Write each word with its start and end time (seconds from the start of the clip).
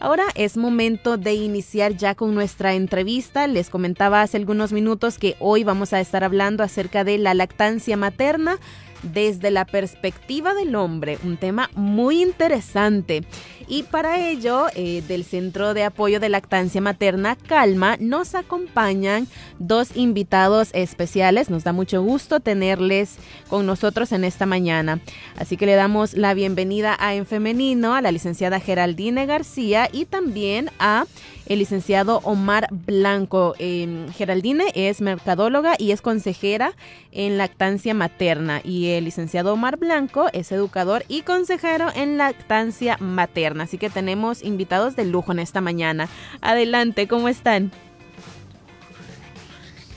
Ahora 0.04 0.26
es 0.34 0.58
momento 0.58 1.16
de 1.16 1.32
iniciar 1.32 1.96
ya 1.96 2.14
con 2.14 2.34
nuestra 2.34 2.74
entrevista. 2.74 3.46
Les 3.46 3.70
comentaba 3.70 4.20
hace 4.20 4.36
algunos 4.36 4.70
minutos 4.70 5.16
que 5.16 5.34
hoy 5.40 5.64
vamos 5.64 5.94
a 5.94 6.00
estar 6.00 6.24
hablando 6.24 6.62
acerca 6.62 7.04
de 7.04 7.16
la 7.16 7.32
lactancia 7.32 7.96
materna 7.96 8.58
desde 9.02 9.50
la 9.50 9.64
perspectiva 9.64 10.52
del 10.52 10.74
hombre, 10.76 11.18
un 11.24 11.38
tema 11.38 11.70
muy 11.74 12.22
interesante. 12.22 13.22
Y 13.66 13.84
para 13.84 14.18
ello, 14.28 14.66
eh, 14.74 15.02
del 15.08 15.24
Centro 15.24 15.74
de 15.74 15.84
Apoyo 15.84 16.20
de 16.20 16.28
Lactancia 16.28 16.80
Materna 16.80 17.36
Calma, 17.36 17.96
nos 17.98 18.34
acompañan 18.34 19.26
dos 19.58 19.96
invitados 19.96 20.70
especiales. 20.72 21.50
Nos 21.50 21.64
da 21.64 21.72
mucho 21.72 22.02
gusto 22.02 22.40
tenerles 22.40 23.16
con 23.48 23.66
nosotros 23.66 24.12
en 24.12 24.24
esta 24.24 24.46
mañana. 24.46 25.00
Así 25.36 25.56
que 25.56 25.66
le 25.66 25.74
damos 25.74 26.14
la 26.14 26.34
bienvenida 26.34 26.96
a 26.98 27.14
En 27.14 27.26
Femenino, 27.26 27.94
a 27.94 28.02
la 28.02 28.12
licenciada 28.12 28.60
Geraldine 28.60 29.26
García 29.26 29.88
y 29.92 30.04
también 30.04 30.70
a 30.78 31.06
el 31.46 31.58
licenciado 31.58 32.20
Omar 32.24 32.68
Blanco. 32.70 33.54
Em, 33.58 34.08
Geraldine 34.12 34.64
es 34.74 35.00
mercadóloga 35.00 35.74
y 35.78 35.92
es 35.92 36.00
consejera 36.00 36.72
en 37.12 37.38
lactancia 37.38 37.94
materna 37.94 38.60
y 38.64 38.88
el 38.88 39.04
licenciado 39.04 39.52
Omar 39.52 39.76
Blanco 39.76 40.28
es 40.32 40.52
educador 40.52 41.04
y 41.08 41.22
consejero 41.22 41.88
en 41.94 42.16
lactancia 42.16 42.96
materna. 42.98 43.53
Así 43.60 43.78
que 43.78 43.90
tenemos 43.90 44.42
invitados 44.42 44.96
de 44.96 45.04
lujo 45.04 45.32
en 45.32 45.38
esta 45.38 45.60
mañana. 45.60 46.08
Adelante, 46.40 47.08
¿cómo 47.08 47.28
están? 47.28 47.70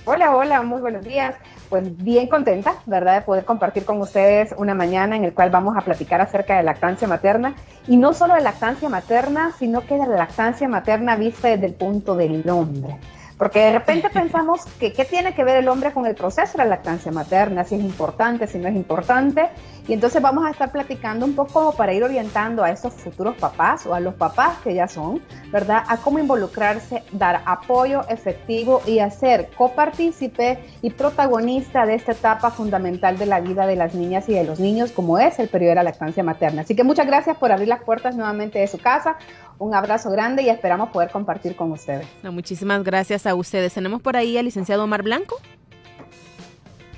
Hola, 0.05 0.35
hola, 0.35 0.61
muy 0.61 0.81
buenos 0.81 1.03
días 1.03 1.35
pues 1.69 1.97
bien 1.97 2.27
contenta, 2.27 2.75
¿verdad?, 2.85 3.15
de 3.15 3.21
poder 3.21 3.45
compartir 3.45 3.85
con 3.85 3.99
ustedes 4.01 4.53
una 4.57 4.73
mañana 4.73 5.15
en 5.15 5.23
el 5.23 5.33
cual 5.33 5.49
vamos 5.49 5.75
a 5.77 5.81
platicar 5.81 6.21
acerca 6.21 6.57
de 6.57 6.63
lactancia 6.63 7.07
materna 7.07 7.55
y 7.87 7.97
no 7.97 8.13
solo 8.13 8.35
de 8.35 8.41
lactancia 8.41 8.89
materna, 8.89 9.51
sino 9.57 9.81
que 9.85 9.95
de 9.95 10.07
la 10.07 10.17
lactancia 10.17 10.67
materna 10.67 11.15
vista 11.15 11.49
desde 11.49 11.65
el 11.65 11.73
punto 11.73 12.15
del 12.15 12.47
hombre. 12.49 12.97
Porque 13.37 13.59
de 13.59 13.71
repente 13.71 14.09
pensamos 14.09 14.65
que 14.79 14.93
qué 14.93 15.05
tiene 15.05 15.35
que 15.35 15.43
ver 15.43 15.57
el 15.57 15.67
hombre 15.67 15.93
con 15.93 16.05
el 16.07 16.15
proceso 16.15 16.53
de 16.53 16.59
la 16.59 16.65
lactancia 16.65 17.11
materna, 17.11 17.63
si 17.63 17.75
es 17.75 17.81
importante, 17.81 18.47
si 18.47 18.57
no 18.57 18.67
es 18.67 18.75
importante. 18.75 19.49
Y 19.87 19.93
entonces 19.93 20.21
vamos 20.21 20.45
a 20.45 20.49
estar 20.49 20.71
platicando 20.71 21.25
un 21.25 21.35
poco 21.35 21.73
para 21.73 21.93
ir 21.93 22.03
orientando 22.03 22.63
a 22.63 22.71
esos 22.71 22.93
futuros 22.93 23.35
papás 23.35 23.85
o 23.85 23.93
a 23.93 23.99
los 23.99 24.15
papás 24.15 24.57
que 24.63 24.73
ya 24.73 24.87
son, 24.87 25.21
¿verdad? 25.51 25.83
A 25.87 25.97
cómo 25.97 26.19
involucrarse, 26.19 27.03
dar 27.11 27.41
apoyo 27.45 28.01
efectivo 28.09 28.81
y 28.85 28.99
hacer 28.99 29.49
copartícipe 29.55 30.59
y 30.81 30.89
protagonista 30.89 31.85
de 31.85 31.95
esta 31.95 32.13
etapa 32.13 32.51
fundamental 32.51 33.17
de 33.17 33.27
la 33.27 33.39
vida 33.39 33.67
de 33.67 33.75
las 33.75 33.93
niñas 33.93 34.27
y 34.27 34.33
de 34.33 34.43
los 34.43 34.59
niños, 34.59 34.91
como 34.91 35.19
es 35.19 35.39
el 35.39 35.47
periodo 35.47 35.69
de 35.69 35.75
la 35.75 35.83
lactancia 35.83 36.23
materna. 36.23 36.63
Así 36.63 36.75
que 36.75 36.83
muchas 36.83 37.05
gracias 37.05 37.37
por 37.37 37.51
abrir 37.51 37.67
las 37.67 37.83
puertas 37.83 38.15
nuevamente 38.15 38.59
de 38.59 38.67
su 38.67 38.79
casa. 38.79 39.17
Un 39.59 39.73
abrazo 39.73 40.11
grande 40.11 40.43
y 40.43 40.49
esperamos 40.49 40.89
poder 40.89 41.09
compartir 41.09 41.55
con 41.55 41.71
ustedes. 41.71 42.07
muchísimas 42.23 42.83
gracias 42.83 43.25
a 43.25 43.33
ustedes. 43.33 43.73
Tenemos 43.73 44.01
por 44.01 44.15
ahí 44.15 44.37
al 44.37 44.45
licenciado 44.45 44.83
Omar 44.83 45.03
Blanco. 45.03 45.39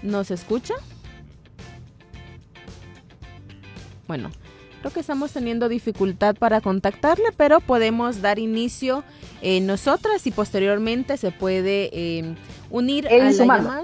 ¿Nos 0.01 0.31
escucha? 0.31 0.73
Bueno, 4.07 4.31
creo 4.79 4.91
que 4.91 4.99
estamos 4.99 5.31
teniendo 5.31 5.69
dificultad 5.69 6.35
para 6.35 6.61
contactarle, 6.61 7.31
pero 7.37 7.59
podemos 7.59 8.21
dar 8.21 8.39
inicio 8.39 9.03
eh, 9.41 9.61
nosotras 9.61 10.25
y 10.27 10.31
posteriormente 10.31 11.15
se 11.17 11.31
puede 11.31 11.89
eh, 11.93 12.35
unir 12.69 13.07
a 13.07 13.17
la 13.17 13.31
llamada. 13.31 13.83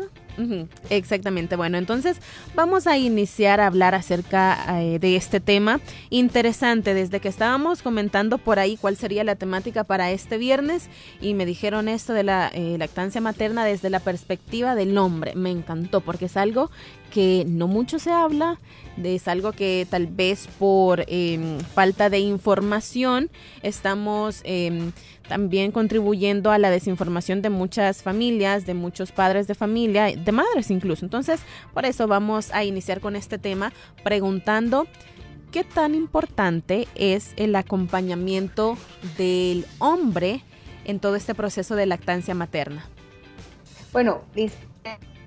Exactamente, 0.89 1.55
bueno, 1.55 1.77
entonces 1.77 2.17
vamos 2.55 2.87
a 2.87 2.97
iniciar 2.97 3.59
a 3.59 3.67
hablar 3.67 3.95
acerca 3.95 4.81
eh, 4.81 4.99
de 4.99 5.15
este 5.15 5.39
tema 5.39 5.79
interesante. 6.09 6.93
Desde 6.93 7.19
que 7.19 7.29
estábamos 7.29 7.81
comentando 7.81 8.37
por 8.37 8.59
ahí 8.59 8.77
cuál 8.77 8.97
sería 8.97 9.23
la 9.23 9.35
temática 9.35 9.83
para 9.83 10.11
este 10.11 10.37
viernes 10.37 10.89
y 11.21 11.33
me 11.33 11.45
dijeron 11.45 11.87
esto 11.87 12.13
de 12.13 12.23
la 12.23 12.49
eh, 12.53 12.77
lactancia 12.77 13.21
materna 13.21 13.65
desde 13.65 13.89
la 13.89 13.99
perspectiva 13.99 14.75
del 14.75 14.97
hombre. 14.97 15.35
Me 15.35 15.51
encantó 15.51 16.01
porque 16.01 16.25
es 16.25 16.37
algo 16.37 16.69
que 17.15 17.45
no 17.47 17.69
mucho 17.69 17.97
se 17.97 18.11
habla, 18.11 18.59
es 19.01 19.29
algo 19.29 19.53
que 19.53 19.87
tal 19.89 20.05
vez 20.05 20.49
por 20.59 21.05
em, 21.07 21.59
falta 21.59 22.09
de 22.09 22.19
información 22.19 23.31
estamos 23.63 24.41
em, 24.43 24.91
también 25.29 25.71
contribuyendo 25.71 26.51
a 26.51 26.57
la 26.57 26.69
desinformación 26.69 27.41
de 27.41 27.49
muchas 27.49 28.03
familias, 28.03 28.65
de 28.65 28.73
muchos 28.73 29.13
padres 29.13 29.47
de 29.47 29.55
familia, 29.55 30.13
de 30.13 30.31
madres 30.33 30.69
incluso. 30.71 31.05
Entonces, 31.05 31.39
por 31.73 31.85
eso 31.85 32.05
vamos 32.05 32.51
a 32.51 32.65
iniciar 32.65 32.99
con 32.99 33.15
este 33.15 33.37
tema 33.37 33.71
preguntando 34.03 34.85
qué 35.53 35.63
tan 35.63 35.95
importante 35.95 36.85
es 36.95 37.31
el 37.37 37.55
acompañamiento 37.55 38.77
del 39.17 39.65
hombre 39.79 40.41
en 40.83 40.99
todo 40.99 41.15
este 41.15 41.33
proceso 41.33 41.77
de 41.77 41.85
lactancia 41.85 42.35
materna. 42.35 42.89
Bueno, 43.93 44.23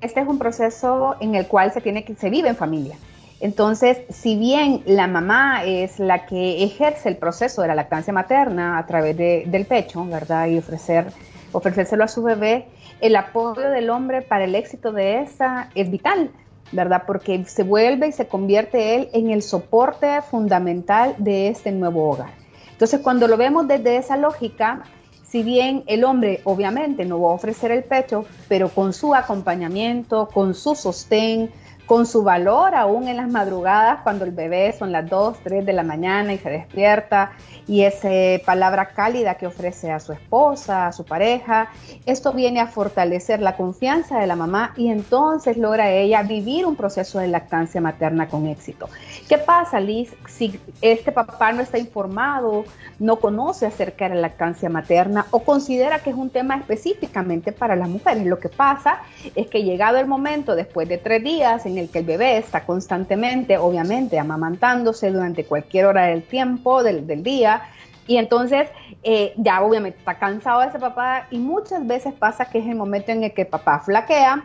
este 0.00 0.20
es 0.20 0.28
un 0.28 0.38
proceso 0.38 1.16
en 1.20 1.34
el 1.34 1.46
cual 1.46 1.72
se 1.72 1.80
tiene 1.80 2.04
que 2.04 2.14
se 2.14 2.30
vive 2.30 2.48
en 2.48 2.56
familia. 2.56 2.96
Entonces, 3.40 3.98
si 4.10 4.36
bien 4.36 4.82
la 4.84 5.06
mamá 5.06 5.64
es 5.64 6.00
la 6.00 6.26
que 6.26 6.64
ejerce 6.64 7.08
el 7.08 7.16
proceso 7.16 7.62
de 7.62 7.68
la 7.68 7.76
lactancia 7.76 8.12
materna 8.12 8.78
a 8.78 8.86
través 8.86 9.16
del 9.16 9.64
pecho, 9.66 10.04
¿verdad? 10.04 10.48
Y 10.48 10.58
ofrecer, 10.58 11.06
ofrecérselo 11.52 12.02
a 12.02 12.08
su 12.08 12.22
bebé, 12.22 12.66
el 13.00 13.14
apoyo 13.14 13.70
del 13.70 13.90
hombre 13.90 14.22
para 14.22 14.44
el 14.44 14.56
éxito 14.56 14.90
de 14.90 15.20
esa 15.20 15.70
es 15.76 15.88
vital, 15.88 16.30
¿verdad? 16.72 17.04
Porque 17.06 17.44
se 17.44 17.62
vuelve 17.62 18.08
y 18.08 18.12
se 18.12 18.26
convierte 18.26 18.96
él 18.96 19.08
en 19.12 19.30
el 19.30 19.42
soporte 19.42 20.20
fundamental 20.22 21.14
de 21.18 21.48
este 21.48 21.70
nuevo 21.70 22.10
hogar. 22.10 22.30
Entonces, 22.72 23.00
cuando 23.00 23.28
lo 23.28 23.36
vemos 23.36 23.68
desde 23.68 23.98
esa 23.98 24.16
lógica, 24.16 24.82
si 25.30 25.42
bien 25.42 25.84
el 25.86 26.04
hombre 26.04 26.40
obviamente 26.44 27.04
no 27.04 27.20
va 27.20 27.30
a 27.30 27.34
ofrecer 27.34 27.70
el 27.70 27.84
pecho, 27.84 28.24
pero 28.48 28.68
con 28.70 28.92
su 28.92 29.14
acompañamiento, 29.14 30.28
con 30.32 30.54
su 30.54 30.74
sostén, 30.74 31.50
con 31.88 32.04
su 32.04 32.22
valor 32.22 32.74
aún 32.74 33.08
en 33.08 33.16
las 33.16 33.28
madrugadas 33.28 34.02
cuando 34.02 34.26
el 34.26 34.30
bebé 34.30 34.74
son 34.78 34.92
las 34.92 35.08
2, 35.08 35.38
3 35.42 35.64
de 35.64 35.72
la 35.72 35.82
mañana 35.82 36.34
y 36.34 36.38
se 36.38 36.50
despierta 36.50 37.32
y 37.66 37.82
esa 37.82 38.08
palabra 38.44 38.90
cálida 38.90 39.34
que 39.34 39.46
ofrece 39.46 39.90
a 39.90 39.98
su 39.98 40.12
esposa, 40.12 40.86
a 40.86 40.92
su 40.92 41.04
pareja, 41.04 41.70
esto 42.04 42.32
viene 42.32 42.60
a 42.60 42.66
fortalecer 42.66 43.40
la 43.40 43.56
confianza 43.56 44.18
de 44.18 44.26
la 44.26 44.36
mamá 44.36 44.74
y 44.76 44.88
entonces 44.88 45.56
logra 45.56 45.90
ella 45.90 46.22
vivir 46.22 46.66
un 46.66 46.76
proceso 46.76 47.20
de 47.20 47.28
lactancia 47.28 47.80
materna 47.80 48.28
con 48.28 48.46
éxito. 48.46 48.88
¿Qué 49.26 49.38
pasa, 49.38 49.80
Liz, 49.80 50.14
si 50.26 50.60
este 50.82 51.10
papá 51.10 51.52
no 51.52 51.62
está 51.62 51.78
informado, 51.78 52.64
no 52.98 53.16
conoce 53.16 53.64
acerca 53.64 54.08
de 54.08 54.14
la 54.14 54.22
lactancia 54.22 54.68
materna 54.68 55.26
o 55.30 55.40
considera 55.40 56.00
que 56.00 56.10
es 56.10 56.16
un 56.16 56.30
tema 56.30 56.56
específicamente 56.56 57.52
para 57.52 57.76
las 57.76 57.88
mujeres? 57.88 58.26
Lo 58.26 58.38
que 58.38 58.50
pasa 58.50 59.00
es 59.34 59.46
que 59.46 59.62
llegado 59.62 59.96
el 59.96 60.06
momento, 60.06 60.54
después 60.54 60.86
de 60.88 60.98
tres 60.98 61.22
días 61.22 61.64
en 61.64 61.77
el 61.78 61.90
que 61.90 62.00
el 62.00 62.04
bebé 62.04 62.38
está 62.38 62.64
constantemente, 62.64 63.58
obviamente, 63.58 64.18
amamantándose 64.18 65.10
durante 65.10 65.44
cualquier 65.44 65.86
hora 65.86 66.06
del 66.06 66.22
tiempo, 66.22 66.82
del, 66.82 67.22
día, 67.22 67.62
y 68.06 68.16
entonces 68.16 68.68
eh, 69.02 69.34
ya 69.36 69.62
obviamente 69.62 69.98
está 69.98 70.18
cansado 70.18 70.62
ese 70.62 70.78
papá 70.78 71.26
y 71.30 71.38
muchas 71.38 71.86
veces 71.86 72.14
pasa 72.14 72.46
que 72.46 72.58
es 72.58 72.66
el 72.66 72.74
momento 72.74 73.12
en 73.12 73.24
el 73.24 73.32
que 73.32 73.44
papá 73.44 73.80
flaquea, 73.80 74.44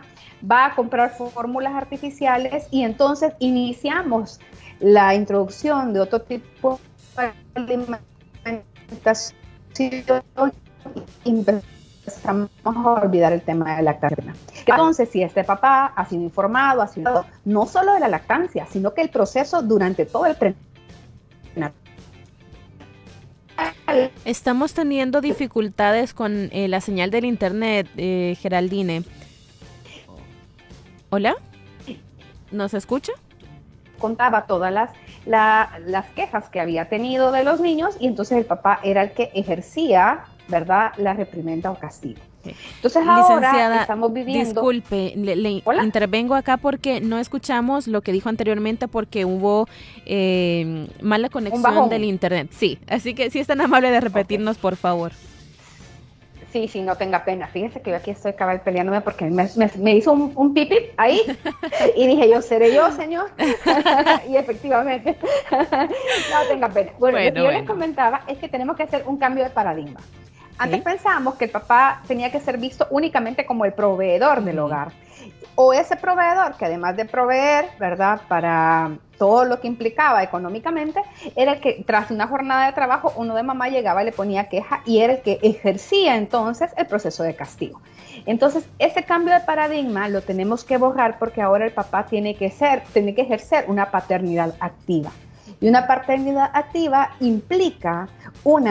va 0.49 0.65
a 0.65 0.75
comprar 0.75 1.11
fórmulas 1.11 1.73
artificiales 1.73 2.67
y 2.71 2.83
entonces 2.83 3.33
iniciamos 3.39 4.39
la 4.79 5.15
introducción 5.15 5.93
de 5.93 6.01
otro 6.01 6.21
tipo 6.21 6.79
de 7.17 7.31
alimentación 7.55 8.63
empezamos 12.05 12.49
a 12.63 13.03
olvidar 13.03 13.33
el 13.33 13.41
tema 13.41 13.75
de 13.75 13.83
la 13.83 13.93
lactancia. 13.93 14.33
Entonces, 14.65 15.09
si 15.09 15.23
este 15.23 15.43
papá 15.43 15.93
ha 15.95 16.05
sido 16.05 16.23
informado, 16.23 16.81
ha 16.81 16.87
sido 16.87 17.25
no 17.45 17.65
solo 17.65 17.93
de 17.93 17.99
la 17.99 18.09
lactancia, 18.09 18.65
sino 18.65 18.93
que 18.93 19.01
el 19.01 19.09
proceso 19.09 19.61
durante 19.61 20.05
todo 20.05 20.25
el 20.25 20.35
Estamos 24.25 24.73
teniendo 24.73 25.21
dificultades 25.21 26.13
con 26.13 26.49
eh, 26.51 26.67
la 26.67 26.81
señal 26.81 27.11
del 27.11 27.25
internet, 27.25 27.87
eh, 27.95 28.35
Geraldine. 28.39 29.03
¿Hola? 31.09 31.35
¿Nos 32.51 32.73
escucha? 32.73 33.11
Contaba 33.99 34.47
todas 34.47 34.73
las, 34.73 34.89
las 35.25 36.05
quejas 36.15 36.49
que 36.49 36.59
había 36.59 36.89
tenido 36.89 37.31
de 37.31 37.43
los 37.43 37.61
niños 37.61 37.95
y 37.99 38.07
entonces 38.07 38.37
el 38.37 38.45
papá 38.45 38.79
era 38.83 39.03
el 39.03 39.11
que 39.11 39.29
ejercía, 39.33 40.25
¿verdad?, 40.47 40.91
la 40.97 41.13
reprimenda 41.13 41.71
o 41.71 41.79
castigo. 41.79 42.19
Entonces 42.45 43.03
ahora 43.07 43.81
estamos 43.81 44.11
viviendo. 44.11 44.43
Disculpe, 44.43 45.13
le, 45.15 45.63
intervengo 45.83 46.35
acá 46.35 46.57
porque 46.57 46.99
no 46.99 47.17
escuchamos 47.17 47.87
lo 47.87 48.01
que 48.01 48.11
dijo 48.11 48.29
anteriormente 48.29 48.87
porque 48.87 49.23
hubo 49.23 49.67
eh, 50.05 50.87
mala 51.01 51.29
conexión 51.29 51.89
del 51.89 52.03
internet. 52.03 52.49
Sí, 52.51 52.79
así 52.87 53.13
que 53.13 53.29
si 53.29 53.39
es 53.39 53.47
tan 53.47 53.61
amable 53.61 53.91
de 53.91 54.01
repetirnos, 54.01 54.57
por 54.57 54.75
favor. 54.75 55.13
Sí, 56.51 56.67
sí, 56.67 56.83
no 56.83 56.95
tenga 56.95 57.25
pena. 57.25 57.47
Fíjese 57.47 57.81
que 57.81 57.89
yo 57.89 57.97
aquí 57.97 58.11
estoy 58.11 58.33
cabal 58.33 58.61
peleándome 58.61 59.01
porque 59.01 59.25
me, 59.25 59.95
hizo 59.95 60.11
un, 60.13 60.33
un 60.35 60.53
pipi 60.53 60.77
ahí 60.97 61.19
y 61.95 62.05
dije 62.05 62.29
yo, 62.29 62.43
¿seré 62.43 62.75
yo, 62.75 62.91
señor? 62.91 63.31
y 64.29 64.35
efectivamente, 64.35 65.17
no 65.51 66.47
tenga 66.47 66.69
pena. 66.69 66.91
Bueno, 66.99 67.17
lo 67.17 67.33
que 67.33 67.39
yo 67.39 67.51
les 67.51 67.63
comentaba 67.63 68.21
es 68.27 68.37
que 68.37 68.49
tenemos 68.49 68.75
que 68.75 68.83
hacer 68.83 69.03
un 69.07 69.17
cambio 69.17 69.43
de 69.43 69.49
paradigma. 69.49 69.99
Antes 70.57 70.81
pensábamos 70.81 71.35
que 71.35 71.45
el 71.45 71.51
papá 71.51 72.01
tenía 72.07 72.31
que 72.31 72.39
ser 72.39 72.57
visto 72.57 72.87
únicamente 72.89 73.45
como 73.45 73.65
el 73.65 73.73
proveedor 73.73 74.43
del 74.43 74.59
hogar. 74.59 74.91
O 75.55 75.73
ese 75.73 75.95
proveedor 75.95 76.55
que 76.55 76.65
además 76.65 76.97
de 76.97 77.05
proveer, 77.05 77.69
¿verdad? 77.79 78.21
Para 78.27 78.91
todo 79.17 79.45
lo 79.45 79.59
que 79.61 79.67
implicaba 79.67 80.23
económicamente, 80.23 81.01
era 81.35 81.53
el 81.53 81.59
que 81.61 81.83
tras 81.85 82.09
una 82.11 82.27
jornada 82.27 82.65
de 82.65 82.73
trabajo 82.73 83.13
uno 83.15 83.35
de 83.35 83.43
mamá 83.43 83.69
llegaba 83.69 84.01
y 84.01 84.05
le 84.05 84.11
ponía 84.11 84.49
queja 84.49 84.81
y 84.85 84.99
era 84.99 85.13
el 85.13 85.21
que 85.21 85.39
ejercía 85.43 86.15
entonces 86.15 86.71
el 86.75 86.87
proceso 86.87 87.23
de 87.23 87.35
castigo. 87.35 87.81
Entonces, 88.25 88.65
ese 88.79 89.03
cambio 89.03 89.33
de 89.33 89.41
paradigma 89.41 90.09
lo 90.09 90.21
tenemos 90.21 90.63
que 90.63 90.77
borrar 90.77 91.19
porque 91.19 91.41
ahora 91.41 91.65
el 91.65 91.71
papá 91.71 92.05
tiene 92.05 92.35
que 92.35 92.49
ser, 92.49 92.83
tiene 92.91 93.13
que 93.13 93.21
ejercer 93.21 93.65
una 93.67 93.91
paternidad 93.91 94.55
activa. 94.59 95.11
Y 95.59 95.67
una 95.67 95.87
paternidad 95.87 96.49
activa 96.53 97.11
implica 97.19 98.07
un 98.43 98.67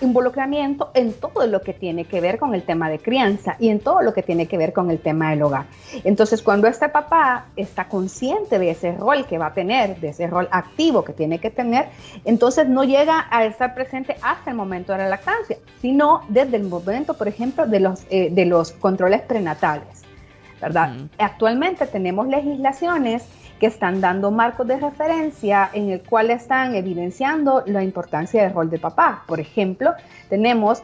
involucramiento 0.00 0.90
en 0.94 1.12
todo 1.12 1.46
lo 1.46 1.62
que 1.62 1.72
tiene 1.72 2.04
que 2.04 2.20
ver 2.20 2.38
con 2.38 2.54
el 2.54 2.64
tema 2.64 2.90
de 2.90 2.98
crianza 2.98 3.56
y 3.58 3.68
en 3.68 3.80
todo 3.80 4.02
lo 4.02 4.12
que 4.12 4.22
tiene 4.22 4.46
que 4.46 4.58
ver 4.58 4.72
con 4.72 4.90
el 4.90 4.98
tema 4.98 5.30
del 5.30 5.42
hogar. 5.42 5.66
Entonces, 6.04 6.42
cuando 6.42 6.66
este 6.66 6.88
papá 6.88 7.46
está 7.56 7.88
consciente 7.88 8.58
de 8.58 8.70
ese 8.70 8.92
rol 8.92 9.26
que 9.26 9.38
va 9.38 9.46
a 9.46 9.54
tener, 9.54 10.00
de 10.00 10.08
ese 10.08 10.26
rol 10.26 10.48
activo 10.50 11.04
que 11.04 11.12
tiene 11.12 11.38
que 11.38 11.50
tener, 11.50 11.86
entonces 12.24 12.68
no 12.68 12.84
llega 12.84 13.26
a 13.30 13.44
estar 13.44 13.74
presente 13.74 14.16
hasta 14.22 14.50
el 14.50 14.56
momento 14.56 14.92
de 14.92 14.98
la 14.98 15.08
lactancia, 15.08 15.58
sino 15.80 16.22
desde 16.28 16.56
el 16.56 16.64
momento, 16.64 17.14
por 17.14 17.28
ejemplo, 17.28 17.66
de 17.66 17.80
los, 17.80 18.04
eh, 18.10 18.30
de 18.32 18.44
los 18.46 18.72
controles 18.72 19.22
prenatales. 19.22 20.02
¿verdad? 20.60 20.92
Actualmente 21.18 21.86
tenemos 21.86 22.26
legislaciones 22.26 23.24
que 23.58 23.66
están 23.66 24.00
dando 24.00 24.30
marcos 24.30 24.66
de 24.66 24.78
referencia 24.78 25.70
en 25.72 25.90
el 25.90 26.02
cual 26.02 26.30
están 26.30 26.74
evidenciando 26.74 27.62
la 27.66 27.82
importancia 27.82 28.42
del 28.42 28.52
rol 28.52 28.70
de 28.70 28.78
papá. 28.78 29.24
Por 29.26 29.40
ejemplo, 29.40 29.94
tenemos 30.28 30.82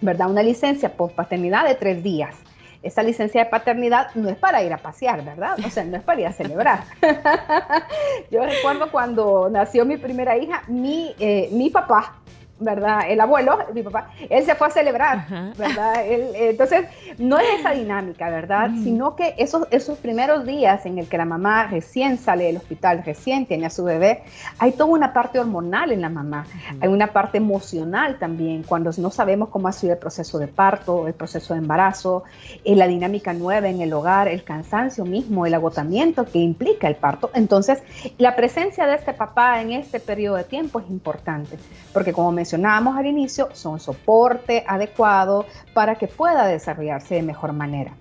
¿verdad? 0.00 0.30
una 0.30 0.42
licencia 0.42 0.92
por 0.96 1.12
paternidad 1.12 1.66
de 1.66 1.74
tres 1.74 2.02
días. 2.02 2.36
Esa 2.82 3.02
licencia 3.02 3.44
de 3.44 3.50
paternidad 3.50 4.14
no 4.14 4.30
es 4.30 4.36
para 4.36 4.62
ir 4.62 4.72
a 4.72 4.78
pasear, 4.78 5.22
¿verdad? 5.22 5.58
O 5.64 5.68
sea, 5.68 5.84
no 5.84 5.98
es 5.98 6.02
para 6.02 6.20
ir 6.22 6.26
a 6.26 6.32
celebrar. 6.32 6.84
Yo 8.30 8.42
recuerdo 8.42 8.90
cuando 8.90 9.50
nació 9.50 9.84
mi 9.84 9.98
primera 9.98 10.38
hija, 10.38 10.62
mi, 10.66 11.14
eh, 11.18 11.50
mi 11.52 11.68
papá 11.68 12.14
¿verdad? 12.60 13.00
El 13.08 13.20
abuelo, 13.20 13.58
mi 13.74 13.82
papá, 13.82 14.10
él 14.28 14.44
se 14.44 14.54
fue 14.54 14.68
a 14.68 14.70
celebrar, 14.70 15.26
¿verdad? 15.56 15.94
entonces, 16.06 16.86
no 17.18 17.38
es 17.38 17.46
esa 17.58 17.72
dinámica, 17.72 18.30
¿verdad? 18.30 18.70
Mm. 18.70 18.84
Sino 18.84 19.16
que 19.16 19.34
esos, 19.38 19.66
esos 19.70 19.98
primeros 19.98 20.46
días 20.46 20.86
en 20.86 20.98
el 20.98 21.08
que 21.08 21.18
la 21.18 21.24
mamá 21.24 21.66
recién 21.66 22.18
sale 22.18 22.44
del 22.44 22.58
hospital, 22.58 23.02
recién 23.04 23.46
tiene 23.46 23.66
a 23.66 23.70
su 23.70 23.84
bebé, 23.84 24.22
hay 24.58 24.72
toda 24.72 24.90
una 24.90 25.12
parte 25.12 25.40
hormonal 25.40 25.92
en 25.92 26.02
la 26.02 26.08
mamá, 26.10 26.46
hay 26.80 26.88
una 26.88 27.08
parte 27.08 27.38
emocional 27.38 28.18
también, 28.18 28.62
cuando 28.62 28.90
no 28.98 29.10
sabemos 29.10 29.48
cómo 29.48 29.68
ha 29.68 29.72
sido 29.72 29.94
el 29.94 29.98
proceso 29.98 30.38
de 30.38 30.48
parto, 30.48 31.06
el 31.06 31.14
proceso 31.14 31.54
de 31.54 31.60
embarazo, 31.60 32.24
eh, 32.64 32.76
la 32.76 32.86
dinámica 32.86 33.32
nueva 33.32 33.68
en 33.68 33.80
el 33.80 33.92
hogar, 33.92 34.28
el 34.28 34.44
cansancio 34.44 35.04
mismo, 35.04 35.46
el 35.46 35.54
agotamiento 35.54 36.24
que 36.26 36.38
implica 36.38 36.88
el 36.88 36.96
parto. 36.96 37.30
Entonces, 37.34 37.82
la 38.18 38.36
presencia 38.36 38.86
de 38.86 38.94
este 38.94 39.12
papá 39.12 39.60
en 39.60 39.72
este 39.72 40.00
periodo 40.00 40.36
de 40.36 40.44
tiempo 40.44 40.80
es 40.80 40.90
importante, 40.90 41.58
porque 41.92 42.12
como 42.12 42.32
me 42.32 42.44
mencionábamos 42.50 42.96
al 42.96 43.06
inicio, 43.06 43.48
son 43.52 43.78
soporte 43.78 44.64
adecuado 44.66 45.46
para 45.72 45.94
que 45.94 46.08
pueda 46.08 46.48
desarrollarse 46.48 47.14
de 47.14 47.22
mejor 47.22 47.52
manera. 47.52 47.92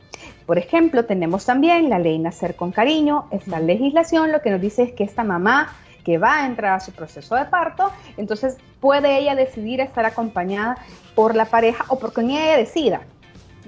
Por 0.48 0.58
ejemplo, 0.58 1.06
tenemos 1.06 1.46
también 1.46 1.88
la 1.88 2.00
ley 2.00 2.18
Nacer 2.18 2.56
con 2.56 2.72
Cariño. 2.72 3.28
Esta 3.30 3.60
legislación 3.60 4.32
lo 4.32 4.42
que 4.42 4.50
nos 4.50 4.60
dice 4.60 4.82
es 4.82 4.94
que 4.94 5.04
esta 5.04 5.24
mamá 5.24 5.76
que 6.04 6.18
va 6.18 6.42
a 6.42 6.46
entrar 6.48 6.74
a 6.74 6.80
su 6.80 6.92
proceso 6.94 7.36
de 7.36 7.46
parto, 7.46 7.92
entonces 8.18 8.58
puede 8.80 9.20
ella 9.20 9.36
decidir 9.36 9.82
estar 9.82 10.06
acompañada 10.06 10.78
por 11.14 11.36
la 11.36 11.46
pareja 11.46 11.86
o 11.90 12.00
por 12.00 12.12
quien 12.12 12.32
ella 12.32 12.58
decida, 12.58 13.02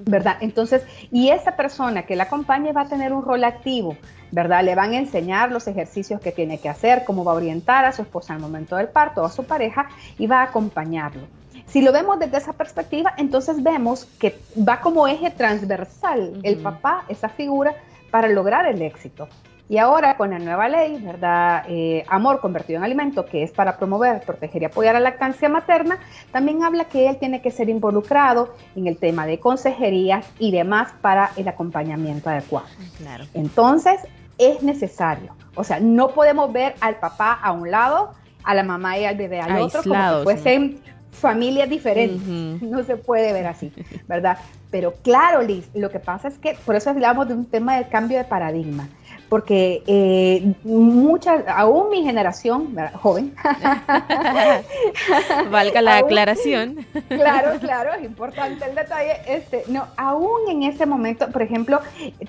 ¿verdad? 0.05 0.37
Entonces, 0.41 0.83
y 1.11 1.29
esa 1.29 1.55
persona 1.55 2.03
que 2.03 2.15
la 2.15 2.23
acompañe 2.23 2.73
va 2.73 2.81
a 2.81 2.87
tener 2.87 3.13
un 3.13 3.23
rol 3.23 3.43
activo, 3.43 3.97
¿verdad? 4.31 4.63
Le 4.63 4.75
van 4.75 4.93
a 4.93 4.97
enseñar 4.97 5.51
los 5.51 5.67
ejercicios 5.67 6.21
que 6.21 6.31
tiene 6.31 6.59
que 6.59 6.69
hacer, 6.69 7.03
cómo 7.05 7.23
va 7.23 7.33
a 7.33 7.35
orientar 7.35 7.85
a 7.85 7.91
su 7.91 8.01
esposa 8.01 8.33
al 8.33 8.39
momento 8.39 8.75
del 8.75 8.87
parto 8.87 9.21
o 9.21 9.25
a 9.25 9.31
su 9.31 9.43
pareja 9.43 9.89
y 10.17 10.27
va 10.27 10.39
a 10.39 10.43
acompañarlo. 10.43 11.27
Si 11.67 11.81
lo 11.81 11.91
vemos 11.91 12.19
desde 12.19 12.37
esa 12.37 12.53
perspectiva, 12.53 13.13
entonces 13.17 13.63
vemos 13.63 14.05
que 14.19 14.39
va 14.57 14.81
como 14.81 15.07
eje 15.07 15.31
transversal 15.31 16.39
el 16.43 16.57
papá, 16.57 17.05
esa 17.07 17.29
figura, 17.29 17.75
para 18.09 18.27
lograr 18.27 18.65
el 18.65 18.81
éxito. 18.81 19.29
Y 19.71 19.77
ahora 19.77 20.17
con 20.17 20.31
la 20.31 20.39
nueva 20.39 20.67
ley, 20.67 21.01
¿verdad? 21.01 21.63
Eh, 21.69 22.03
amor 22.09 22.41
convertido 22.41 22.75
en 22.79 22.83
alimento, 22.83 23.25
que 23.25 23.41
es 23.41 23.51
para 23.53 23.77
promover, 23.77 24.19
proteger 24.19 24.63
y 24.63 24.65
apoyar 24.65 24.97
a 24.97 24.99
la 24.99 25.11
lactancia 25.11 25.47
materna, 25.47 25.97
también 26.33 26.61
habla 26.61 26.89
que 26.89 27.07
él 27.07 27.15
tiene 27.15 27.41
que 27.41 27.51
ser 27.51 27.69
involucrado 27.69 28.53
en 28.75 28.87
el 28.87 28.97
tema 28.97 29.25
de 29.25 29.39
consejerías 29.39 30.29
y 30.39 30.51
demás 30.51 30.89
para 30.99 31.31
el 31.37 31.47
acompañamiento 31.47 32.29
adecuado. 32.29 32.67
Claro. 32.97 33.23
Entonces, 33.33 34.01
es 34.37 34.61
necesario. 34.61 35.33
O 35.55 35.63
sea, 35.63 35.79
no 35.79 36.09
podemos 36.09 36.51
ver 36.51 36.75
al 36.81 36.97
papá 36.97 37.39
a 37.41 37.53
un 37.53 37.71
lado, 37.71 38.11
a 38.43 38.53
la 38.53 38.63
mamá 38.63 38.97
y 38.97 39.05
al 39.05 39.15
bebé 39.15 39.39
al 39.39 39.61
otro, 39.61 39.83
como 39.83 40.17
si 40.17 40.23
fuesen 40.23 40.81
familias 41.11 41.69
diferentes. 41.69 42.27
No 42.61 42.83
se 42.83 42.97
puede 42.97 43.31
ver 43.31 43.47
así, 43.47 43.71
¿verdad? 44.05 44.37
Pero 44.69 44.95
claro, 45.01 45.41
Liz, 45.41 45.69
lo 45.73 45.89
que 45.89 45.99
pasa 45.99 46.27
es 46.27 46.37
que 46.37 46.57
por 46.65 46.75
eso 46.75 46.89
hablamos 46.89 47.29
de 47.29 47.35
un 47.35 47.45
tema 47.45 47.77
del 47.77 47.87
cambio 47.87 48.17
de 48.17 48.25
paradigma 48.25 48.89
porque 49.31 49.81
eh, 49.87 50.55
muchas, 50.65 51.45
aún 51.47 51.89
mi 51.89 52.03
generación, 52.03 52.75
joven, 52.95 53.33
valga 55.49 55.81
la 55.81 55.99
aclaración. 55.99 56.85
Claro, 57.07 57.57
claro, 57.61 57.93
es 57.93 58.03
importante 58.03 58.65
el 58.65 58.75
detalle. 58.75 59.21
Este, 59.25 59.63
no, 59.69 59.87
aún 59.95 60.49
en 60.49 60.63
ese 60.63 60.85
momento, 60.85 61.29
por 61.29 61.43
ejemplo, 61.43 61.79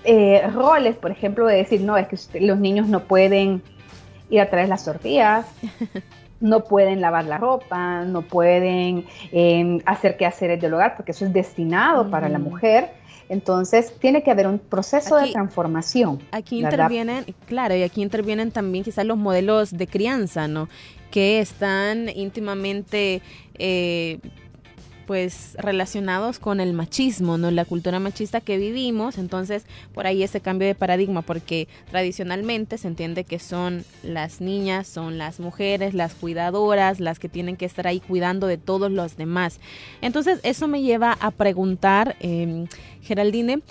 eh, 0.04 0.48
roles, 0.54 0.94
por 0.94 1.10
ejemplo, 1.10 1.48
de 1.48 1.56
decir, 1.56 1.80
no, 1.80 1.96
es 1.96 2.06
que 2.06 2.16
los 2.38 2.60
niños 2.60 2.86
no 2.86 3.00
pueden 3.00 3.62
ir 4.30 4.40
a 4.40 4.48
traer 4.48 4.68
las 4.68 4.84
tortillas, 4.84 5.44
no 6.40 6.62
pueden 6.62 7.00
lavar 7.00 7.24
la 7.24 7.38
ropa, 7.38 8.04
no 8.04 8.22
pueden 8.22 9.06
eh, 9.32 9.82
hacer 9.86 10.16
quehaceres 10.16 10.60
del 10.60 10.74
hogar, 10.74 10.94
porque 10.94 11.10
eso 11.10 11.24
es 11.24 11.32
destinado 11.32 12.08
para 12.10 12.28
la 12.28 12.38
mujer 12.38 13.01
entonces, 13.32 13.94
tiene 13.98 14.22
que 14.22 14.30
haber 14.30 14.46
un 14.46 14.58
proceso 14.58 15.16
de 15.16 15.32
transformación. 15.32 16.18
Aquí 16.32 16.62
intervienen, 16.62 17.24
claro, 17.46 17.74
y 17.74 17.82
aquí 17.82 18.02
intervienen 18.02 18.50
también 18.50 18.84
quizás 18.84 19.06
los 19.06 19.16
modelos 19.16 19.70
de 19.70 19.86
crianza, 19.86 20.48
¿no? 20.48 20.68
Que 21.10 21.40
están 21.40 22.10
íntimamente 22.10 23.22
eh, 23.54 24.18
pues 25.06 25.56
relacionados 25.58 26.38
con 26.38 26.60
el 26.60 26.72
machismo, 26.72 27.38
¿no? 27.38 27.50
La 27.50 27.64
cultura 27.64 28.00
machista 28.00 28.40
que 28.40 28.56
vivimos, 28.56 29.18
entonces 29.18 29.64
por 29.94 30.06
ahí 30.06 30.22
ese 30.22 30.40
cambio 30.40 30.66
de 30.66 30.74
paradigma, 30.74 31.22
porque 31.22 31.68
tradicionalmente 31.90 32.78
se 32.78 32.88
entiende 32.88 33.24
que 33.24 33.38
son 33.38 33.84
las 34.02 34.40
niñas, 34.40 34.86
son 34.86 35.18
las 35.18 35.40
mujeres, 35.40 35.94
las 35.94 36.14
cuidadoras, 36.14 37.00
las 37.00 37.18
que 37.18 37.28
tienen 37.28 37.56
que 37.56 37.66
estar 37.66 37.86
ahí 37.86 38.00
cuidando 38.00 38.46
de 38.46 38.58
todos 38.58 38.90
los 38.90 39.16
demás. 39.16 39.60
Entonces 40.00 40.40
eso 40.42 40.68
me 40.68 40.82
lleva 40.82 41.16
a 41.20 41.30
preguntar, 41.30 42.16
eh, 42.20 42.66
Geraldine, 43.02 43.62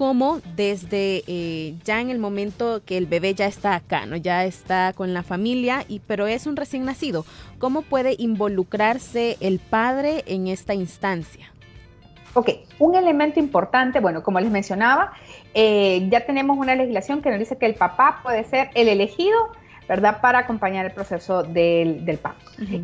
cómo 0.00 0.40
desde 0.56 1.24
eh, 1.26 1.74
ya 1.84 2.00
en 2.00 2.08
el 2.08 2.18
momento 2.18 2.80
que 2.86 2.96
el 2.96 3.04
bebé 3.04 3.34
ya 3.34 3.44
está 3.44 3.74
acá, 3.74 4.06
¿no? 4.06 4.16
Ya 4.16 4.46
está 4.46 4.94
con 4.94 5.12
la 5.12 5.22
familia, 5.22 5.84
y, 5.88 5.98
pero 5.98 6.26
es 6.26 6.46
un 6.46 6.56
recién 6.56 6.86
nacido, 6.86 7.26
¿cómo 7.58 7.82
puede 7.82 8.16
involucrarse 8.18 9.36
el 9.40 9.58
padre 9.58 10.24
en 10.26 10.46
esta 10.46 10.72
instancia? 10.72 11.52
Ok, 12.32 12.48
un 12.78 12.94
elemento 12.94 13.40
importante, 13.40 14.00
bueno, 14.00 14.22
como 14.22 14.40
les 14.40 14.50
mencionaba, 14.50 15.12
eh, 15.52 16.08
ya 16.10 16.24
tenemos 16.24 16.56
una 16.56 16.74
legislación 16.74 17.20
que 17.20 17.28
nos 17.28 17.38
dice 17.38 17.58
que 17.58 17.66
el 17.66 17.74
papá 17.74 18.20
puede 18.22 18.44
ser 18.44 18.70
el 18.72 18.88
elegido, 18.88 19.52
¿verdad?, 19.86 20.22
para 20.22 20.38
acompañar 20.38 20.86
el 20.86 20.92
proceso 20.92 21.42
del, 21.42 22.06
del. 22.06 22.18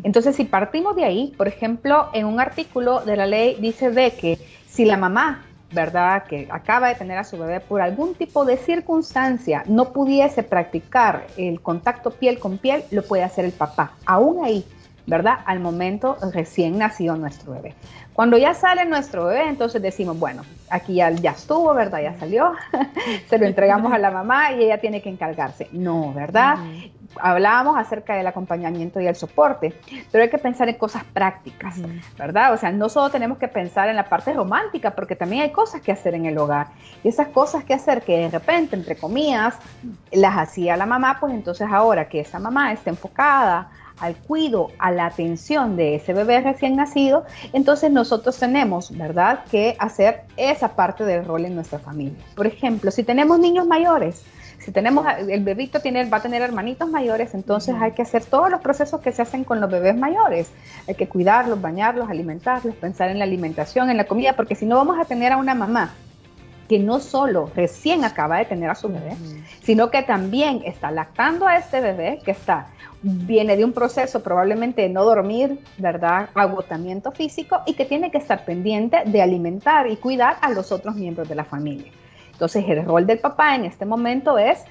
Entonces, 0.03 0.35
si 0.35 0.43
partimos 0.43 0.95
de 0.95 1.05
ahí, 1.05 1.33
por 1.35 1.47
ejemplo, 1.47 2.09
en 2.13 2.27
un 2.27 2.39
artículo 2.39 2.99
de 2.99 3.17
la 3.17 3.25
ley 3.25 3.57
dice 3.59 3.89
de 3.89 4.11
que 4.11 4.37
si 4.67 4.85
la 4.85 4.97
mamá 4.97 5.46
¿verdad? 5.71 6.23
Que 6.23 6.47
acaba 6.51 6.89
de 6.89 6.95
tener 6.95 7.17
a 7.17 7.23
su 7.23 7.37
bebé 7.37 7.59
por 7.59 7.81
algún 7.81 8.15
tipo 8.15 8.45
de 8.45 8.57
circunstancia, 8.57 9.63
no 9.67 9.91
pudiese 9.91 10.43
practicar 10.43 11.27
el 11.37 11.61
contacto 11.61 12.11
piel 12.11 12.39
con 12.39 12.57
piel, 12.57 12.83
lo 12.91 13.03
puede 13.03 13.23
hacer 13.23 13.45
el 13.45 13.51
papá. 13.51 13.91
Aún 14.05 14.43
ahí, 14.43 14.65
¿verdad? 15.05 15.39
Al 15.45 15.59
momento 15.59 16.17
recién 16.33 16.77
nacido 16.77 17.15
nuestro 17.15 17.53
bebé. 17.53 17.75
Cuando 18.13 18.37
ya 18.37 18.53
sale 18.53 18.83
nuestro 18.85 19.25
bebé, 19.25 19.47
entonces 19.47 19.81
decimos, 19.81 20.17
bueno, 20.17 20.41
aquí 20.69 20.95
ya, 20.95 21.11
ya 21.11 21.31
estuvo, 21.31 21.73
¿verdad? 21.73 22.01
Ya 22.01 22.17
salió, 22.17 22.53
se 23.29 23.37
lo 23.37 23.45
entregamos 23.45 23.93
a 23.93 23.99
la 23.99 24.09
mamá 24.09 24.53
y 24.53 24.63
ella 24.63 24.79
tiene 24.79 25.01
que 25.01 25.09
encargarse. 25.09 25.67
No, 25.71 26.13
¿verdad? 26.13 26.57
Hablábamos 27.21 27.77
acerca 27.77 28.15
del 28.15 28.27
acompañamiento 28.27 28.99
y 28.99 29.07
el 29.07 29.15
soporte, 29.15 29.73
pero 30.11 30.23
hay 30.23 30.29
que 30.29 30.37
pensar 30.37 30.69
en 30.69 30.75
cosas 30.75 31.03
prácticas, 31.03 31.75
¿verdad? 32.17 32.53
O 32.53 32.57
sea, 32.57 32.71
no 32.71 32.89
solo 32.89 33.09
tenemos 33.09 33.37
que 33.37 33.47
pensar 33.47 33.89
en 33.89 33.95
la 33.95 34.09
parte 34.09 34.33
romántica, 34.33 34.95
porque 34.95 35.15
también 35.15 35.43
hay 35.43 35.51
cosas 35.51 35.81
que 35.81 35.91
hacer 35.91 36.15
en 36.15 36.25
el 36.25 36.37
hogar. 36.37 36.67
Y 37.03 37.09
esas 37.09 37.29
cosas 37.29 37.63
que 37.63 37.73
hacer 37.73 38.01
que 38.01 38.17
de 38.17 38.29
repente, 38.29 38.75
entre 38.75 38.95
comillas, 38.95 39.55
las 40.11 40.37
hacía 40.37 40.77
la 40.77 40.85
mamá, 40.85 41.17
pues 41.19 41.33
entonces 41.33 41.67
ahora 41.71 42.07
que 42.09 42.19
esa 42.19 42.39
mamá 42.39 42.71
está 42.71 42.89
enfocada 42.89 43.69
al 43.99 44.15
cuido, 44.15 44.69
a 44.77 44.91
la 44.91 45.07
atención 45.07 45.75
de 45.75 45.95
ese 45.95 46.13
bebé 46.13 46.41
recién 46.41 46.75
nacido, 46.75 47.25
entonces 47.53 47.91
nosotros 47.91 48.37
tenemos, 48.37 48.95
¿verdad?, 48.95 49.43
que 49.49 49.75
hacer 49.79 50.21
esa 50.37 50.75
parte 50.75 51.03
del 51.03 51.25
rol 51.25 51.45
en 51.45 51.55
nuestra 51.55 51.79
familia. 51.79 52.23
Por 52.35 52.45
ejemplo, 52.45 52.91
si 52.91 53.03
tenemos 53.03 53.39
niños 53.39 53.65
mayores, 53.65 54.23
si 54.59 54.71
tenemos, 54.71 55.05
el 55.27 55.43
bebito 55.43 55.79
tiene, 55.79 56.09
va 56.09 56.17
a 56.17 56.21
tener 56.21 56.41
hermanitos 56.41 56.89
mayores, 56.89 57.33
entonces 57.33 57.75
hay 57.79 57.91
que 57.91 58.01
hacer 58.01 58.25
todos 58.25 58.49
los 58.49 58.61
procesos 58.61 59.01
que 59.01 59.11
se 59.11 59.21
hacen 59.21 59.43
con 59.43 59.61
los 59.61 59.69
bebés 59.69 59.95
mayores. 59.95 60.51
Hay 60.87 60.95
que 60.95 61.07
cuidarlos, 61.07 61.61
bañarlos, 61.61 62.09
alimentarlos, 62.09 62.75
pensar 62.75 63.09
en 63.09 63.19
la 63.19 63.25
alimentación, 63.25 63.89
en 63.89 63.97
la 63.97 64.05
comida, 64.05 64.33
porque 64.33 64.55
si 64.55 64.65
no 64.65 64.75
vamos 64.75 64.97
a 64.99 65.05
tener 65.05 65.31
a 65.31 65.37
una 65.37 65.55
mamá 65.55 65.93
que 66.67 66.79
no 66.79 66.99
solo 66.99 67.49
recién 67.55 68.03
acaba 68.03 68.39
de 68.39 68.45
tener 68.45 68.69
a 68.69 68.75
su 68.75 68.89
bebé, 68.89 69.15
sino 69.63 69.89
que 69.89 70.03
también 70.03 70.63
está 70.65 70.91
lactando 70.91 71.47
a 71.47 71.57
este 71.57 71.79
bebé 71.79 72.19
que 72.25 72.31
está 72.31 72.67
viene 73.01 73.55
de 73.55 73.63
un 73.63 73.73
proceso 73.73 74.21
probablemente 74.21 74.81
de 74.81 74.89
no 74.89 75.05
dormir, 75.05 75.59
¿verdad? 75.77 76.29
Agotamiento 76.33 77.11
físico 77.11 77.61
y 77.65 77.73
que 77.73 77.85
tiene 77.85 78.11
que 78.11 78.17
estar 78.17 78.43
pendiente 78.43 78.97
de 79.05 79.21
alimentar 79.21 79.87
y 79.87 79.97
cuidar 79.97 80.37
a 80.41 80.49
los 80.49 80.71
otros 80.71 80.95
miembros 80.95 81.29
de 81.29 81.35
la 81.35 81.45
familia. 81.45 81.91
Entonces 82.37 82.65
el 82.67 82.85
rol 82.85 83.07
del 83.07 83.17
papá 83.17 83.55
en 83.55 83.65
este 83.65 83.83
momento 83.83 84.37
es 84.37 84.63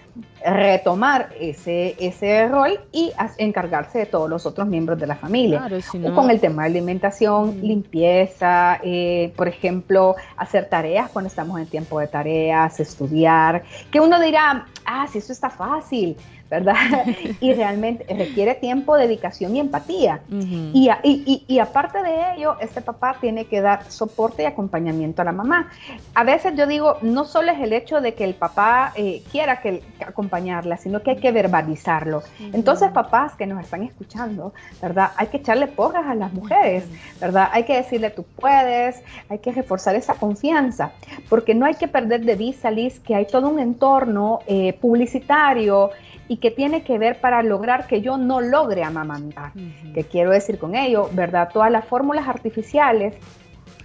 retomar 0.45 1.31
ese, 1.41 1.97
ese 1.99 2.47
rol 2.49 2.79
y 2.93 3.13
encargarse 3.39 3.99
de 4.01 4.07
todos 4.07 4.31
los 4.31 4.47
otros 4.47 4.67
miembros 4.67 4.99
de 4.99 5.07
la 5.07 5.17
familia. 5.17 5.69
Con 6.15 6.31
el 6.31 6.41
tema 6.41 6.63
de 6.63 6.71
alimentación, 6.71 7.59
mm. 7.59 7.63
limpieza, 7.63 8.81
eh, 8.83 9.33
por 9.37 9.49
ejemplo, 9.49 10.15
hacer 10.37 10.69
tareas 10.69 11.11
cuando 11.11 11.29
estamos 11.29 11.61
en 11.61 11.67
tiempo 11.67 11.99
de 12.01 12.07
tareas, 12.07 12.79
estudiar, 12.81 13.65
que 13.91 14.01
uno 14.01 14.21
dirá, 14.21 14.67
ah, 14.85 15.07
si 15.11 15.19
eso 15.19 15.33
está 15.33 15.51
fácil, 15.51 16.17
¿verdad? 16.51 16.75
y 17.41 17.53
realmente 17.55 18.05
requiere 18.15 18.55
tiempo, 18.55 18.97
dedicación 18.97 19.57
y 19.57 19.61
empatía. 19.61 20.21
y, 20.31 20.91
y, 21.03 21.45
y, 21.47 21.59
aparte 21.59 22.03
de 22.03 22.35
ello, 22.35 22.57
este 22.61 22.81
papá 22.81 23.17
tiene 23.21 23.47
que 23.47 23.61
dar 23.61 23.91
soporte 23.91 24.43
y 24.43 24.47
acompañamiento 24.47 25.23
a 25.23 25.25
la 25.25 25.33
mamá. 25.33 25.71
A 26.15 26.25
veces 26.25 26.55
yo 26.57 26.67
digo, 26.67 26.99
no 27.03 27.25
solo 27.25 27.51
es 27.51 27.61
el 27.61 27.73
hecho 27.73 28.01
de 28.01 28.15
que 28.15 28.25
el 28.25 28.35
papá 28.35 28.93
eh, 28.95 29.23
quiera 29.31 29.61
que, 29.61 29.83
acompañarla, 30.07 30.77
sino 30.77 31.03
que 31.03 31.13
hay 31.13 31.17
que 31.17 31.33
verbalizarlo. 31.33 32.23
Entonces, 32.53 32.91
papás 32.91 33.35
que 33.35 33.47
nos 33.47 33.63
están 33.63 33.83
escuchando, 33.83 34.53
¿verdad? 34.81 35.11
Hay 35.17 35.29
que 35.29 35.39
echarle 35.39 35.67
porras 35.67 36.07
a 36.07 36.15
las 36.15 36.33
mujeres, 36.33 36.85
¿verdad? 37.21 37.49
Hay 37.53 37.65
que 37.65 37.77
decirle, 37.77 38.11
tú 38.11 38.25
puedes, 38.25 39.03
hay 39.29 39.39
que 39.39 39.53
reforzar 39.53 39.95
esa 39.97 40.15
confianza, 40.15 40.93
porque 41.29 41.55
no 41.55 41.67
hay 41.67 41.75
que 41.75 41.89
perder 41.89 42.25
de 42.25 42.37
vista, 42.37 42.71
Liz, 42.71 43.01
que 43.01 43.15
hay 43.15 43.27
todo 43.27 43.49
un 43.49 43.59
entorno 43.59 44.41
eh, 44.47 44.73
publicitario, 44.75 45.91
y 46.29 46.39
que 46.39 46.51
tiene 46.51 46.83
que 46.83 46.99
ver 46.99 47.21
para 47.21 47.43
lograr 47.43 47.87
que 47.87 48.01
yo 48.01 48.17
no 48.17 48.41
logre 48.41 48.83
amamantar. 48.83 49.53
¿Qué 49.95 50.05
quiero 50.05 50.31
decir 50.31 50.59
con 50.59 50.75
ello? 50.75 51.09
¿Verdad? 51.13 51.51
Todas 51.53 51.71
las 51.71 51.85
fórmulas 51.85 52.27
artificiales 52.29 53.15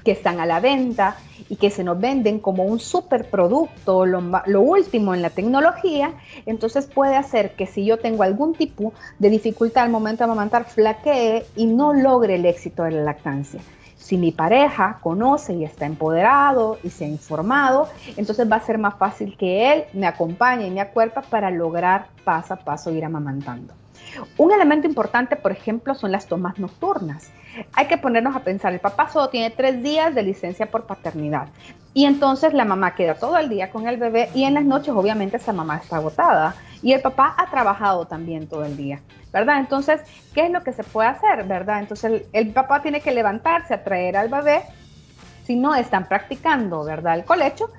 que 0.04 0.12
están 0.12 0.40
a 0.40 0.46
la 0.46 0.60
venta 0.60 1.18
y 1.50 1.58
que 1.58 1.70
se 1.70 1.84
nos 1.84 2.00
venden 2.00 2.40
como 2.40 2.64
un 2.64 2.80
superproducto, 2.80 4.06
lo, 4.06 4.22
lo 4.46 4.62
último 4.62 5.14
en 5.14 5.22
la 5.22 5.30
tecnología, 5.30 6.14
entonces 6.46 6.88
puede 6.88 7.16
hacer 7.16 7.56
que 7.56 7.68
si 7.68 7.86
yo 7.86 8.00
tengo 8.00 8.24
algún 8.24 8.54
tipo 8.54 8.94
de 9.20 9.30
dificultad 9.30 9.84
al 9.84 9.90
momento 9.90 10.20
de 10.20 10.26
amamantar, 10.26 10.66
flaquee 10.66 11.46
y 11.56 11.66
no 11.66 11.94
logre 11.94 12.36
el 12.36 12.46
éxito 12.46 12.84
de 12.84 12.92
la 12.92 13.04
lactancia. 13.04 13.62
Si 13.98 14.18
mi 14.18 14.32
pareja 14.32 14.98
conoce 15.02 15.54
y 15.54 15.64
está 15.64 15.86
empoderado 15.86 16.80
y 16.84 16.90
se 16.90 17.06
ha 17.06 17.08
informado, 17.08 17.88
entonces 18.18 18.52
va 18.52 18.56
a 18.58 18.62
ser 18.62 18.78
más 18.78 18.96
fácil 18.96 19.38
que 19.38 19.72
él 19.72 19.84
me 19.94 20.08
acompañe 20.08 20.68
y 20.68 20.72
me 20.72 20.82
acuerpa 20.82 21.22
para 21.22 21.52
lograr 21.52 22.08
paso 22.24 22.56
a 22.56 22.58
paso 22.58 22.92
ir 22.92 23.06
amamantando. 23.06 23.81
Un 24.38 24.52
elemento 24.52 24.88
importante, 24.88 25.36
por 25.36 25.52
ejemplo, 25.52 25.96
son 25.96 26.12
las 26.12 26.28
tomas 26.28 26.60
nocturnas. 26.60 27.32
Hay 27.74 27.88
que 27.88 27.98
ponernos 27.98 28.36
a 28.36 28.44
pensar, 28.44 28.74
el 28.74 28.80
papá 28.80 29.10
solo 29.10 29.30
tiene 29.30 29.50
tres 29.50 29.82
días 29.84 30.16
de 30.16 30.24
licencia 30.24 30.72
por 30.72 30.86
paternidad 30.86 31.50
y 31.94 32.06
entonces 32.06 32.54
la 32.54 32.64
mamá 32.64 32.96
queda 32.96 33.16
todo 33.16 33.38
el 33.38 33.50
día 33.50 33.70
con 33.70 33.88
el 33.88 33.98
bebé 33.98 34.30
y 34.34 34.46
en 34.46 34.54
las 34.54 34.64
noches 34.64 34.94
obviamente 34.96 35.36
esa 35.36 35.52
mamá 35.52 35.78
está 35.78 35.98
agotada 35.98 36.56
y 36.82 36.94
el 36.94 37.02
papá 37.02 37.36
ha 37.38 37.50
trabajado 37.50 38.06
también 38.06 38.48
todo 38.48 38.64
el 38.64 38.78
día. 38.78 39.02
¿verdad? 39.32 39.60
Entonces, 39.60 40.02
¿qué 40.34 40.46
es 40.46 40.52
lo 40.52 40.62
que 40.62 40.74
se 40.74 40.84
puede 40.84 41.10
hacer, 41.10 41.46
verdad? 41.46 41.80
Entonces, 41.80 42.24
el, 42.34 42.52
papá 42.52 42.82
tiene 42.82 43.02
que 43.02 43.12
levantarse 43.12 43.74
a 43.74 43.84
traer 43.84 44.18
al 44.18 44.30
bebé, 44.30 44.64
si 45.44 45.56
no 45.56 45.74
están 45.74 46.08
practicando, 46.08 46.84
¿verdad? 46.84 47.16
El 47.16 47.26
colecho, 47.26 47.70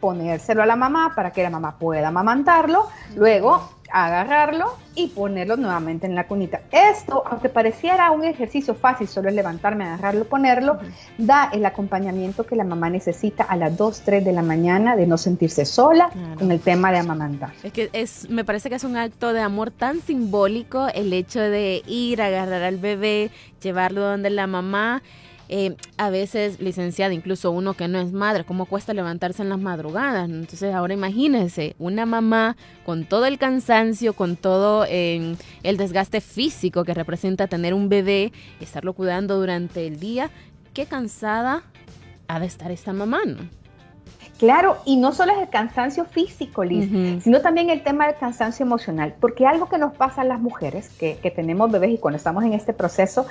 ponérselo 0.00 0.62
a 0.62 0.66
la 0.66 0.76
mamá 0.76 1.12
para 1.14 1.32
que 1.32 1.42
la 1.42 1.50
mamá 1.50 1.78
pueda 1.78 2.08
amamantarlo, 2.08 2.86
luego 3.16 3.79
agarrarlo 3.92 4.76
y 4.94 5.08
ponerlo 5.08 5.56
nuevamente 5.56 6.06
en 6.06 6.14
la 6.14 6.26
cunita. 6.26 6.62
Esto, 6.70 7.22
aunque 7.26 7.48
pareciera 7.48 8.10
un 8.10 8.24
ejercicio 8.24 8.74
fácil, 8.74 9.08
solo 9.08 9.28
es 9.28 9.34
levantarme, 9.34 9.84
agarrarlo, 9.84 10.24
ponerlo, 10.24 10.78
da 11.18 11.50
el 11.52 11.64
acompañamiento 11.64 12.44
que 12.44 12.56
la 12.56 12.64
mamá 12.64 12.90
necesita 12.90 13.44
a 13.44 13.56
las 13.56 13.76
2, 13.76 14.02
3 14.02 14.24
de 14.24 14.32
la 14.32 14.42
mañana 14.42 14.96
de 14.96 15.06
no 15.06 15.16
sentirse 15.16 15.64
sola 15.64 16.10
con 16.38 16.50
el 16.50 16.60
tema 16.60 16.92
de 16.92 16.98
amamantar. 16.98 17.52
Es 17.62 17.72
que 17.72 17.90
es, 17.92 18.28
me 18.28 18.44
parece 18.44 18.68
que 18.68 18.76
es 18.76 18.84
un 18.84 18.96
acto 18.96 19.32
de 19.32 19.40
amor 19.40 19.70
tan 19.70 20.00
simbólico 20.00 20.88
el 20.94 21.12
hecho 21.12 21.40
de 21.40 21.82
ir 21.86 22.22
a 22.22 22.26
agarrar 22.26 22.62
al 22.62 22.78
bebé, 22.78 23.30
llevarlo 23.62 24.02
donde 24.02 24.30
la 24.30 24.46
mamá 24.46 25.02
eh, 25.52 25.74
a 25.96 26.10
veces 26.10 26.60
licenciada, 26.60 27.12
incluso 27.12 27.50
uno 27.50 27.74
que 27.74 27.88
no 27.88 27.98
es 27.98 28.12
madre, 28.12 28.44
cómo 28.44 28.66
cuesta 28.66 28.94
levantarse 28.94 29.42
en 29.42 29.48
las 29.48 29.58
madrugadas. 29.58 30.30
Entonces 30.30 30.72
ahora 30.72 30.94
imagínense, 30.94 31.74
una 31.80 32.06
mamá 32.06 32.56
con 32.86 33.04
todo 33.04 33.26
el 33.26 33.36
cansancio, 33.36 34.12
con 34.12 34.36
todo 34.36 34.86
eh, 34.88 35.34
el 35.64 35.76
desgaste 35.76 36.20
físico 36.20 36.84
que 36.84 36.94
representa 36.94 37.48
tener 37.48 37.74
un 37.74 37.88
bebé, 37.88 38.32
estarlo 38.60 38.92
cuidando 38.92 39.40
durante 39.40 39.88
el 39.88 39.98
día, 39.98 40.30
qué 40.72 40.86
cansada 40.86 41.64
ha 42.28 42.38
de 42.38 42.46
estar 42.46 42.70
esta 42.70 42.92
mamá, 42.92 43.22
¿no? 43.26 43.59
Claro, 44.40 44.78
y 44.86 44.96
no 44.96 45.12
solo 45.12 45.32
es 45.32 45.38
el 45.38 45.50
cansancio 45.50 46.06
físico, 46.06 46.64
Liz, 46.64 46.88
sino 47.22 47.42
también 47.42 47.68
el 47.68 47.82
tema 47.82 48.06
del 48.06 48.16
cansancio 48.16 48.64
emocional, 48.64 49.14
porque 49.20 49.46
algo 49.46 49.68
que 49.68 49.76
nos 49.76 49.92
pasa 49.92 50.22
a 50.22 50.24
las 50.24 50.40
mujeres 50.40 50.88
que, 50.98 51.30
tenemos 51.36 51.70
bebés 51.70 51.90
y 51.90 51.98
cuando 51.98 52.16
estamos 52.16 52.42
en 52.44 52.54
este 52.54 52.72
proceso 52.72 53.26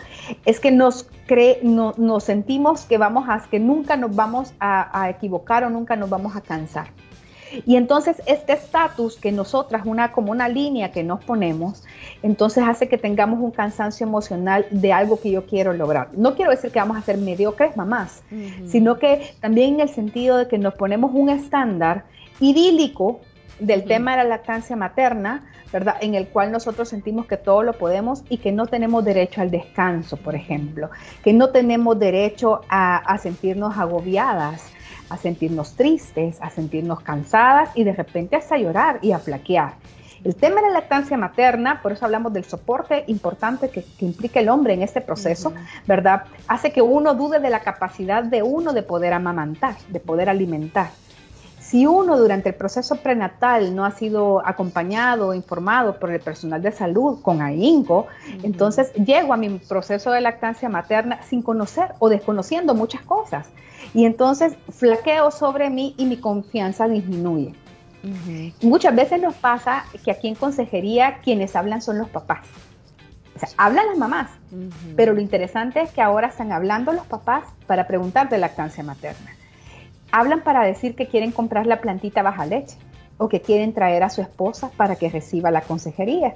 es 0.45 0.59
que 0.59 0.69
nos 0.69 1.07
cree, 1.25 1.61
no, 1.63 1.95
nos 1.97 2.25
sentimos 2.25 2.85
que 2.85 2.99
vamos 2.99 3.27
a, 3.27 3.41
que 3.49 3.59
nunca 3.59 3.97
nos 3.97 4.15
vamos 4.15 4.53
a 4.59 5.09
equivocar 5.09 5.63
o 5.63 5.71
nunca 5.71 5.95
nos 5.95 6.11
vamos 6.11 6.35
a 6.35 6.41
cansar. 6.41 6.89
Y 7.65 7.75
entonces 7.75 8.21
este 8.25 8.53
estatus 8.53 9.17
que 9.17 9.31
nosotras, 9.31 9.83
una 9.85 10.11
como 10.11 10.31
una 10.31 10.47
línea 10.47 10.91
que 10.91 11.03
nos 11.03 11.23
ponemos, 11.23 11.83
entonces 12.23 12.63
hace 12.67 12.87
que 12.87 12.97
tengamos 12.97 13.39
un 13.39 13.51
cansancio 13.51 14.05
emocional 14.05 14.65
de 14.71 14.93
algo 14.93 15.19
que 15.19 15.31
yo 15.31 15.45
quiero 15.45 15.73
lograr. 15.73 16.09
No 16.13 16.35
quiero 16.35 16.51
decir 16.51 16.71
que 16.71 16.79
vamos 16.79 16.97
a 16.97 17.01
ser 17.01 17.17
mediocres 17.17 17.75
mamás, 17.77 18.23
sino 18.67 18.99
que 18.99 19.33
también 19.39 19.75
en 19.75 19.81
el 19.81 19.89
sentido 19.89 20.37
de 20.37 20.47
que 20.47 20.57
nos 20.57 20.73
ponemos 20.75 21.11
un 21.13 21.29
estándar 21.29 22.05
idílico 22.39 23.21
del 23.59 23.83
tema 23.83 24.11
de 24.11 24.17
la 24.17 24.23
lactancia 24.23 24.75
materna, 24.75 25.45
¿verdad? 25.71 25.95
En 26.01 26.15
el 26.15 26.27
cual 26.27 26.51
nosotros 26.51 26.89
sentimos 26.89 27.25
que 27.25 27.37
todo 27.37 27.61
lo 27.63 27.73
podemos 27.73 28.23
y 28.29 28.37
que 28.37 28.51
no 28.51 28.65
tenemos 28.67 29.03
derecho 29.03 29.41
al 29.41 29.51
descanso, 29.51 30.17
por 30.17 30.35
ejemplo, 30.35 30.89
que 31.23 31.33
no 31.33 31.49
tenemos 31.49 31.99
derecho 31.99 32.61
a, 32.69 32.97
a 32.97 33.17
sentirnos 33.17 33.77
agobiadas, 33.77 34.71
a 35.09 35.17
sentirnos 35.17 35.75
tristes, 35.75 36.37
a 36.41 36.49
sentirnos 36.49 37.01
cansadas 37.01 37.69
y 37.75 37.83
de 37.83 37.93
repente 37.93 38.35
hasta 38.35 38.57
llorar 38.57 38.99
y 39.01 39.11
a 39.11 39.19
flaquear. 39.19 39.73
El 40.23 40.35
tema 40.35 40.61
de 40.61 40.67
la 40.67 40.73
lactancia 40.73 41.17
materna, 41.17 41.81
por 41.81 41.93
eso 41.93 42.03
hablamos 42.05 42.33
del 42.33 42.43
soporte 42.43 43.05
importante 43.07 43.69
que, 43.69 43.85
implica 43.99 44.41
el 44.41 44.49
hombre 44.49 44.73
en 44.73 44.81
este 44.81 44.99
proceso, 44.99 45.53
¿verdad? 45.87 46.23
Hace 46.47 46.73
que 46.73 46.81
uno 46.81 47.15
dude 47.15 47.39
de 47.39 47.49
la 47.49 47.61
capacidad 47.61 48.23
de 48.23 48.43
uno 48.43 48.73
de 48.73 48.83
poder 48.83 49.13
amamantar, 49.13 49.75
de 49.87 49.99
poder 49.99 50.29
alimentar. 50.29 50.89
Si 51.59 51.85
uno 51.85 52.17
durante 52.17 52.49
el 52.49 52.55
proceso 52.55 52.95
prenatal 52.95 53.75
no 53.75 53.85
ha 53.85 53.91
sido 53.91 54.45
acompañado 54.45 55.27
o 55.27 55.33
informado 55.33 55.99
por 55.99 56.09
el 56.11 56.19
personal 56.19 56.61
de 56.61 56.71
salud 56.71 57.21
con 57.21 57.41
ahínco, 57.41 58.07
entonces 58.43 58.91
llego 58.93 59.33
a 59.33 59.37
mi 59.37 59.49
proceso 59.59 60.11
de 60.11 60.19
lactancia 60.19 60.67
materna 60.67 61.21
sin 61.21 61.43
conocer 61.43 61.93
o 61.99 62.09
desconociendo 62.09 62.73
muchas 62.73 63.01
cosas. 63.01 63.49
Y 63.93 64.05
entonces 64.05 64.55
flaqueo 64.69 65.31
sobre 65.31 65.69
mí 65.69 65.95
y 65.97 66.05
mi 66.05 66.17
confianza 66.17 66.87
disminuye. 66.87 67.53
Muchas 68.61 68.95
veces 68.95 69.21
nos 69.21 69.35
pasa 69.35 69.85
que 70.05 70.11
aquí 70.11 70.29
en 70.29 70.35
consejería 70.35 71.19
quienes 71.21 71.55
hablan 71.55 71.81
son 71.81 71.97
los 71.97 72.09
papás. 72.09 72.45
O 73.35 73.39
sea, 73.39 73.49
hablan 73.57 73.87
las 73.87 73.97
mamás, 73.97 74.31
pero 74.95 75.13
lo 75.13 75.21
interesante 75.21 75.81
es 75.81 75.91
que 75.91 76.01
ahora 76.01 76.27
están 76.27 76.51
hablando 76.51 76.93
los 76.93 77.05
papás 77.05 77.45
para 77.67 77.87
preguntar 77.87 78.29
de 78.29 78.37
lactancia 78.37 78.83
materna 78.83 79.31
hablan 80.11 80.41
para 80.41 80.63
decir 80.63 80.95
que 80.95 81.07
quieren 81.07 81.31
comprar 81.31 81.67
la 81.67 81.81
plantita 81.81 82.21
baja 82.21 82.45
leche 82.45 82.77
o 83.19 83.27
que 83.27 83.41
quieren 83.41 83.73
traer 83.73 84.01
a 84.01 84.09
su 84.09 84.21
esposa 84.21 84.71
para 84.77 84.95
que 84.95 85.09
reciba 85.09 85.51
la 85.51 85.61
consejería. 85.61 86.33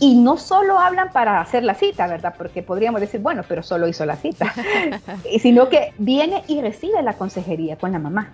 Y 0.00 0.16
no 0.16 0.36
solo 0.36 0.78
hablan 0.78 1.12
para 1.12 1.40
hacer 1.40 1.62
la 1.62 1.74
cita, 1.74 2.08
¿verdad? 2.08 2.34
Porque 2.36 2.62
podríamos 2.62 3.00
decir, 3.00 3.20
bueno, 3.20 3.42
pero 3.48 3.62
solo 3.62 3.86
hizo 3.86 4.04
la 4.04 4.16
cita, 4.16 4.52
sino 5.40 5.68
que 5.68 5.92
viene 5.96 6.42
y 6.48 6.60
recibe 6.60 7.00
la 7.02 7.12
consejería 7.12 7.76
con 7.76 7.92
la 7.92 8.00
mamá. 8.00 8.32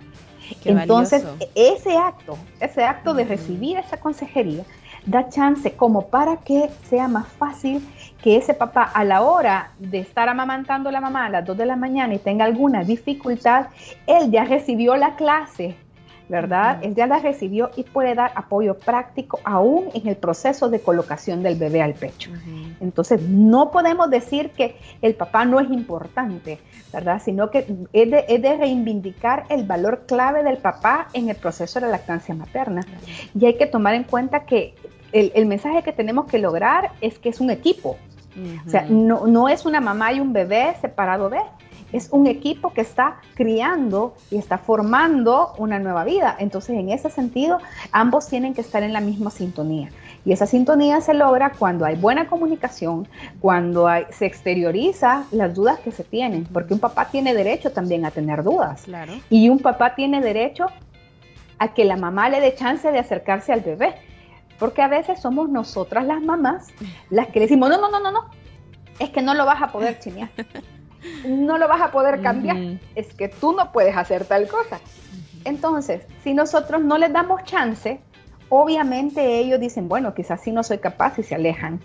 Entonces, 0.63 1.25
ese 1.53 1.95
acto, 1.95 2.37
ese 2.59 2.83
acto 2.83 3.13
de 3.13 3.25
recibir 3.25 3.77
esa 3.77 3.97
consejería, 3.97 4.63
da 5.05 5.29
chance 5.29 5.71
como 5.73 6.07
para 6.07 6.37
que 6.37 6.69
sea 6.89 7.07
más 7.07 7.27
fácil 7.27 7.87
que 8.23 8.37
ese 8.37 8.55
papá 8.55 8.81
a 8.81 9.03
la 9.03 9.21
hora 9.21 9.71
de 9.77 9.99
estar 9.99 10.27
amamantando 10.27 10.89
a 10.89 10.91
la 10.91 11.01
mamá 11.01 11.25
a 11.25 11.29
las 11.29 11.45
2 11.45 11.55
de 11.55 11.65
la 11.67 11.75
mañana 11.75 12.15
y 12.15 12.17
tenga 12.17 12.45
alguna 12.45 12.83
dificultad, 12.83 13.67
él 14.07 14.31
ya 14.31 14.45
recibió 14.45 14.95
la 14.95 15.15
clase, 15.15 15.75
¿verdad? 16.27 16.79
Él 16.81 16.95
ya 16.95 17.07
la 17.07 17.19
recibió 17.19 17.69
y 17.75 17.83
puede 17.83 18.15
dar 18.15 18.31
apoyo 18.35 18.75
práctico 18.75 19.39
aún 19.43 19.89
en 19.93 20.07
el 20.07 20.15
proceso 20.15 20.69
de 20.69 20.79
colocación 20.79 21.43
del 21.43 21.55
bebé 21.55 21.81
al 21.81 21.93
pecho. 21.93 22.31
Entonces, 22.79 23.21
no 23.21 23.71
podemos 23.71 24.09
decir 24.09 24.51
que 24.51 24.75
el 25.01 25.15
papá 25.15 25.45
no 25.45 25.59
es 25.59 25.69
importante, 25.69 26.59
¿verdad? 26.91 27.21
Sino 27.23 27.51
que 27.51 27.59
es 27.93 28.11
de, 28.11 28.25
es 28.27 28.41
de 28.41 28.57
reivindicar 28.57 29.45
el 29.49 29.65
valor 29.65 30.05
clave 30.07 30.43
del 30.43 30.57
papá 30.57 31.07
en 31.13 31.29
el 31.29 31.35
proceso 31.35 31.79
de 31.79 31.85
la 31.85 31.91
lactancia 31.91 32.33
materna. 32.33 32.81
Y 33.39 33.45
hay 33.45 33.57
que 33.57 33.67
tomar 33.67 33.93
en 33.93 34.03
cuenta 34.03 34.45
que 34.45 34.73
el, 35.11 35.45
mensaje 35.45 35.83
que 35.83 35.93
tenemos 35.93 36.25
que 36.25 36.39
lograr 36.39 36.91
es 37.01 37.19
que 37.19 37.29
es 37.29 37.39
un 37.39 37.49
equipo. 37.49 37.97
O 38.65 38.69
sea, 38.69 38.85
no, 38.89 39.47
es 39.47 39.65
una 39.65 39.79
mamá 39.79 40.11
y 40.11 40.19
un 40.19 40.33
bebé 40.33 40.75
separado 40.81 41.29
de, 41.29 41.39
es 41.91 42.09
un 42.11 42.27
equipo 42.27 42.73
que 42.73 42.81
está 42.81 43.17
criando 43.35 44.15
y 44.31 44.37
está 44.37 44.57
formando 44.57 45.53
una 45.57 45.79
nueva 45.79 46.03
vida. 46.03 46.35
Entonces, 46.39 46.77
en 46.77 46.89
ese 46.89 47.09
sentido, 47.09 47.59
ambos 47.91 48.27
tienen 48.27 48.53
que 48.53 48.61
estar 48.61 48.83
en 48.83 48.93
la 48.93 49.01
misma 49.01 49.31
sintonía. 49.31 49.89
Y 50.25 50.31
esa 50.31 50.45
sintonía 50.45 51.01
se 51.01 51.13
logra 51.13 51.51
cuando 51.51 51.85
hay 51.85 51.95
buena 51.95 52.27
comunicación, 52.27 53.07
cuando 53.39 53.87
se 54.09 54.25
exterioriza 54.25 55.25
las 55.31 55.53
dudas 55.53 55.79
que 55.79 55.91
se 55.91 56.03
tienen, 56.03 56.45
porque 56.45 56.73
un 56.73 56.79
papá 56.79 57.09
tiene 57.09 57.33
derecho 57.33 57.71
también 57.71 58.05
a 58.05 58.11
tener 58.11 58.43
dudas. 58.43 58.85
Y 59.29 59.49
un 59.49 59.59
papá 59.59 59.95
tiene 59.95 60.21
derecho 60.21 60.65
a 61.59 61.73
que 61.73 61.85
la 61.85 61.95
mamá 61.95 62.29
le 62.29 62.41
dé 62.41 62.55
chance 62.55 62.91
de 62.91 62.99
acercarse 62.99 63.53
al 63.53 63.61
bebé 63.61 63.95
porque 64.59 64.81
a 64.81 64.87
veces 64.87 65.19
somos 65.19 65.49
nosotras 65.49 66.05
las 66.05 66.21
mamás 66.21 66.67
las 67.09 67.27
que 67.27 67.39
decimos, 67.39 67.69
no, 67.69 67.77
no, 67.77 67.89
no, 67.89 67.99
no, 67.99 68.11
no, 68.11 68.29
es 68.99 69.09
que 69.09 69.21
no 69.21 69.33
lo 69.33 69.45
vas 69.45 69.61
a 69.61 69.67
poder 69.67 69.99
chinear. 69.99 70.29
No 71.27 71.57
lo 71.57 71.67
vas 71.67 71.81
a 71.81 71.91
poder 71.91 72.21
cambiar. 72.21 72.79
Es 72.95 73.13
que 73.13 73.29
tú 73.29 73.53
no 73.53 73.71
puedes 73.71 73.95
hacer 73.95 74.25
tal 74.25 74.47
cosa. 74.47 74.79
Entonces, 75.43 76.01
si 76.23 76.33
nosotros 76.33 76.83
no 76.83 76.97
les 76.97 77.13
damos 77.13 77.43
chance, 77.43 77.99
obviamente 78.49 79.39
ellos 79.39 79.59
dicen, 79.59 79.87
bueno, 79.87 80.13
quizás 80.13 80.41
sí 80.41 80.51
no 80.51 80.63
soy 80.63 80.79
capaz 80.79 81.19
y 81.19 81.23
se 81.23 81.35
alejan. 81.35 81.79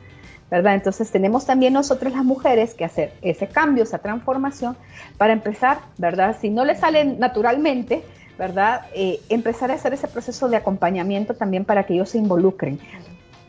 ¿verdad? 0.50 0.74
Entonces 0.74 1.10
tenemos 1.10 1.46
también 1.46 1.72
nosotros 1.72 2.12
las 2.12 2.24
mujeres 2.24 2.74
que 2.74 2.84
hacer 2.84 3.12
ese 3.22 3.46
cambio, 3.46 3.84
esa 3.84 3.98
transformación, 3.98 4.76
para 5.16 5.32
empezar, 5.32 5.78
¿verdad? 5.96 6.36
Si 6.40 6.50
no 6.50 6.64
le 6.64 6.74
sale 6.74 7.04
naturalmente, 7.04 8.02
¿verdad? 8.36 8.86
Eh, 8.94 9.20
empezar 9.28 9.70
a 9.70 9.74
hacer 9.74 9.94
ese 9.94 10.08
proceso 10.08 10.48
de 10.48 10.56
acompañamiento 10.56 11.34
también 11.34 11.64
para 11.64 11.84
que 11.84 11.94
ellos 11.94 12.10
se 12.10 12.18
involucren. 12.18 12.80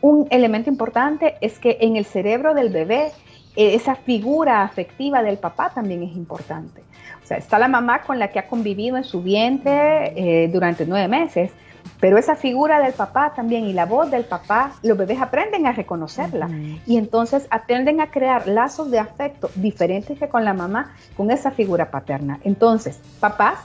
Un 0.00 0.28
elemento 0.30 0.70
importante 0.70 1.36
es 1.40 1.58
que 1.58 1.78
en 1.80 1.96
el 1.96 2.04
cerebro 2.04 2.54
del 2.54 2.68
bebé, 2.70 3.10
esa 3.56 3.94
figura 3.94 4.62
afectiva 4.62 5.22
del 5.22 5.38
papá 5.38 5.70
también 5.74 6.02
es 6.02 6.16
importante. 6.16 6.82
O 7.22 7.26
sea, 7.26 7.36
está 7.36 7.58
la 7.58 7.68
mamá 7.68 8.02
con 8.02 8.18
la 8.18 8.28
que 8.28 8.38
ha 8.38 8.46
convivido 8.46 8.96
en 8.96 9.04
su 9.04 9.22
vientre 9.22 10.12
eh, 10.16 10.48
durante 10.48 10.86
nueve 10.86 11.08
meses, 11.08 11.52
pero 12.00 12.18
esa 12.18 12.34
figura 12.34 12.80
del 12.80 12.92
papá 12.92 13.32
también 13.34 13.64
y 13.64 13.72
la 13.72 13.86
voz 13.86 14.10
del 14.10 14.24
papá, 14.24 14.72
los 14.82 14.96
bebés 14.96 15.20
aprenden 15.20 15.66
a 15.66 15.72
reconocerla 15.72 16.48
y 16.86 16.96
entonces 16.96 17.46
aprenden 17.50 18.00
a 18.00 18.10
crear 18.10 18.48
lazos 18.48 18.90
de 18.90 18.98
afecto 18.98 19.50
diferentes 19.54 20.18
que 20.18 20.28
con 20.28 20.44
la 20.44 20.54
mamá, 20.54 20.94
con 21.16 21.30
esa 21.30 21.50
figura 21.50 21.90
paterna. 21.90 22.40
Entonces, 22.44 23.00
papás, 23.20 23.58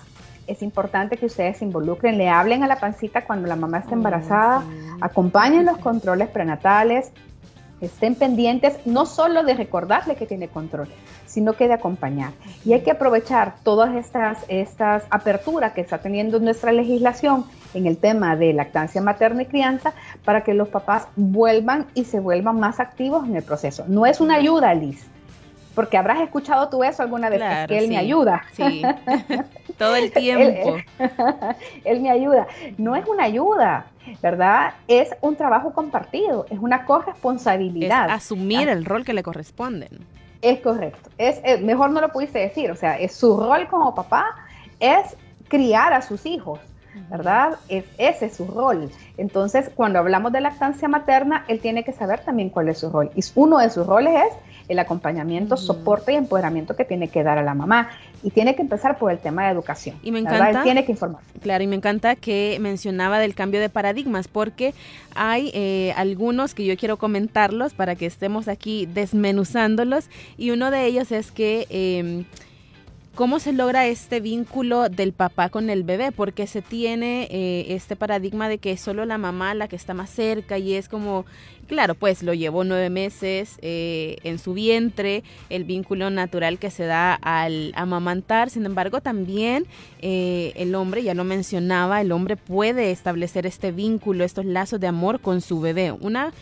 es 0.48 0.62
importante 0.62 1.18
que 1.18 1.26
ustedes 1.26 1.58
se 1.58 1.66
involucren, 1.66 2.18
le 2.18 2.30
hablen 2.30 2.64
a 2.64 2.68
la 2.68 2.80
pancita 2.80 3.26
cuando 3.26 3.48
la 3.48 3.56
mamá 3.56 3.80
está 3.80 3.94
embarazada, 3.94 4.64
acompañen 5.02 5.66
los 5.66 5.78
controles 5.80 6.30
prenatales, 6.30 7.12
estén 7.82 8.16
pendientes 8.16 8.80
no 8.86 9.06
solo 9.06 9.44
de 9.44 9.54
recordarle 9.54 10.16
que 10.16 10.26
tiene 10.26 10.48
control, 10.48 10.88
sino 11.26 11.54
que 11.54 11.68
de 11.68 11.76
acompañar. 11.76 12.34
Y 12.66 12.74
hay 12.74 12.82
que 12.82 12.92
aprovechar 12.92 13.56
todas 13.64 13.96
estas, 13.96 14.40
estas 14.48 15.04
aperturas 15.10 15.74
que 15.74 15.82
está 15.82 16.00
teniendo 16.00 16.40
nuestra 16.40 16.72
legislación 16.72 17.46
en 17.74 17.86
el 17.86 17.98
tema 17.98 18.36
de 18.36 18.54
lactancia 18.54 19.02
materna 19.02 19.44
y 19.44 19.46
crianza 19.46 19.94
para 20.26 20.44
que 20.44 20.54
los 20.54 20.70
papás 20.70 21.08
vuelvan 21.16 21.88
y 21.94 22.06
se 22.06 22.20
vuelvan 22.20 22.60
más 22.60 22.80
activos 22.80 23.28
en 23.28 23.36
el 23.36 23.44
proceso. 23.44 23.86
No 23.88 24.06
es 24.06 24.20
una 24.20 24.36
ayuda, 24.36 24.74
Liz, 24.74 25.06
porque 25.76 25.98
habrás 25.98 26.22
escuchado 26.22 26.70
tú 26.70 26.84
eso 26.84 27.04
alguna 27.04 27.30
vez, 27.30 27.42
que 27.68 27.78
él 27.78 27.88
me 27.88 27.98
ayuda. 27.98 28.44
Sí. 28.54 28.82
Todo 29.78 29.96
el 29.96 30.12
tiempo. 30.14 30.78
Él, 31.84 32.02
me 32.02 32.10
ayuda. 32.10 32.48
No 32.78 32.96
es 32.96 33.06
una 33.08 33.26
ayuda, 33.26 33.86
¿verdad? 34.22 34.74
Es 34.88 35.10
un 35.22 35.36
trabajo 35.36 35.74
compartido, 35.74 36.46
es 36.50 36.60
una 36.60 36.86
corresponsabilidad. 36.86 38.08
Es 38.08 38.14
asumir 38.14 38.70
el 38.70 38.86
rol 38.86 39.06
que 39.06 39.14
le 39.14 39.24
corresponde. 39.24 39.90
Es 40.42 40.60
correcto. 40.60 41.10
Es, 41.18 41.42
eh, 41.44 41.58
mejor 41.60 41.92
no 41.92 42.02
lo 42.02 42.10
pudiste 42.10 42.40
decir. 42.40 42.72
O 42.72 42.76
sea, 42.76 42.98
es 43.00 43.14
su 43.14 43.38
rol 43.38 43.68
como 43.68 43.96
papá 43.96 44.36
es 44.80 45.16
criar 45.48 45.94
a 45.94 46.02
sus 46.02 46.26
hijos. 46.26 46.60
¿verdad? 47.10 47.58
Es, 47.70 47.86
ese 47.98 48.26
es 48.26 48.36
su 48.36 48.48
rol. 48.48 48.90
Entonces, 49.18 49.70
cuando 49.76 50.00
hablamos 50.00 50.32
de 50.32 50.42
lactancia 50.42 50.88
materna, 50.88 51.46
él 51.48 51.60
tiene 51.60 51.84
que 51.84 51.94
saber 51.94 52.22
también 52.22 52.50
cuál 52.50 52.70
es 52.70 52.80
su 52.80 52.90
rol. 52.90 53.12
Y 53.16 53.22
uno 53.36 53.60
de 53.60 53.70
sus 53.70 53.86
roles 53.86 54.14
es 54.16 54.34
el 54.68 54.80
acompañamiento, 54.80 55.58
soporte 55.58 56.14
y 56.14 56.16
empoderamiento 56.16 56.76
que 56.76 56.86
tiene 56.86 57.08
que 57.08 57.24
dar 57.24 57.38
a 57.38 57.44
la 57.44 57.54
mamá. 57.54 57.90
Y 58.24 58.32
tiene 58.32 58.56
que 58.56 58.62
empezar 58.62 58.98
por 58.98 59.12
el 59.12 59.20
tema 59.20 59.46
de 59.46 59.52
educación. 59.52 59.98
Y 60.02 60.12
me 60.12 60.20
encanta. 60.20 60.64
tiene 60.64 60.84
que 60.86 60.92
informar. 60.92 61.22
Claro, 61.42 61.64
y 61.64 61.68
me 61.68 61.76
encanta 61.76 62.16
que 62.16 62.58
mencionaba 62.60 63.20
del 63.20 63.36
cambio 63.36 63.60
de 63.60 63.70
paradigmas, 63.70 64.28
porque 64.28 64.74
hay 65.16 65.52
eh, 65.54 65.94
algunos 65.96 66.54
que 66.54 66.66
yo 66.66 66.76
quiero 66.78 66.98
comentarlos 66.98 67.74
para 67.74 67.96
que 67.96 68.06
estemos 68.08 68.48
aquí 68.48 68.88
desmenuzándolos. 68.88 70.10
Y 70.38 70.52
uno 70.52 70.72
de 70.72 70.86
ellos 70.86 71.12
es 71.12 71.32
que. 71.32 71.68
Em, 71.70 72.26
¿Cómo 73.18 73.40
se 73.40 73.52
logra 73.52 73.88
este 73.88 74.20
vínculo 74.20 74.90
del 74.90 75.12
papá 75.12 75.50
con 75.50 75.72
el 75.72 75.82
bebé? 75.82 76.12
Porque 76.12 76.46
se 76.46 76.62
tiene 76.62 77.28
eh, 77.32 77.66
este 77.70 77.96
paradigma 77.96 78.48
de 78.48 78.60
que 78.60 78.74
es 78.74 78.80
solo 78.80 79.06
la 79.06 79.18
mamá 79.18 79.56
la 79.56 79.68
que 79.68 79.76
está 79.76 79.96
más 79.96 80.12
cerca 80.12 80.60
y 80.60 80.76
es 80.76 80.88
como, 80.88 81.26
claro, 81.66 81.96
pues 81.96 82.22
lo 82.22 82.36
llevó 82.36 82.64
nueve 82.64 82.92
meses 82.92 83.58
eh, 83.64 84.18
en 84.22 84.38
su 84.38 84.54
vientre, 84.54 85.24
el 85.50 85.64
vínculo 85.64 86.12
natural 86.12 86.60
que 86.60 86.70
se 86.70 86.86
da 86.86 87.16
al 87.16 87.72
amamantar. 87.76 88.52
Sin 88.52 88.68
embargo, 88.68 89.02
también 89.02 89.66
eh, 90.00 90.54
el 90.56 90.76
hombre, 90.76 91.02
ya 91.02 91.16
lo 91.16 91.24
mencionaba, 91.24 92.02
el 92.02 92.12
hombre 92.12 92.38
puede 92.38 92.92
establecer 92.92 93.48
este 93.48 93.72
vínculo, 93.72 94.26
estos 94.26 94.46
lazos 94.46 94.80
de 94.80 94.86
amor 94.86 95.22
con 95.22 95.42
su 95.42 95.60
bebé. 95.60 95.92
Una 95.92 96.34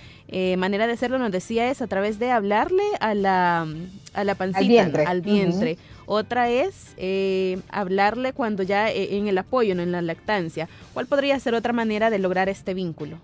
manera 0.58 0.88
de 0.88 0.94
hacerlo, 0.94 1.18
nos 1.20 1.32
decía, 1.32 1.70
es 1.70 1.82
a 1.82 1.88
través 1.88 2.20
de 2.20 2.32
hablarle 2.32 2.84
a 3.00 3.14
la, 3.14 3.68
a 4.14 4.24
la 4.24 4.36
pancita, 4.36 4.92
al 5.06 5.22
vientre. 5.22 5.78
Otra 6.06 6.50
es 6.50 6.94
eh, 6.98 7.60
hablarle 7.70 8.34
cuando 8.34 8.64
ya 8.64 8.92
eh, 8.92 9.18
en 9.18 9.28
el 9.28 9.38
apoyo, 9.38 9.76
no 9.76 9.82
en 9.82 9.92
la 9.92 10.02
lactancia. 10.02 10.70
¿Cuál 10.94 11.08
podría 11.08 11.40
ser 11.40 11.56
otra 11.56 11.74
manera 11.74 12.10
de 12.10 12.20
lograr 12.20 12.48
este 12.50 12.74
vínculo? 12.74 13.18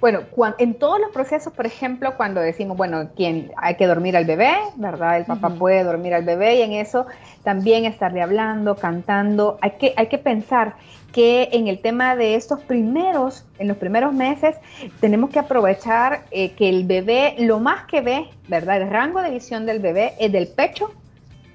Bueno, 0.00 0.20
en 0.58 0.74
todos 0.74 0.98
los 0.98 1.10
procesos, 1.10 1.52
por 1.52 1.66
ejemplo, 1.66 2.16
cuando 2.16 2.40
decimos, 2.40 2.76
bueno, 2.76 3.10
¿quién 3.14 3.52
hay 3.58 3.74
que 3.74 3.86
dormir 3.86 4.16
al 4.16 4.24
bebé, 4.24 4.54
¿verdad? 4.76 5.18
El 5.18 5.26
papá 5.26 5.50
puede 5.50 5.84
dormir 5.84 6.14
al 6.14 6.24
bebé 6.24 6.56
y 6.56 6.62
en 6.62 6.72
eso 6.72 7.06
también 7.44 7.84
estarle 7.84 8.22
hablando, 8.22 8.76
cantando. 8.76 9.58
Hay 9.60 9.72
que, 9.72 9.92
hay 9.96 10.06
que 10.06 10.16
pensar 10.16 10.76
que 11.12 11.50
en 11.52 11.68
el 11.68 11.80
tema 11.80 12.16
de 12.16 12.34
estos 12.34 12.60
primeros, 12.60 13.44
en 13.58 13.68
los 13.68 13.76
primeros 13.76 14.14
meses, 14.14 14.56
tenemos 15.00 15.28
que 15.28 15.38
aprovechar 15.38 16.24
eh, 16.30 16.52
que 16.52 16.70
el 16.70 16.84
bebé, 16.86 17.34
lo 17.38 17.58
más 17.58 17.84
que 17.84 18.00
ve, 18.00 18.30
¿verdad? 18.48 18.80
El 18.80 18.88
rango 18.88 19.20
de 19.20 19.30
visión 19.30 19.66
del 19.66 19.80
bebé 19.80 20.14
es 20.18 20.32
del 20.32 20.48
pecho 20.48 20.92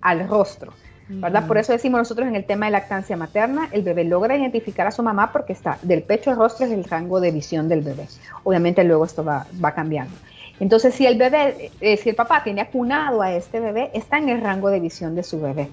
al 0.01 0.27
rostro. 0.27 0.73
¿Verdad? 1.07 1.47
Por 1.47 1.57
eso 1.57 1.71
decimos 1.71 1.99
nosotros 1.99 2.27
en 2.27 2.35
el 2.35 2.45
tema 2.45 2.65
de 2.65 2.71
lactancia 2.71 3.15
materna, 3.15 3.69
el 3.71 3.83
bebé 3.83 4.03
logra 4.03 4.35
identificar 4.35 4.87
a 4.87 4.91
su 4.91 5.03
mamá 5.03 5.31
porque 5.31 5.53
está 5.53 5.77
del 5.81 6.03
pecho 6.03 6.31
al 6.31 6.37
rostro 6.37 6.65
es 6.65 6.71
el 6.71 6.83
rango 6.83 7.19
de 7.19 7.31
visión 7.31 7.69
del 7.69 7.81
bebé. 7.81 8.07
Obviamente 8.43 8.83
luego 8.83 9.05
esto 9.05 9.23
va, 9.23 9.45
va 9.63 9.73
cambiando. 9.73 10.15
Entonces, 10.59 10.95
si 10.95 11.05
el 11.05 11.17
bebé, 11.17 11.71
eh, 11.81 11.97
si 11.97 12.09
el 12.09 12.15
papá 12.15 12.43
tiene 12.43 12.61
acunado 12.61 13.21
a 13.21 13.33
este 13.33 13.59
bebé, 13.59 13.91
está 13.93 14.17
en 14.17 14.29
el 14.29 14.41
rango 14.41 14.69
de 14.69 14.79
visión 14.79 15.15
de 15.15 15.23
su 15.23 15.39
bebé. 15.39 15.69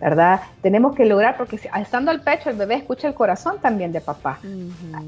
¿verdad? 0.00 0.40
Tenemos 0.62 0.94
que 0.94 1.04
lograr, 1.04 1.36
porque 1.36 1.56
estando 1.56 2.10
al 2.10 2.20
pecho, 2.20 2.50
el 2.50 2.56
bebé 2.56 2.76
escucha 2.76 3.08
el 3.08 3.14
corazón 3.14 3.60
también 3.60 3.92
de 3.92 4.00
papá. 4.00 4.38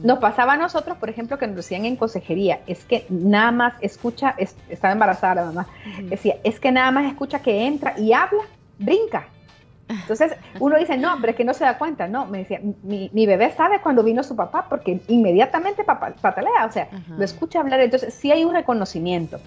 Nos 0.03 0.19
pasaba 0.19 0.55
a 0.55 0.57
nosotros, 0.57 0.97
por 0.99 1.09
ejemplo, 1.09 1.39
que 1.39 1.47
nos 1.47 1.57
decían 1.57 1.85
en 1.85 1.97
consejería, 1.97 2.61
es 2.67 2.85
que 2.85 3.07
nada 3.09 3.51
más 3.51 3.75
escucha, 3.81 4.35
estaba 4.69 4.93
embarazada 4.93 5.37
la 5.37 5.45
mamá, 5.47 5.67
decía, 6.05 6.37
es 6.45 6.61
que 6.61 6.71
nada 6.73 6.91
más 6.91 7.07
escucha 7.07 7.41
que 7.41 7.67
entra 7.67 7.99
y 7.99 8.13
habla, 8.13 8.43
brinca. 8.79 9.27
Entonces 9.89 10.37
uno 10.61 10.77
dice, 10.79 10.97
no, 10.97 11.17
pero 11.21 11.31
es 11.31 11.37
que 11.37 11.45
no 11.45 11.55
se 11.55 11.65
da 11.65 11.79
cuenta. 11.79 12.07
No, 12.09 12.27
me 12.27 12.39
decía, 12.39 12.61
mi, 12.83 13.11
mi 13.13 13.27
bebé 13.27 13.53
sabe 13.57 13.81
cuando 13.81 14.03
vino 14.03 14.23
su 14.23 14.37
papá 14.37 14.67
porque 14.69 15.01
inmediatamente 15.09 15.85
papá, 15.85 16.15
patalea, 16.21 16.67
o 16.67 16.73
sea, 16.73 16.89
lo 17.17 17.25
escucha 17.25 17.61
hablar. 17.61 17.81
Entonces 17.81 18.15
sí 18.15 18.31
hay 18.31 18.45
un 18.45 18.55
reconocimiento. 18.55 19.41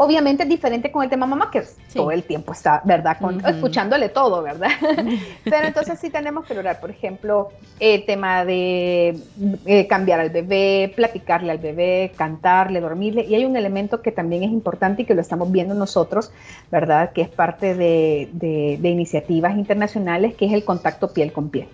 Obviamente 0.00 0.44
es 0.44 0.48
diferente 0.48 0.92
con 0.92 1.02
el 1.02 1.10
tema 1.10 1.26
mamá, 1.26 1.50
que 1.50 1.60
todo 1.92 2.12
el 2.12 2.22
tiempo 2.22 2.52
está, 2.52 2.80
¿verdad? 2.84 3.16
Escuchándole 3.48 4.08
todo, 4.10 4.44
¿verdad? 4.44 4.70
Pero 5.44 5.66
entonces 5.66 5.98
sí 5.98 6.08
tenemos 6.08 6.46
que 6.46 6.54
lograr, 6.54 6.78
por 6.78 6.88
ejemplo, 6.88 7.48
el 7.80 8.06
tema 8.06 8.44
de 8.44 9.18
eh, 9.66 9.88
cambiar 9.88 10.20
al 10.20 10.30
bebé, 10.30 10.92
platicarle 10.94 11.50
al 11.50 11.58
bebé, 11.58 12.12
cantarle, 12.14 12.80
dormirle. 12.80 13.24
Y 13.24 13.34
hay 13.34 13.44
un 13.44 13.56
elemento 13.56 14.00
que 14.00 14.12
también 14.12 14.44
es 14.44 14.50
importante 14.50 15.02
y 15.02 15.04
que 15.04 15.14
lo 15.14 15.20
estamos 15.20 15.50
viendo 15.50 15.74
nosotros, 15.74 16.30
¿verdad? 16.70 17.10
Que 17.12 17.22
es 17.22 17.28
parte 17.28 17.74
de, 17.74 18.28
de 18.32 18.88
iniciativas 18.88 19.56
internacionales, 19.56 20.36
que 20.36 20.46
es 20.46 20.52
el 20.52 20.64
contacto 20.64 21.12
piel 21.12 21.32
con 21.32 21.50
piel. 21.50 21.66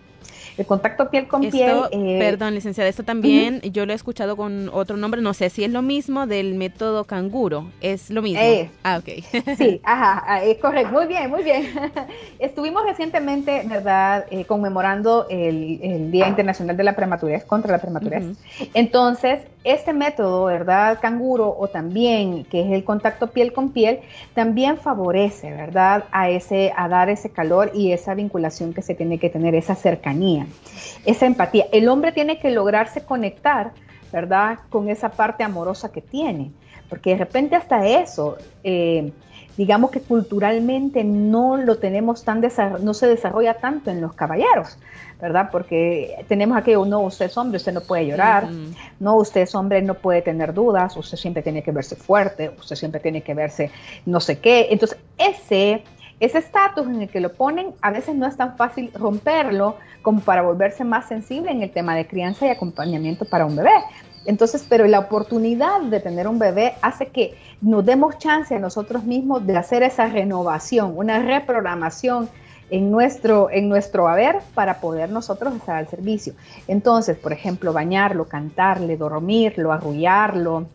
El 0.56 0.66
contacto 0.66 1.10
piel 1.10 1.26
con 1.26 1.40
piel. 1.50 1.76
Eh, 1.90 2.16
perdón, 2.18 2.54
licenciada, 2.54 2.88
esto 2.88 3.02
también 3.02 3.60
yo 3.60 3.86
lo 3.86 3.92
he 3.92 3.96
escuchado 3.96 4.36
con 4.36 4.70
otro 4.72 4.96
nombre, 4.96 5.20
no 5.20 5.34
sé 5.34 5.50
si 5.50 5.64
es 5.64 5.70
lo 5.70 5.82
mismo 5.82 6.26
del 6.26 6.54
método 6.54 7.04
canguro. 7.04 7.70
¿Es 7.80 8.10
lo 8.10 8.22
mismo? 8.22 8.40
Eh, 8.40 8.70
ah, 8.84 8.98
ok. 8.98 9.56
sí, 9.58 9.80
ajá, 9.82 10.22
ah, 10.26 10.44
es 10.44 10.58
correcto. 10.58 10.92
Muy 10.92 11.06
bien, 11.06 11.30
muy 11.30 11.42
bien. 11.42 11.66
Estuvimos 12.38 12.84
recientemente, 12.84 13.64
¿verdad?, 13.66 14.26
eh, 14.30 14.44
conmemorando 14.44 15.26
el, 15.28 16.10
Día 16.10 16.28
Internacional 16.28 16.76
de 16.76 16.84
la 16.84 16.94
Prematurez, 16.94 17.44
contra 17.44 17.72
la 17.72 17.78
prematurez. 17.78 18.24
Entonces, 18.74 19.40
este 19.64 19.92
método, 19.92 20.44
¿verdad? 20.44 20.98
Canguro 21.00 21.54
o 21.58 21.68
también 21.68 22.44
que 22.44 22.60
es 22.60 22.72
el 22.72 22.84
contacto 22.84 23.28
piel 23.28 23.52
con 23.52 23.70
piel, 23.70 24.00
también 24.34 24.76
favorece, 24.76 25.50
¿verdad? 25.50 26.04
A, 26.12 26.28
ese, 26.28 26.72
a 26.76 26.88
dar 26.88 27.08
ese 27.08 27.30
calor 27.30 27.70
y 27.74 27.92
esa 27.92 28.14
vinculación 28.14 28.74
que 28.74 28.82
se 28.82 28.94
tiene 28.94 29.18
que 29.18 29.30
tener, 29.30 29.54
esa 29.54 29.74
cercanía, 29.74 30.43
esa 31.04 31.26
empatía. 31.26 31.66
El 31.72 31.88
hombre 31.88 32.12
tiene 32.12 32.38
que 32.38 32.50
lograrse 32.50 33.04
conectar, 33.04 33.72
¿verdad? 34.12 34.58
Con 34.70 34.88
esa 34.88 35.10
parte 35.10 35.44
amorosa 35.44 35.90
que 35.90 36.00
tiene, 36.00 36.50
porque 36.88 37.10
de 37.10 37.16
repente 37.18 37.56
hasta 37.56 37.86
eso... 37.86 38.38
Eh, 38.62 39.12
digamos 39.56 39.90
que 39.90 40.00
culturalmente 40.00 41.04
no 41.04 41.56
lo 41.56 41.78
tenemos 41.78 42.24
tan 42.24 42.42
no 42.80 42.94
se 42.94 43.06
desarrolla 43.06 43.54
tanto 43.54 43.90
en 43.90 44.00
los 44.00 44.12
caballeros, 44.14 44.78
¿verdad? 45.20 45.48
Porque 45.50 46.24
tenemos 46.28 46.58
aquello, 46.58 46.84
no, 46.84 47.00
usted 47.00 47.26
es 47.26 47.36
hombre, 47.36 47.58
usted 47.58 47.72
no 47.72 47.80
puede 47.80 48.06
llorar, 48.06 48.48
no, 48.98 49.16
usted 49.16 49.42
es 49.42 49.54
hombre, 49.54 49.80
no 49.82 49.94
puede 49.94 50.22
tener 50.22 50.52
dudas, 50.52 50.96
usted 50.96 51.16
siempre 51.16 51.42
tiene 51.42 51.62
que 51.62 51.70
verse 51.70 51.96
fuerte, 51.96 52.52
usted 52.58 52.76
siempre 52.76 53.00
tiene 53.00 53.22
que 53.22 53.34
verse 53.34 53.70
no 54.06 54.20
sé 54.20 54.38
qué. 54.38 54.68
Entonces, 54.70 54.98
ese 55.18 55.82
ese 56.20 56.38
estatus 56.38 56.86
en 56.86 57.02
el 57.02 57.08
que 57.08 57.20
lo 57.20 57.32
ponen 57.32 57.74
a 57.80 57.90
veces 57.90 58.14
no 58.14 58.26
es 58.26 58.36
tan 58.36 58.56
fácil 58.56 58.90
romperlo 58.94 59.76
como 60.02 60.20
para 60.20 60.42
volverse 60.42 60.84
más 60.84 61.08
sensible 61.08 61.50
en 61.50 61.62
el 61.62 61.70
tema 61.70 61.96
de 61.96 62.06
crianza 62.06 62.46
y 62.46 62.50
acompañamiento 62.50 63.24
para 63.24 63.46
un 63.46 63.56
bebé. 63.56 63.72
Entonces, 64.26 64.64
pero 64.68 64.86
la 64.86 65.00
oportunidad 65.00 65.82
de 65.82 66.00
tener 66.00 66.28
un 66.28 66.38
bebé 66.38 66.74
hace 66.80 67.08
que 67.08 67.36
nos 67.60 67.84
demos 67.84 68.18
chance 68.18 68.54
a 68.54 68.58
nosotros 68.58 69.04
mismos 69.04 69.46
de 69.46 69.56
hacer 69.56 69.82
esa 69.82 70.06
renovación, 70.06 70.94
una 70.96 71.18
reprogramación 71.18 72.28
en 72.70 72.90
nuestro, 72.90 73.50
en 73.50 73.68
nuestro 73.68 74.08
haber 74.08 74.38
para 74.54 74.80
poder 74.80 75.10
nosotros 75.10 75.54
estar 75.54 75.76
al 75.76 75.88
servicio. 75.88 76.32
Entonces, 76.68 77.18
por 77.18 77.32
ejemplo, 77.32 77.72
bañarlo, 77.72 78.26
cantarle, 78.26 78.96
dormirlo, 78.96 79.72
arrullarlo, 79.72 80.66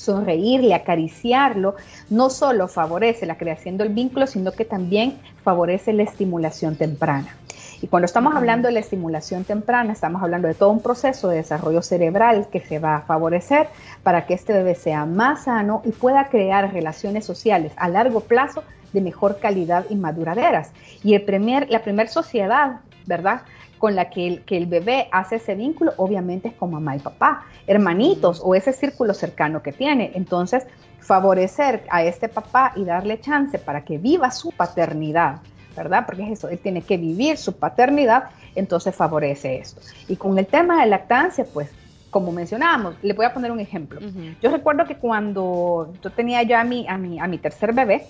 sonreírle, 0.00 0.74
acariciarlo, 0.74 1.76
no 2.08 2.30
solo 2.30 2.68
favorece 2.68 3.26
la 3.26 3.36
creación 3.36 3.76
del 3.76 3.90
vínculo, 3.90 4.26
sino 4.26 4.52
que 4.52 4.64
también 4.64 5.18
favorece 5.44 5.92
la 5.92 6.02
estimulación 6.02 6.76
temprana. 6.76 7.36
Y 7.82 7.86
cuando 7.86 8.06
estamos 8.06 8.34
hablando 8.34 8.68
de 8.68 8.74
la 8.74 8.80
estimulación 8.80 9.44
temprana, 9.44 9.92
estamos 9.92 10.22
hablando 10.22 10.48
de 10.48 10.54
todo 10.54 10.70
un 10.70 10.82
proceso 10.82 11.28
de 11.28 11.36
desarrollo 11.36 11.80
cerebral 11.80 12.48
que 12.50 12.60
se 12.60 12.78
va 12.78 12.96
a 12.96 13.02
favorecer 13.02 13.68
para 14.02 14.26
que 14.26 14.34
este 14.34 14.52
bebé 14.52 14.74
sea 14.74 15.06
más 15.06 15.44
sano 15.44 15.80
y 15.84 15.90
pueda 15.90 16.28
crear 16.28 16.72
relaciones 16.72 17.24
sociales 17.24 17.72
a 17.76 17.88
largo 17.88 18.20
plazo 18.20 18.64
de 18.92 19.00
mejor 19.00 19.38
calidad 19.38 19.86
y 19.88 19.96
maduraderas. 19.96 20.72
Y 21.02 21.14
el 21.14 21.22
primer, 21.22 21.70
la 21.70 21.82
primera 21.82 22.10
sociedad, 22.10 22.80
¿verdad? 23.06 23.42
Con 23.80 23.96
la 23.96 24.10
que 24.10 24.26
el, 24.28 24.44
que 24.44 24.56
el 24.56 24.66
bebé 24.66 25.08
hace 25.10 25.36
ese 25.36 25.56
vínculo, 25.56 25.94
obviamente 25.96 26.48
es 26.48 26.54
con 26.54 26.70
mamá 26.70 26.94
y 26.94 27.00
papá, 27.00 27.46
hermanitos 27.66 28.40
o 28.44 28.54
ese 28.54 28.72
círculo 28.72 29.14
cercano 29.14 29.62
que 29.62 29.72
tiene. 29.72 30.12
Entonces, 30.14 30.66
favorecer 31.00 31.82
a 31.90 32.04
este 32.04 32.28
papá 32.28 32.72
y 32.76 32.84
darle 32.84 33.18
chance 33.18 33.58
para 33.58 33.84
que 33.84 33.98
viva 33.98 34.30
su 34.30 34.52
paternidad 34.52 35.40
¿verdad? 35.76 36.04
Porque 36.04 36.24
es 36.24 36.32
eso, 36.32 36.48
él 36.48 36.58
tiene 36.58 36.82
que 36.82 36.96
vivir 36.96 37.36
su 37.36 37.56
paternidad, 37.56 38.24
entonces 38.54 38.94
favorece 38.94 39.58
esto. 39.58 39.80
Y 40.08 40.16
con 40.16 40.38
el 40.38 40.46
tema 40.46 40.82
de 40.82 40.90
lactancia, 40.90 41.46
pues, 41.54 41.70
como 42.10 42.32
mencionábamos, 42.32 42.96
le 43.02 43.14
voy 43.14 43.24
a 43.24 43.32
poner 43.32 43.52
un 43.52 43.60
ejemplo. 43.60 44.00
Yo 44.42 44.50
recuerdo 44.50 44.84
que 44.84 44.96
cuando 44.96 45.92
yo 46.02 46.10
tenía 46.10 46.42
ya 46.42 46.60
a 46.60 46.64
mi, 46.64 46.86
a 46.88 46.98
mi, 46.98 47.20
a 47.20 47.26
mi 47.28 47.38
tercer 47.38 47.72
bebé, 47.72 48.04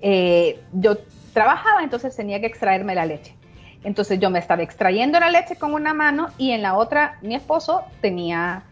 eh, 0.00 0.60
yo 0.72 0.96
trabajaba, 1.32 1.82
entonces 1.82 2.14
tenía 2.14 2.40
que 2.40 2.46
extraerme 2.46 2.94
la 2.94 3.06
leche. 3.06 3.34
Entonces 3.84 4.20
yo 4.20 4.30
me 4.30 4.38
estaba 4.38 4.62
extrayendo 4.62 5.18
la 5.18 5.30
leche 5.30 5.56
con 5.56 5.74
una 5.74 5.94
mano 5.94 6.28
y 6.38 6.52
en 6.52 6.62
la 6.62 6.76
otra 6.76 7.18
mi 7.22 7.34
esposo 7.34 7.82
tenía 8.00 8.64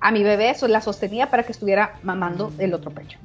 a 0.00 0.10
mi 0.12 0.22
bebé, 0.22 0.54
la 0.68 0.80
sostenía 0.80 1.28
para 1.30 1.42
que 1.42 1.52
estuviera 1.52 1.94
mamando 2.02 2.52
el 2.58 2.74
otro 2.74 2.90
pecho. 2.90 3.18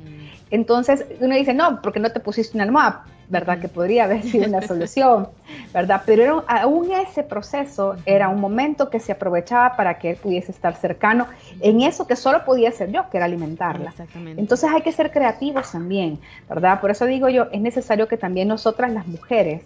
Entonces 0.50 1.06
uno 1.20 1.36
dice, 1.36 1.54
no, 1.54 1.82
porque 1.82 2.00
no 2.00 2.12
te 2.12 2.20
pusiste 2.20 2.58
una 2.58 2.64
almohada, 2.64 3.06
¿verdad? 3.30 3.60
Que 3.60 3.68
podría 3.68 4.06
haber 4.06 4.24
sido 4.24 4.48
una 4.48 4.62
solución, 4.68 5.30
¿verdad? 5.74 6.02
Pero 6.06 6.46
aún 6.48 6.92
ese 6.92 7.24
proceso 7.24 7.96
era 8.06 8.30
un 8.30 8.40
momento 8.40 8.90
que 8.90 9.00
se 9.00 9.12
aprovechaba 9.12 9.76
para 9.76 9.98
que 10.00 10.12
él 10.12 10.18
pudiese 10.18 10.52
estar 10.52 10.76
cercano 10.76 11.28
en 11.60 11.82
eso 11.82 12.08
que 12.08 12.16
solo 12.16 12.44
podía 12.44 12.72
ser 12.72 12.92
yo, 12.92 13.10
que 13.10 13.18
era 13.18 13.26
alimentarla. 13.26 13.90
Exactamente. 13.92 14.42
Entonces 14.42 14.70
hay 14.74 14.82
que 14.82 14.92
ser 14.92 15.12
creativos 15.12 15.72
también, 15.72 16.20
¿verdad? 16.50 16.82
Por 16.82 16.92
eso 16.92 17.06
digo 17.06 17.30
yo, 17.30 17.48
es 17.52 17.62
necesario 17.62 18.08
que 18.08 18.18
también 18.18 18.48
nosotras 18.48 18.92
las 18.92 19.08
mujeres 19.08 19.62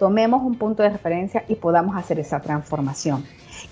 tomemos 0.00 0.42
un 0.42 0.56
punto 0.56 0.82
de 0.82 0.88
referencia 0.88 1.44
y 1.46 1.56
podamos 1.56 1.94
hacer 1.94 2.18
esa 2.18 2.40
transformación 2.40 3.22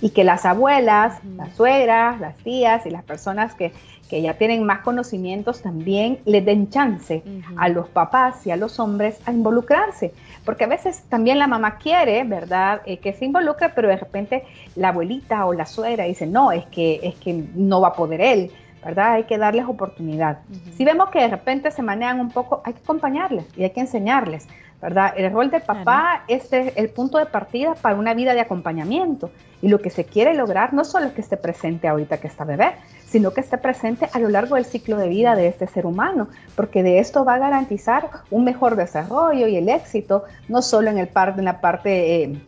y 0.02 0.10
que 0.10 0.22
las 0.22 0.44
abuelas, 0.44 1.14
las 1.36 1.54
suegras, 1.56 2.20
las 2.20 2.36
tías 2.36 2.84
y 2.84 2.90
las 2.90 3.02
personas 3.02 3.54
que, 3.54 3.72
ya 4.10 4.34
tienen 4.34 4.64
más 4.64 4.80
conocimientos 4.80 5.60
también 5.60 6.18
le 6.24 6.40
den 6.40 6.70
chance 6.70 7.22
a 7.56 7.68
los 7.68 7.88
papás 7.88 8.46
y 8.46 8.50
a 8.50 8.56
los 8.56 8.80
hombres 8.80 9.20
a 9.26 9.32
involucrarse. 9.32 10.14
Porque 10.46 10.64
a 10.64 10.66
veces 10.66 11.02
también 11.10 11.38
la 11.38 11.46
mamá 11.46 11.76
quiere, 11.76 12.24
¿verdad?, 12.24 12.80
eh, 12.86 12.96
que 12.98 13.12
se 13.12 13.26
involucre, 13.26 13.68
pero 13.68 13.88
de 13.88 13.96
repente 13.96 14.44
la 14.76 14.88
abuelita 14.88 15.44
o 15.44 15.52
la 15.52 15.66
suegra 15.66 16.04
dice, 16.04 16.26
no, 16.26 16.52
es 16.52 16.64
que, 16.66 17.00
es 17.02 17.16
que 17.16 17.34
no 17.54 17.82
va 17.82 17.88
a 17.88 17.92
poder 17.92 18.22
él. 18.22 18.50
¿verdad? 18.84 19.14
Hay 19.14 19.24
que 19.24 19.36
darles 19.36 19.66
oportunidad. 19.66 20.38
Si 20.76 20.84
vemos 20.84 21.10
que 21.10 21.18
de 21.18 21.28
repente 21.28 21.70
se 21.70 21.82
manejan 21.82 22.20
un 22.20 22.30
poco, 22.30 22.62
hay 22.64 22.72
que 22.72 22.80
acompañarles 22.80 23.44
y 23.56 23.64
hay 23.64 23.70
que 23.70 23.80
enseñarles, 23.80 24.46
¿verdad? 24.80 25.12
El 25.16 25.32
rol 25.32 25.50
del 25.50 25.62
papá 25.62 26.24
es 26.28 26.52
el 26.52 26.88
punto 26.90 27.18
de 27.18 27.26
partida 27.26 27.74
para 27.74 27.96
una 27.96 28.14
vida 28.14 28.34
de 28.34 28.40
acompañamiento. 28.40 29.30
Y 29.60 29.68
lo 29.68 29.80
que 29.80 29.90
se 29.90 30.04
quiere 30.04 30.34
lograr 30.34 30.72
no 30.72 30.84
solo 30.84 31.06
es 31.06 31.12
que 31.12 31.20
esté 31.20 31.36
presente 31.36 31.88
ahorita 31.88 32.18
que 32.18 32.28
está 32.28 32.44
bebé, 32.44 32.72
sino 33.06 33.32
que 33.32 33.40
esté 33.40 33.58
presente 33.58 34.08
a 34.12 34.18
lo 34.20 34.28
largo 34.28 34.54
del 34.54 34.64
ciclo 34.64 34.96
de 34.96 35.08
vida 35.08 35.34
de 35.34 35.48
este 35.48 35.66
ser 35.66 35.84
humano, 35.84 36.28
porque 36.54 36.84
de 36.84 37.00
esto 37.00 37.24
va 37.24 37.34
a 37.34 37.38
garantizar 37.38 38.08
un 38.30 38.44
mejor 38.44 38.76
desarrollo 38.76 39.48
y 39.48 39.56
el 39.56 39.68
éxito, 39.68 40.24
no 40.48 40.62
solo 40.62 40.90
en, 40.90 40.98
el 40.98 41.08
par, 41.08 41.34
en 41.36 41.44
la 41.44 41.60
parte... 41.60 42.22
Eh, 42.22 42.40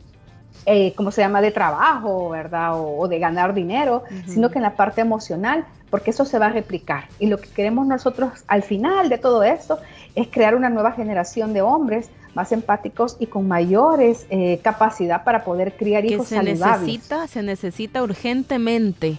eh, 0.66 0.92
¿cómo 0.94 1.10
se 1.10 1.22
llama?, 1.22 1.40
de 1.40 1.52
trabajo, 1.52 2.28
¿verdad? 2.28 2.72
O, 2.74 3.08
de 3.08 3.18
ganar 3.18 3.54
dinero, 3.54 4.04
sino 4.26 4.50
que 4.50 4.58
en 4.58 4.62
la 4.62 4.74
parte 4.74 5.00
emocional, 5.00 5.64
porque 5.88 6.10
eso 6.10 6.26
se 6.26 6.38
va 6.38 6.46
a 6.46 6.50
replicar. 6.50 7.04
Y 7.18 7.26
lo 7.26 7.38
que 7.38 7.48
queremos 7.48 7.86
nosotros 7.86 8.44
al 8.46 8.62
final 8.62 9.08
de 9.08 9.16
todo 9.16 9.42
esto 9.42 9.78
es 10.14 10.28
crear 10.28 10.54
una 10.54 10.68
nueva 10.68 10.92
generación 10.92 11.54
de 11.54 11.62
hombres 11.62 12.10
más 12.34 12.52
empáticos 12.52 13.16
y 13.18 13.26
con 13.26 13.48
mayores 13.48 14.26
eh, 14.30 14.60
capacidad 14.62 15.24
para 15.24 15.44
poder 15.44 15.76
criar 15.76 16.04
hijos 16.04 16.28
se 16.28 16.36
saludables. 16.36 16.86
Necesita, 16.86 17.26
se 17.26 17.42
necesita 17.42 18.02
urgentemente 18.02 19.18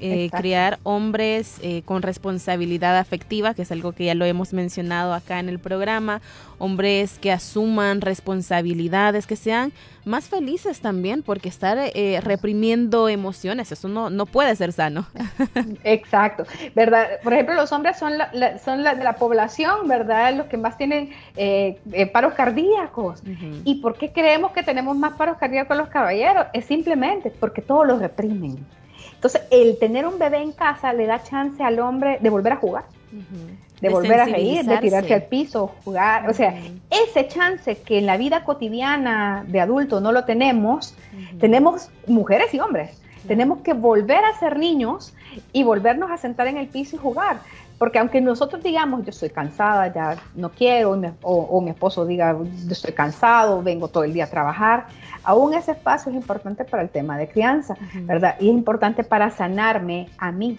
eh, 0.00 0.30
crear 0.30 0.78
hombres 0.82 1.58
eh, 1.62 1.82
con 1.84 2.02
responsabilidad 2.02 2.98
afectiva, 2.98 3.54
que 3.54 3.62
es 3.62 3.72
algo 3.72 3.92
que 3.92 4.06
ya 4.06 4.14
lo 4.14 4.24
hemos 4.24 4.52
mencionado 4.52 5.12
acá 5.12 5.38
en 5.38 5.48
el 5.48 5.58
programa, 5.58 6.22
hombres 6.58 7.18
que 7.18 7.30
asuman 7.30 8.00
responsabilidades, 8.00 9.26
que 9.26 9.36
sean 9.36 9.72
más 10.04 10.28
felices 10.28 10.80
también, 10.80 11.22
porque 11.22 11.48
estar 11.48 11.78
eh, 11.78 12.20
reprimiendo 12.22 13.08
emociones, 13.08 13.72
eso 13.72 13.88
no, 13.88 14.08
no 14.10 14.26
puede 14.26 14.56
ser 14.56 14.72
sano. 14.72 15.06
Exacto, 15.84 16.44
¿verdad? 16.74 17.06
Por 17.22 17.34
ejemplo, 17.34 17.54
los 17.54 17.70
hombres 17.72 17.98
son, 17.98 18.16
la, 18.16 18.58
son 18.58 18.82
la, 18.82 18.94
de 18.94 19.04
la 19.04 19.16
población, 19.16 19.86
¿verdad? 19.86 20.34
Los 20.34 20.46
que 20.46 20.56
más 20.56 20.78
tienen 20.78 21.10
paros 22.12 22.34
cardíacos. 22.34 23.22
¿Y 23.64 23.76
por 23.76 23.98
qué 23.98 24.12
creemos 24.12 24.52
que 24.52 24.62
tenemos 24.62 24.96
más 24.96 25.12
paros 25.14 25.36
cardíacos 25.38 25.76
los 25.76 25.88
caballeros? 25.88 26.46
Es 26.52 26.64
simplemente 26.64 27.30
porque 27.30 27.62
todos 27.62 27.86
los 27.86 28.00
reprimen. 28.00 28.58
Entonces, 29.20 29.42
el 29.50 29.78
tener 29.78 30.06
un 30.06 30.18
bebé 30.18 30.38
en 30.38 30.52
casa 30.52 30.94
le 30.94 31.04
da 31.04 31.22
chance 31.22 31.62
al 31.62 31.78
hombre 31.78 32.16
de 32.22 32.30
volver 32.30 32.54
a 32.54 32.56
jugar, 32.56 32.84
de, 33.78 33.90
volver 33.90 34.18
a 34.18 34.24
reír, 34.24 34.64
de 34.64 34.78
tirarse 34.78 35.12
al 35.12 35.24
piso, 35.24 35.74
jugar. 35.84 36.30
O 36.30 36.32
sea, 36.32 36.54
ese 36.88 37.28
chance 37.28 37.76
que 37.82 37.98
en 37.98 38.06
la 38.06 38.16
vida 38.16 38.44
cotidiana 38.44 39.44
de 39.46 39.60
adulto 39.60 40.00
no 40.00 40.10
lo 40.10 40.24
tenemos, 40.24 40.94
tenemos 41.38 41.90
mujeres 42.06 42.54
y 42.54 42.60
hombres. 42.60 42.98
Tenemos 43.28 43.60
que 43.60 43.74
volver 43.74 44.24
a 44.24 44.38
ser 44.38 44.58
niños 44.58 45.12
y 45.52 45.64
volvernos 45.64 46.10
a 46.10 46.16
sentar 46.16 46.46
en 46.46 46.56
el 46.56 46.68
piso 46.68 46.96
y 46.96 46.98
jugar. 46.98 47.40
Porque 47.80 47.98
aunque 47.98 48.20
nosotros 48.20 48.62
digamos, 48.62 49.04
yo 49.04 49.10
estoy 49.10 49.30
cansada, 49.30 49.92
ya 49.92 50.16
no 50.36 50.50
quiero, 50.50 50.92
o, 51.22 51.34
o 51.34 51.60
mi 51.60 51.70
esposo 51.70 52.04
diga, 52.06 52.36
yo 52.38 52.70
estoy 52.70 52.92
cansado, 52.92 53.62
vengo 53.62 53.88
todo 53.88 54.04
el 54.04 54.12
día 54.12 54.24
a 54.24 54.30
trabajar, 54.30 54.86
Aún 55.22 55.54
ese 55.54 55.72
espacio 55.72 56.10
es 56.10 56.16
importante 56.16 56.64
para 56.64 56.82
el 56.82 56.88
tema 56.88 57.18
de 57.18 57.28
crianza, 57.28 57.76
¿verdad? 58.02 58.36
Y 58.40 58.48
es 58.48 58.54
importante 58.54 59.04
para 59.04 59.30
sanarme 59.30 60.08
a 60.18 60.32
mí, 60.32 60.56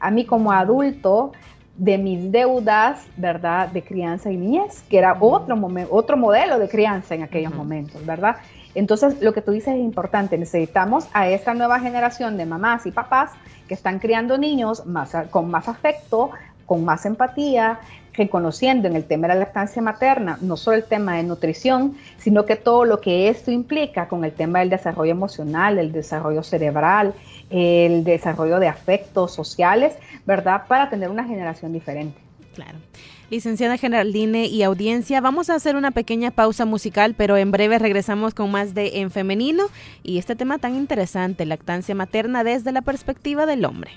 a 0.00 0.10
mí 0.10 0.24
como 0.24 0.52
adulto 0.52 1.32
de 1.76 1.98
mis 1.98 2.32
deudas, 2.32 3.06
¿verdad? 3.16 3.68
De 3.68 3.82
crianza 3.82 4.32
y 4.32 4.36
niñez, 4.36 4.82
que 4.88 4.98
era 4.98 5.16
otro, 5.20 5.56
otro 5.90 6.16
modelo 6.16 6.58
de 6.58 6.68
crianza 6.68 7.14
en 7.14 7.22
aquellos 7.22 7.54
momentos, 7.54 8.04
¿verdad? 8.04 8.36
Entonces, 8.74 9.22
lo 9.22 9.32
que 9.32 9.40
tú 9.40 9.52
dices 9.52 9.74
es 9.74 9.80
importante. 9.80 10.36
Necesitamos 10.36 11.08
a 11.12 11.28
esta 11.28 11.54
nueva 11.54 11.78
generación 11.78 12.36
de 12.36 12.44
mamás 12.44 12.86
y 12.86 12.90
papás 12.90 13.30
que 13.66 13.74
están 13.74 13.98
criando 13.98 14.38
niños 14.38 14.86
más, 14.86 15.12
con 15.30 15.50
más 15.50 15.68
afecto, 15.68 16.30
con 16.66 16.84
más 16.84 17.06
empatía, 17.06 17.80
reconociendo 18.16 18.88
en 18.88 18.96
el 18.96 19.04
tema 19.04 19.28
de 19.28 19.34
la 19.34 19.40
lactancia 19.40 19.82
materna 19.82 20.38
no 20.40 20.56
solo 20.56 20.76
el 20.76 20.84
tema 20.84 21.16
de 21.16 21.22
nutrición, 21.22 21.96
sino 22.18 22.46
que 22.46 22.56
todo 22.56 22.84
lo 22.84 23.00
que 23.00 23.28
esto 23.28 23.50
implica 23.50 24.08
con 24.08 24.24
el 24.24 24.32
tema 24.32 24.60
del 24.60 24.70
desarrollo 24.70 25.12
emocional, 25.12 25.78
el 25.78 25.92
desarrollo 25.92 26.42
cerebral, 26.42 27.14
el 27.50 28.04
desarrollo 28.04 28.58
de 28.58 28.68
afectos 28.68 29.34
sociales, 29.34 29.94
¿verdad? 30.24 30.62
Para 30.66 30.90
tener 30.90 31.10
una 31.10 31.24
generación 31.24 31.72
diferente. 31.72 32.18
Claro. 32.54 32.78
Licenciada 33.28 33.76
Geraldine 33.76 34.46
y 34.46 34.62
audiencia, 34.62 35.20
vamos 35.20 35.50
a 35.50 35.56
hacer 35.56 35.74
una 35.74 35.90
pequeña 35.90 36.30
pausa 36.30 36.64
musical, 36.64 37.14
pero 37.16 37.36
en 37.36 37.50
breve 37.50 37.78
regresamos 37.80 38.34
con 38.34 38.52
más 38.52 38.72
de 38.72 39.00
En 39.00 39.10
Femenino 39.10 39.64
y 40.04 40.18
este 40.18 40.36
tema 40.36 40.58
tan 40.58 40.76
interesante, 40.76 41.44
lactancia 41.44 41.96
materna 41.96 42.44
desde 42.44 42.70
la 42.70 42.82
perspectiva 42.82 43.44
del 43.44 43.64
hombre. 43.64 43.90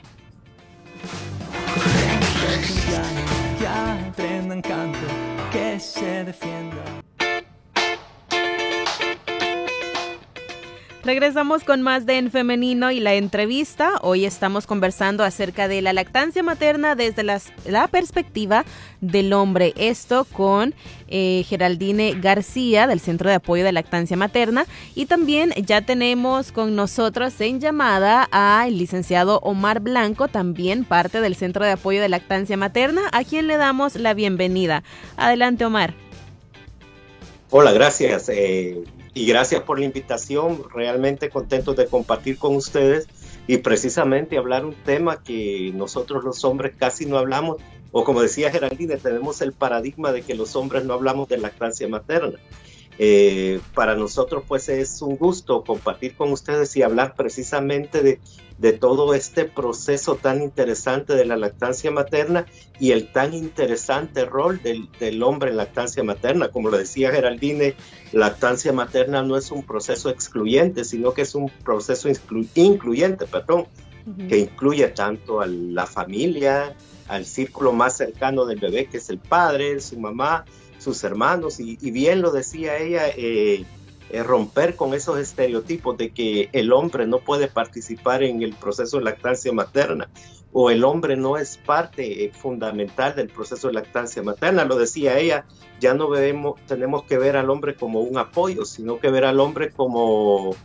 Regresamos 11.10 11.64
con 11.64 11.82
más 11.82 12.06
de 12.06 12.20
En 12.20 12.30
Femenino 12.30 12.92
y 12.92 13.00
la 13.00 13.16
entrevista. 13.16 13.94
Hoy 14.04 14.26
estamos 14.26 14.68
conversando 14.68 15.24
acerca 15.24 15.68
de 15.68 15.82
la 15.82 15.92
lactancia 15.92 16.44
materna 16.44 16.94
desde 16.94 17.24
la 17.24 17.88
perspectiva 17.88 18.64
del 19.02 19.34
hombre. 19.34 19.74
Esto 19.76 20.28
con 20.32 20.76
eh, 21.08 21.44
Geraldine 21.48 22.14
García 22.14 22.86
del 22.86 23.00
Centro 23.00 23.28
de 23.28 23.38
Apoyo 23.38 23.64
de 23.64 23.72
Lactancia 23.72 24.18
Materna. 24.18 24.68
Y 24.94 25.08
también 25.08 25.52
ya 25.66 25.82
tenemos 25.82 26.52
con 26.52 26.76
nosotros 26.76 27.42
en 27.42 27.60
llamada 27.60 28.30
al 28.30 28.78
licenciado 28.78 29.40
Omar 29.40 29.80
Blanco, 29.80 30.28
también 30.28 30.86
parte 30.86 31.22
del 31.22 31.34
Centro 31.34 31.66
de 31.66 31.72
Apoyo 31.72 32.04
de 32.04 32.10
Lactancia 32.10 32.56
Materna, 32.56 33.02
a 33.14 33.24
quien 33.24 33.48
le 33.48 33.58
damos 33.58 33.96
la 33.96 34.14
bienvenida. 34.14 34.84
Adelante, 35.18 35.66
Omar. 35.66 35.96
Hola, 37.50 37.72
gracias. 37.72 38.30
Eh, 38.30 38.84
y 39.14 39.26
gracias 39.26 39.64
por 39.64 39.80
la 39.80 39.86
invitación. 39.86 40.64
Realmente 40.74 41.30
contento 41.30 41.74
de 41.74 41.88
compartir 41.88 42.38
con 42.38 42.56
ustedes 42.56 43.08
y 43.48 43.58
precisamente 43.58 44.38
hablar 44.38 44.66
un 44.66 44.76
tema 44.76 45.24
que 45.24 45.72
nosotros 45.74 46.24
los 46.24 46.44
hombres 46.46 46.74
casi 46.78 47.06
no 47.06 47.18
hablamos, 47.18 47.58
o 47.92 48.04
como 48.04 48.22
decía 48.22 48.52
Geraldine, 48.52 48.98
tenemos 48.98 49.42
el 49.42 49.54
paradigma 49.54 50.12
de 50.12 50.22
que 50.22 50.36
los 50.36 50.56
hombres 50.56 50.86
no 50.86 50.94
hablamos 50.94 51.28
de 51.30 51.38
lactancia 51.38 51.88
materna. 51.88 52.38
Eh, 53.02 53.62
para 53.74 53.96
nosotros 53.96 54.44
pues 54.46 54.68
es 54.68 55.02
un 55.02 55.16
gusto 55.16 55.64
compartir 55.64 56.16
con 56.16 56.34
ustedes 56.34 56.76
y 56.76 56.84
hablar 56.84 57.16
precisamente 57.16 58.04
de, 58.04 58.20
de, 58.60 58.74
todo 58.74 59.14
este 59.14 59.46
proceso 59.46 60.16
tan 60.16 60.42
interesante 60.42 61.16
de 61.16 61.26
la 61.26 61.38
lactancia 61.38 61.92
materna 61.92 62.46
y 62.80 62.92
el 62.92 63.12
tan 63.12 63.34
interesante 63.34 64.26
rol 64.26 64.62
del, 64.62 64.90
del 65.00 65.24
hombre 65.24 65.52
en 65.52 65.58
lactancia 65.58 66.04
materna. 66.04 66.50
Como 66.50 66.70
lo 66.70 66.78
decía 66.78 67.12
Geraldine, 67.12 67.76
lactancia 68.12 68.72
materna 68.74 69.24
no 69.24 69.38
es 69.38 69.52
un 69.52 69.64
proceso 69.64 70.10
excluyente, 70.10 70.84
sino 70.84 71.14
que 71.14 71.24
es 71.24 71.36
un 71.36 71.50
proceso 71.64 72.10
incluyente, 72.56 73.26
perdón, 73.26 73.66
que 74.28 74.40
incluye 74.40 74.88
tanto 74.88 75.42
a 75.42 75.48
la 75.48 75.86
familia, 75.86 76.76
al 77.08 77.26
círculo 77.26 77.74
más 77.74 77.98
cercano 77.98 78.46
del 78.46 78.60
bebé, 78.60 78.86
que 78.86 78.98
es 78.98 79.10
el 79.10 79.20
padre, 79.20 79.80
su 79.82 80.00
mamá, 80.00 80.46
sus 80.80 81.04
hermanos, 81.04 81.60
y, 81.60 81.76
bien 81.92 82.22
lo 82.22 82.32
decía 82.32 82.78
ella, 82.78 83.10
eh, 83.10 83.66
eh, 84.10 84.24
romper 84.24 84.76
con 84.76 84.94
esos 84.94 85.20
estereotipos 85.20 85.98
de 85.98 86.12
que 86.12 86.50
el 86.54 86.74
hombre 86.74 87.06
no 87.06 87.20
puede 87.20 87.48
participar 87.48 88.24
en 88.24 88.42
el 88.42 88.54
proceso 88.56 88.98
de 88.98 89.04
lactancia 89.04 89.52
materna 89.52 90.10
o 90.52 90.72
el 90.72 90.84
hombre 90.84 91.16
no 91.16 91.38
es 91.38 91.58
parte 91.58 92.26
eh, 92.26 92.32
fundamental 92.32 93.16
del 93.16 93.30
proceso 93.30 93.68
de 93.68 93.74
lactancia 93.74 94.24
materna. 94.24 94.66
Lo 94.66 94.78
decía 94.78 95.20
ella, 95.20 95.46
ya 95.80 95.94
no 95.94 96.10
vemos, 96.10 96.60
tenemos 96.66 97.04
que 97.04 97.18
ver 97.18 97.38
al 97.38 97.50
hombre 97.50 97.76
como 97.76 98.02
un 98.02 98.18
apoyo, 98.18 98.66
sino 98.66 99.00
que 99.00 99.12
ver 99.12 99.26
al 99.26 99.40
hombre 99.40 99.72
como 99.72 100.56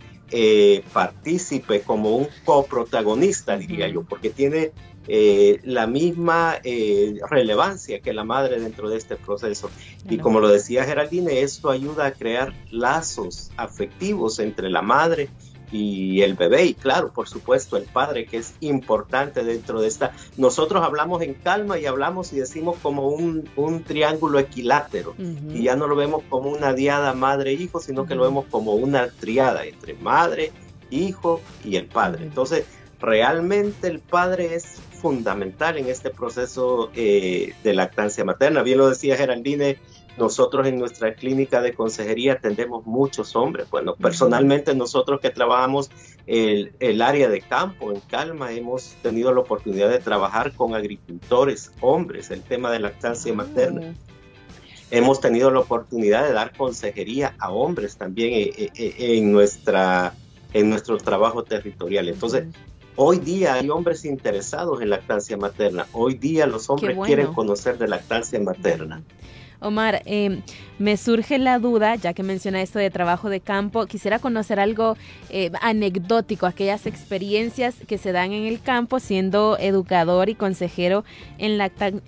partícipe, 0.93 1.83
como 1.83 2.17
un 2.17 2.27
coprotagonista, 2.45 3.57
diría 3.57 3.87
yo, 3.87 4.03
porque 4.03 4.31
tiene 4.31 4.73
eh, 5.07 5.61
la 5.65 5.87
misma 5.87 6.57
eh, 6.65 7.19
relevancia 7.29 8.01
que 8.01 8.13
la 8.13 8.25
madre 8.25 8.59
dentro 8.59 8.89
de 8.89 8.97
este 8.97 9.17
proceso. 9.17 9.71
Y 10.09 10.19
como 10.19 10.41
lo 10.41 10.49
decía 10.49 10.85
Geraldine, 10.85 11.43
esto 11.43 11.71
ayuda 11.71 12.07
a 12.07 12.13
crear 12.13 12.55
lazos 12.71 13.51
afectivos 13.57 14.39
entre 14.39 14.71
la 14.71 14.83
madre 14.83 15.29
y 15.75 16.23
el 16.23 16.35
bebé 16.35 16.67
y 16.67 16.75
claro, 16.75 17.13
por 17.13 17.29
supuesto, 17.29 17.77
el 17.77 17.85
padre 17.85 18.27
que 18.27 18.37
es 18.37 18.55
importante 18.61 19.43
dentro 19.43 19.81
de 19.81 19.89
esta. 19.89 20.13
Nosotros 20.37 20.83
hablamos 20.83 21.21
en 21.23 21.35
calma 21.35 21.79
y 21.79 21.87
hablamos 21.87 22.33
y 22.33 22.37
decimos 22.37 22.77
como 22.81 23.09
un, 23.09 23.45
triángulo 23.85 24.39
equilátero 24.39 25.15
y 25.19 25.65
ya 25.65 25.77
no 25.77 25.87
lo 25.87 25.97
vemos 25.97 26.23
como 26.29 26.51
una 26.51 26.73
diada 26.73 27.13
madre-hijo, 27.13 27.81
sino 27.81 28.07
que 28.07 28.15
lo 28.15 28.23
vemos 28.23 28.47
como 28.51 28.75
una 28.75 29.09
triada 29.09 29.65
entre 29.67 29.95
madre, 29.95 30.53
hijo 30.91 31.41
y 31.65 31.77
el 31.77 31.87
padre. 31.87 32.25
Entonces, 32.25 32.67
realmente 33.01 33.89
el 33.89 33.99
padre 33.99 34.55
es 34.55 34.79
fundamental 35.05 35.77
en 35.77 35.91
este 35.91 36.09
proceso 36.09 36.91
eh, 36.95 37.53
de 37.63 37.75
lactancia 37.75 38.25
materna. 38.25 38.63
Bien 38.63 38.79
lo 38.79 38.89
decía 38.89 39.19
Geraldine, 39.19 39.77
nosotros 40.17 40.67
en 40.67 40.79
nuestra 40.79 41.13
clínica 41.13 41.61
de 41.61 41.75
consejería 41.75 42.33
atendemos 42.33 42.87
muchos 42.87 43.37
hombres. 43.37 43.69
Bueno, 43.69 43.97
personalmente 43.97 44.75
nosotros 44.75 45.21
que 45.21 45.29
trabajamos 45.29 45.91
el, 46.27 46.73
el, 46.81 47.03
área 47.03 47.29
de 47.29 47.43
campo 47.43 47.93
en 47.93 48.01
Calma 48.01 48.53
hemos 48.53 48.95
tenido 49.03 49.31
la 49.35 49.41
oportunidad 49.41 49.91
de 49.91 49.99
trabajar 49.99 50.55
con 50.55 50.75
agricultores, 50.75 51.71
hombres, 51.83 52.31
el 52.31 52.41
tema 52.41 52.71
de 52.71 52.79
lactancia 52.79 53.31
ah. 53.31 53.37
materna. 53.37 53.95
Hemos 54.91 55.21
tenido 55.21 55.51
la 55.51 55.61
oportunidad 55.61 56.27
de 56.27 56.33
dar 56.33 56.57
consejería 56.57 57.35
a 57.39 57.53
hombres 57.53 57.99
también 57.99 58.33
eh, 58.33 58.71
eh, 58.75 58.95
en, 59.19 59.33
nuestra, 59.33 60.15
en 60.55 60.71
nuestro 60.71 60.97
trabajo 60.97 61.45
territorial. 61.45 62.09
Entonces, 62.09 62.47
Hoy 62.97 63.19
día 63.19 63.55
hay 63.55 63.69
hombres 63.71 64.05
interesados 64.05 64.81
en 64.81 64.91
lactancia 64.91 65.37
materna. 65.37 65.87
Hoy 65.93 66.15
día 66.15 66.47
los 66.47 66.71
hombres 66.71 66.97
quieren 67.05 67.33
conocer 67.33 67.77
de 67.77 67.89
lactancia 67.89 68.39
materna. 68.39 69.03
Omar, 69.61 70.03
em, 70.05 70.43
me 70.79 70.97
surge 70.97 71.39
la 71.39 71.59
duda, 71.59 71.97
ya 71.97 72.13
que 72.13 72.23
menciona 72.23 72.61
esto 72.61 72.79
de 72.79 72.91
trabajo 72.91 73.31
de 73.31 73.41
campo, 73.41 73.87
quisiera 73.87 74.19
conocer 74.19 74.61
algo 74.61 74.97
eh, 75.31 75.51
anecdótico, 75.61 76.47
aquellas 76.47 76.87
experiencias 76.87 77.75
que 77.89 77.97
se 77.97 78.13
dan 78.13 78.33
en 78.33 78.45
el 78.45 78.61
campo 78.61 79.01
siendo 79.01 79.57
educador 79.59 80.29
y 80.29 80.35
consejero 80.35 81.05
en, 81.39 81.59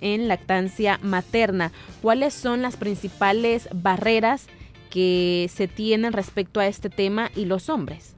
en 0.01 0.27
lactancia 0.27 0.99
materna. 1.01 1.71
¿Cuáles 2.01 2.33
son 2.33 2.61
las 2.61 2.77
principales 2.77 3.67
barreras 3.73 4.45
que 4.89 5.49
se 5.53 5.67
tienen 5.67 6.13
respecto 6.13 6.59
a 6.59 6.67
este 6.67 6.89
tema 6.89 7.31
y 7.35 7.45
los 7.45 7.69
hombres? 7.69 8.16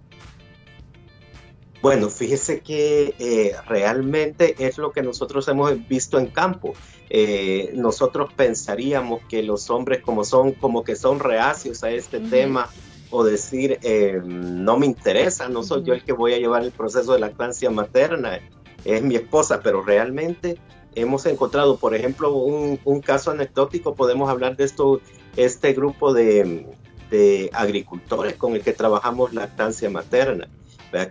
Bueno, 1.81 2.09
fíjese 2.09 2.59
que 2.59 3.15
eh, 3.19 3.55
realmente 3.65 4.55
es 4.59 4.77
lo 4.77 4.91
que 4.91 5.01
nosotros 5.01 5.47
hemos 5.47 5.87
visto 5.87 6.19
en 6.19 6.27
campo. 6.27 6.73
Eh, 7.09 7.71
nosotros 7.73 8.33
pensaríamos 8.33 9.21
que 9.29 9.43
los 9.43 9.69
hombres 9.69 10.01
como 10.01 10.25
son, 10.25 10.51
como 10.51 10.83
que 10.83 10.97
son 10.97 11.19
reacios 11.19 11.83
a 11.83 11.91
este 11.91 12.19
tema 12.19 12.69
o 13.11 13.23
decir, 13.23 13.79
eh, 13.81 14.21
no 14.23 14.77
me 14.77 14.85
interesa, 14.85 15.47
no 15.47 15.63
soy 15.63 15.83
yo 15.83 15.93
el 15.93 16.03
que 16.03 16.11
voy 16.11 16.33
a 16.33 16.37
llevar 16.37 16.63
el 16.63 16.71
proceso 16.71 17.13
de 17.13 17.19
lactancia 17.19 17.69
materna, 17.71 18.39
es 18.83 19.01
mi 19.01 19.15
esposa, 19.15 19.61
pero 19.63 19.81
realmente 19.81 20.57
hemos 20.95 21.25
encontrado, 21.25 21.77
por 21.77 21.95
ejemplo, 21.95 22.33
un, 22.33 23.01
caso 23.01 23.31
anecdótico, 23.31 23.95
podemos 23.95 24.29
hablar 24.29 24.57
de 24.57 24.65
esto, 24.65 25.01
este 25.37 25.73
grupo 25.73 26.13
de, 26.13 26.67
de 27.09 27.49
agricultores 27.53 28.35
con 28.35 28.53
el 28.53 28.61
que 28.61 28.73
trabajamos 28.73 29.33
lactancia 29.33 29.89
materna 29.89 30.47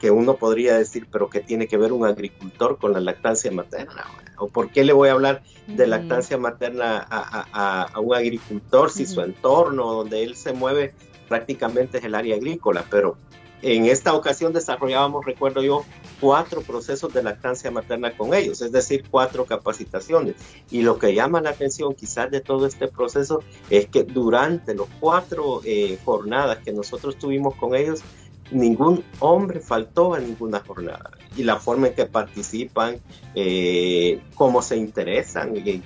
que 0.00 0.10
uno 0.10 0.36
podría 0.36 0.76
decir, 0.76 1.06
pero 1.10 1.28
¿qué 1.30 1.40
tiene 1.40 1.68
que 1.68 1.76
ver 1.76 1.92
un 1.92 2.04
agricultor 2.04 2.78
con 2.78 2.92
la 2.92 3.00
lactancia 3.00 3.50
materna? 3.50 4.04
¿O 4.36 4.48
por 4.48 4.70
qué 4.70 4.84
le 4.84 4.92
voy 4.92 5.08
a 5.08 5.12
hablar 5.12 5.42
de 5.66 5.86
lactancia 5.86 6.38
materna 6.38 7.06
a, 7.08 8.00
un 8.00 8.14
agricultor 8.14 8.90
si 8.90 9.06
su 9.06 9.20
entorno 9.20 9.92
donde 9.92 10.22
él 10.22 10.36
se 10.36 10.52
mueve 10.52 10.94
prácticamente 11.28 11.98
es 11.98 12.04
el 12.04 12.14
área 12.14 12.36
agrícola? 12.36 12.84
Pero 12.90 13.16
en 13.62 13.86
esta 13.86 14.14
ocasión 14.14 14.52
desarrollábamos, 14.52 15.24
recuerdo 15.24 15.62
yo, 15.62 15.84
cuatro 16.20 16.62
procesos 16.62 17.12
de 17.12 17.22
lactancia 17.22 17.70
materna 17.70 18.16
con 18.16 18.34
ellos, 18.34 18.60
es 18.62 18.72
decir, 18.72 19.04
cuatro 19.10 19.44
capacitaciones. 19.46 20.36
Y 20.70 20.82
lo 20.82 20.98
que 20.98 21.14
llama 21.14 21.40
la 21.40 21.50
atención 21.50 21.94
quizás 21.94 22.30
de 22.30 22.40
todo 22.40 22.66
este 22.66 22.88
proceso 22.88 23.42
es 23.70 23.86
que 23.86 24.04
durante 24.04 24.74
los 24.74 24.88
cuatro 25.00 25.60
eh, 25.64 25.98
jornadas 26.04 26.58
que 26.58 26.72
nosotros 26.72 27.16
tuvimos 27.16 27.54
con 27.56 27.74
ellos, 27.74 28.02
ningún 28.50 29.04
hombre 29.20 29.61
faltó 29.61 30.14
a 30.14 30.20
ninguna 30.20 30.61
jornada. 30.61 31.11
Y 31.37 31.44
la 31.44 31.56
forma 31.56 31.88
en 31.88 31.94
que 31.94 32.06
participan, 32.06 32.96
eh, 33.34 34.20
cómo 34.34 34.62
se 34.62 34.76
interesan, 34.76 35.56
y 35.56 35.82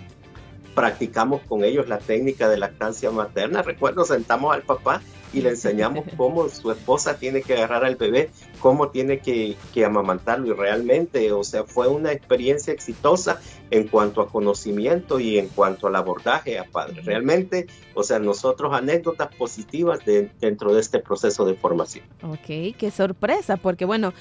practicamos 0.74 1.42
con 1.42 1.64
ellos 1.64 1.88
la 1.88 1.98
técnica 1.98 2.48
de 2.48 2.56
lactancia 2.56 3.10
materna. 3.10 3.62
Recuerdo, 3.62 4.04
sentamos 4.04 4.54
al 4.54 4.62
papá 4.62 5.02
y 5.32 5.40
le 5.40 5.50
enseñamos 5.50 6.04
cómo 6.16 6.48
su 6.48 6.70
esposa 6.70 7.16
tiene 7.16 7.42
que 7.42 7.54
agarrar 7.54 7.84
al 7.84 7.96
bebé, 7.96 8.30
cómo 8.60 8.88
tiene 8.88 9.18
que, 9.18 9.56
que, 9.72 9.84
amamantarlo 9.84 10.48
y 10.48 10.52
realmente, 10.52 11.32
o 11.32 11.44
sea, 11.44 11.64
fue 11.64 11.88
una 11.88 12.12
experiencia 12.12 12.72
exitosa 12.72 13.40
en 13.70 13.88
cuanto 13.88 14.20
a 14.20 14.28
conocimiento 14.28 15.18
y 15.18 15.38
en 15.38 15.48
cuanto 15.48 15.86
al 15.86 15.96
abordaje 15.96 16.58
a 16.58 16.64
padres. 16.64 17.04
Realmente, 17.04 17.66
o 17.94 18.02
sea, 18.02 18.18
nosotros 18.18 18.74
anécdotas 18.74 19.34
positivas 19.34 20.00
dentro 20.04 20.74
de 20.74 20.80
este 20.80 20.98
proceso 20.98 21.44
de 21.44 21.54
formación. 21.54 22.04
Ok, 22.22 22.76
qué 22.78 22.90
sorpresa, 22.94 23.56
porque 23.56 23.84
bueno, 23.84 24.12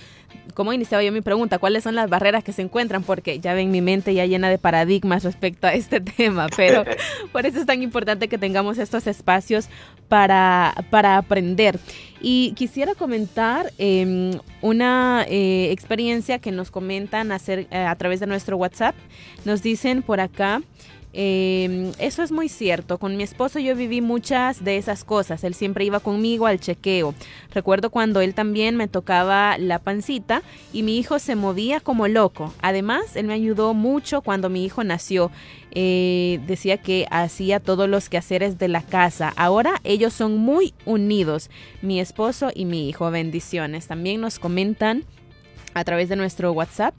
como 0.53 0.73
iniciaba 0.73 1.03
yo 1.03 1.11
mi 1.11 1.21
pregunta, 1.21 1.59
¿cuáles 1.59 1.83
son 1.83 1.95
las 1.95 2.09
barreras 2.09 2.43
que 2.43 2.53
se 2.53 2.61
encuentran? 2.61 3.03
Porque 3.03 3.39
ya 3.39 3.53
ven 3.53 3.71
mi 3.71 3.81
mente 3.81 4.13
ya 4.13 4.25
llena 4.25 4.49
de 4.49 4.57
paradigmas 4.57 5.23
respecto 5.23 5.67
a 5.67 5.73
este 5.73 5.99
tema, 6.17 6.47
pero 6.55 6.83
por 7.31 7.45
eso 7.45 7.59
es 7.59 7.65
tan 7.65 7.81
importante 7.83 8.27
que 8.27 8.37
tengamos 8.37 8.77
estos 8.77 9.07
espacios 9.07 9.67
para, 10.07 10.73
para 10.89 11.00
aprender. 11.05 11.79
Y 12.21 12.53
quisiera 12.53 12.95
comentar 12.95 13.71
em, 13.77 14.31
una 14.61 15.25
eh, 15.27 15.71
experiencia 15.71 16.39
que 16.39 16.51
nos 16.51 16.69
comentan 16.69 17.31
hacer, 17.31 17.67
eh, 17.71 17.77
a 17.77 17.95
través 17.95 18.19
de 18.19 18.27
nuestro 18.27 18.57
WhatsApp. 18.57 18.95
Nos 19.43 19.63
dicen 19.63 20.03
por 20.03 20.19
acá, 20.19 20.61
eh, 21.13 21.91
eso 21.99 22.23
es 22.23 22.31
muy 22.31 22.49
cierto. 22.49 22.97
Con 22.97 23.17
mi 23.17 23.23
esposo 23.23 23.59
yo 23.59 23.75
viví 23.75 24.01
muchas 24.01 24.63
de 24.63 24.77
esas 24.77 25.03
cosas. 25.03 25.43
Él 25.43 25.53
siempre 25.53 25.85
iba 25.85 25.99
conmigo 25.99 26.47
al 26.47 26.59
chequeo. 26.59 27.13
Recuerdo 27.53 27.89
cuando 27.89 28.21
él 28.21 28.33
también 28.33 28.77
me 28.77 28.87
tocaba 28.87 29.57
la 29.57 29.79
pancita 29.79 30.41
y 30.71 30.83
mi 30.83 30.97
hijo 30.97 31.19
se 31.19 31.35
movía 31.35 31.79
como 31.79 32.07
loco. 32.07 32.53
Además, 32.61 33.15
él 33.15 33.27
me 33.27 33.33
ayudó 33.33 33.73
mucho 33.73 34.21
cuando 34.21 34.49
mi 34.49 34.63
hijo 34.63 34.83
nació. 34.83 35.31
Eh, 35.73 36.39
decía 36.47 36.77
que 36.77 37.07
hacía 37.11 37.59
todos 37.59 37.87
los 37.87 38.09
quehaceres 38.09 38.57
de 38.57 38.67
la 38.67 38.81
casa. 38.81 39.33
Ahora 39.35 39.79
ellos 39.83 40.13
son 40.13 40.37
muy 40.37 40.73
unidos, 40.85 41.49
mi 41.81 41.99
esposo 41.99 42.51
y 42.53 42.65
mi 42.65 42.89
hijo. 42.89 43.09
Bendiciones. 43.11 43.87
También 43.87 44.21
nos 44.21 44.39
comentan 44.39 45.03
a 45.73 45.83
través 45.83 46.09
de 46.09 46.15
nuestro 46.15 46.51
WhatsApp. 46.51 46.93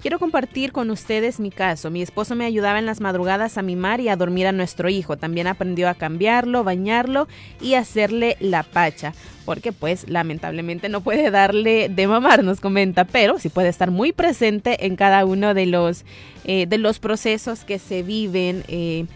Quiero 0.00 0.18
compartir 0.18 0.72
con 0.72 0.90
ustedes 0.90 1.40
mi 1.40 1.50
caso. 1.50 1.90
Mi 1.90 2.02
esposo 2.02 2.34
me 2.34 2.44
ayudaba 2.44 2.78
en 2.78 2.86
las 2.86 3.00
madrugadas 3.00 3.56
a 3.56 3.62
mimar 3.62 4.00
y 4.00 4.08
a 4.08 4.16
dormir 4.16 4.46
a 4.46 4.52
nuestro 4.52 4.88
hijo. 4.88 5.16
También 5.16 5.46
aprendió 5.46 5.88
a 5.88 5.94
cambiarlo, 5.94 6.62
bañarlo 6.64 7.28
y 7.60 7.74
hacerle 7.74 8.36
la 8.38 8.62
pacha. 8.62 9.14
Porque 9.44 9.72
pues 9.72 10.08
lamentablemente 10.08 10.88
no 10.88 11.00
puede 11.00 11.30
darle 11.30 11.88
de 11.88 12.06
mamar, 12.06 12.44
nos 12.44 12.60
comenta, 12.60 13.04
pero 13.04 13.38
sí 13.38 13.48
puede 13.48 13.68
estar 13.68 13.90
muy 13.90 14.12
presente 14.12 14.86
en 14.86 14.96
cada 14.96 15.24
uno 15.24 15.54
de 15.54 15.66
los, 15.66 16.04
eh, 16.44 16.66
de 16.66 16.78
los 16.78 16.98
procesos 16.98 17.64
que 17.64 17.78
se 17.78 18.02
viven 18.02 18.64
eh, 18.68 19.06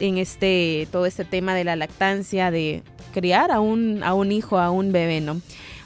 en 0.00 0.18
este, 0.18 0.86
todo 0.92 1.06
este 1.06 1.24
tema 1.24 1.54
de 1.54 1.64
la 1.64 1.76
lactancia, 1.76 2.50
de 2.50 2.82
criar 3.12 3.50
a 3.50 3.60
un, 3.60 4.02
a 4.02 4.12
un 4.12 4.32
hijo, 4.32 4.58
a 4.58 4.70
un 4.70 4.92
bebé, 4.92 5.20
¿no? 5.20 5.40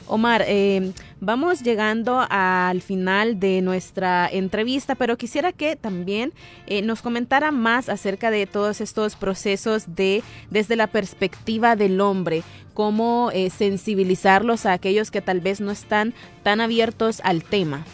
Omar, 0.09 0.43
eh, 0.47 0.91
vamos 1.21 1.61
llegando 1.61 2.25
al 2.29 2.81
final 2.81 3.39
de 3.39 3.61
nuestra 3.61 4.27
entrevista, 4.27 4.95
pero 4.95 5.17
quisiera 5.17 5.53
que 5.53 5.75
también 5.75 6.33
eh, 6.65 6.81
nos 6.81 7.03
comentara 7.03 7.51
más 7.51 7.89
acerca 7.89 8.31
de 8.31 8.47
todos 8.47 8.81
estos 8.81 9.15
procesos 9.15 9.95
de 9.95 10.23
desde 10.49 10.75
la 10.75 10.87
perspectiva 10.87 11.75
del 11.75 12.01
hombre, 12.01 12.41
cómo 12.73 13.29
eh, 13.33 13.51
sensibilizarlos 13.51 14.65
a 14.65 14.73
aquellos 14.73 15.11
que 15.11 15.21
tal 15.21 15.41
vez 15.41 15.61
no 15.61 15.69
están 15.69 16.15
tan 16.41 16.59
abiertos 16.59 17.21
al 17.23 17.43
tema. 17.43 17.85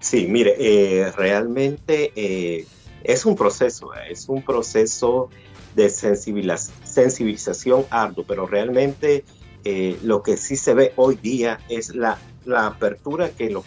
Sí, 0.00 0.26
mire, 0.26 1.12
realmente 1.16 2.66
es 3.04 3.24
un 3.24 3.36
proceso, 3.36 3.90
es 3.94 4.28
un 4.28 4.42
proceso 4.42 5.28
de 5.76 5.90
sensibilización 5.90 7.84
arduo, 7.90 8.24
pero 8.26 8.46
realmente 8.46 9.24
eh, 9.64 9.98
lo 10.02 10.22
que 10.22 10.36
sí 10.36 10.56
se 10.56 10.74
ve 10.74 10.92
hoy 10.96 11.16
día 11.16 11.60
es 11.68 11.94
la, 11.94 12.18
apertura 12.56 13.30
que 13.30 13.50
los, 13.50 13.64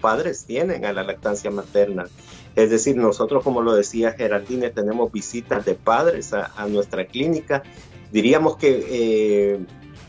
padres 0.00 0.44
tienen 0.44 0.84
a 0.84 0.92
la 0.92 1.02
lactancia 1.02 1.50
materna. 1.50 2.06
Es 2.54 2.70
decir, 2.70 2.96
nosotros, 2.96 3.42
como 3.42 3.60
lo 3.60 3.74
decía 3.74 4.12
Geraldine, 4.12 4.70
tenemos 4.70 5.10
visitas 5.10 5.64
de 5.64 5.74
padres 5.74 6.32
a, 6.32 6.66
nuestra 6.68 7.06
clínica. 7.06 7.62
Diríamos 8.12 8.56
que 8.56 8.86
eh, 8.88 9.58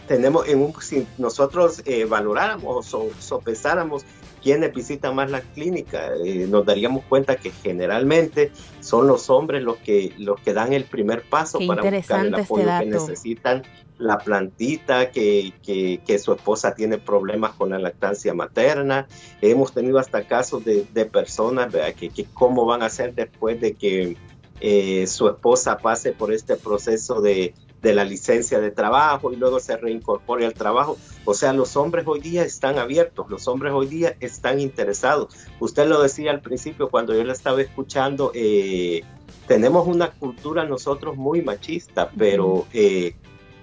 tenemos, 0.07 0.47
en 0.47 0.61
un, 0.61 0.81
si 0.81 1.07
nosotros 1.17 1.81
eh, 1.85 2.05
valoráramos 2.05 2.93
o 2.93 3.09
sopesáramos 3.19 4.05
quiénes 4.43 4.73
visitan 4.73 5.15
más 5.15 5.31
la 5.31 5.41
clínica, 5.41 6.11
nos 6.47 6.65
daríamos 6.65 7.03
cuenta 7.05 7.37
que 7.37 7.51
generalmente 7.51 8.51
son 8.81 9.07
los 9.07 9.29
hombres 9.29 9.63
los 9.63 9.77
que, 9.77 10.13
los 10.17 10.39
que 10.41 10.53
dan 10.53 10.73
el 10.73 10.83
primer 10.83 11.21
paso 11.23 11.59
para 11.65 11.81
buscar 11.83 12.25
el 12.25 12.35
apoyo 12.35 12.65
que 12.79 12.85
necesitan 12.85 13.63
la 14.01 14.17
plantita, 14.17 15.11
que, 15.11 15.53
que, 15.63 16.19
su 16.19 16.33
esposa 16.33 16.73
tiene 16.73 16.97
problemas 16.97 17.53
con 17.53 17.69
la 17.69 17.79
lactancia 17.79 18.33
materna. 18.33 19.07
Hemos 19.41 19.73
tenido 19.73 19.99
hasta 19.99 20.27
casos 20.27 20.65
de, 20.65 20.83
personas 21.05 21.73
Que, 21.97 22.09
que, 22.09 22.25
cómo 22.33 22.65
van 22.65 22.81
a 22.83 22.87
hacer 22.87 23.13
después 23.13 23.61
de 23.61 23.73
que 23.73 24.17
eh, 24.59 25.07
su 25.07 25.27
esposa 25.27 25.77
pase 25.77 26.11
por 26.11 26.33
este 26.33 26.55
proceso 26.55 27.21
de, 27.21 27.53
de 27.81 27.93
la 27.93 28.03
licencia 28.03 28.59
de 28.59 28.71
trabajo 28.71 29.31
y 29.31 29.35
luego 29.35 29.59
se 29.59 29.77
reincorpore 29.77 30.45
al 30.45 30.53
trabajo. 30.53 30.97
O 31.25 31.33
sea, 31.33 31.53
los 31.53 31.75
hombres 31.75 32.05
hoy 32.07 32.19
día 32.19 32.43
están 32.43 32.77
abiertos, 32.77 33.29
los 33.29 33.47
hombres 33.47 33.73
hoy 33.73 33.87
día 33.87 34.15
están 34.19 34.59
interesados. 34.59 35.35
Usted 35.59 35.87
lo 35.87 36.01
decía 36.01 36.31
al 36.31 36.41
principio 36.41 36.89
cuando 36.89 37.13
yo 37.13 37.23
le 37.23 37.33
estaba 37.33 37.61
escuchando, 37.61 38.31
eh, 38.33 39.03
tenemos 39.47 39.87
una 39.87 40.11
cultura 40.11 40.65
nosotros 40.65 41.17
muy 41.17 41.41
machista, 41.41 42.11
pero 42.15 42.67
eh, 42.73 43.15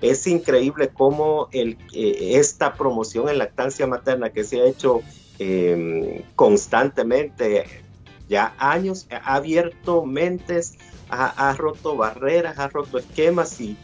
es 0.02 0.26
increíble 0.26 0.90
cómo 0.92 1.48
el, 1.52 1.78
eh, 1.92 2.36
esta 2.38 2.74
promoción 2.74 3.28
en 3.28 3.38
lactancia 3.38 3.86
materna 3.86 4.30
que 4.30 4.44
se 4.44 4.60
ha 4.60 4.64
hecho 4.64 5.00
em, 5.38 6.22
constantemente, 6.34 7.64
ya 8.28 8.54
años, 8.58 9.06
ha 9.10 9.36
abierto 9.36 10.04
mentes, 10.04 10.76
ha, 11.10 11.54
roto 11.56 11.96
barreras, 11.96 12.58
ha 12.58 12.68
roto 12.68 12.98
esquemas 12.98 13.60
y, 13.60 13.76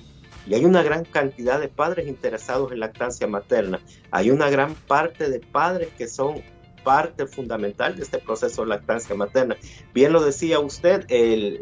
y 0.46 0.54
hay 0.54 0.64
una 0.64 0.82
gran 0.82 1.04
cantidad 1.04 1.58
de 1.58 1.68
padres 1.68 2.06
interesados 2.06 2.70
en 2.72 2.80
lactancia 2.80 3.26
materna. 3.26 3.80
Hay 4.10 4.30
una 4.30 4.50
gran 4.50 4.74
parte 4.74 5.30
de 5.30 5.40
padres 5.40 5.88
que 5.96 6.06
son 6.06 6.42
parte 6.84 7.26
fundamental 7.26 7.96
de 7.96 8.02
este 8.02 8.18
proceso 8.18 8.62
de 8.62 8.68
lactancia 8.68 9.14
materna. 9.14 9.56
Bien 9.94 10.12
lo 10.12 10.22
decía 10.22 10.60
usted, 10.60 11.06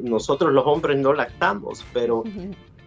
nosotros 0.03 0.53
los 0.53 0.67
hombres 0.67 0.99
no 0.99 1.13
lactamos, 1.15 1.87
pero 1.95 2.25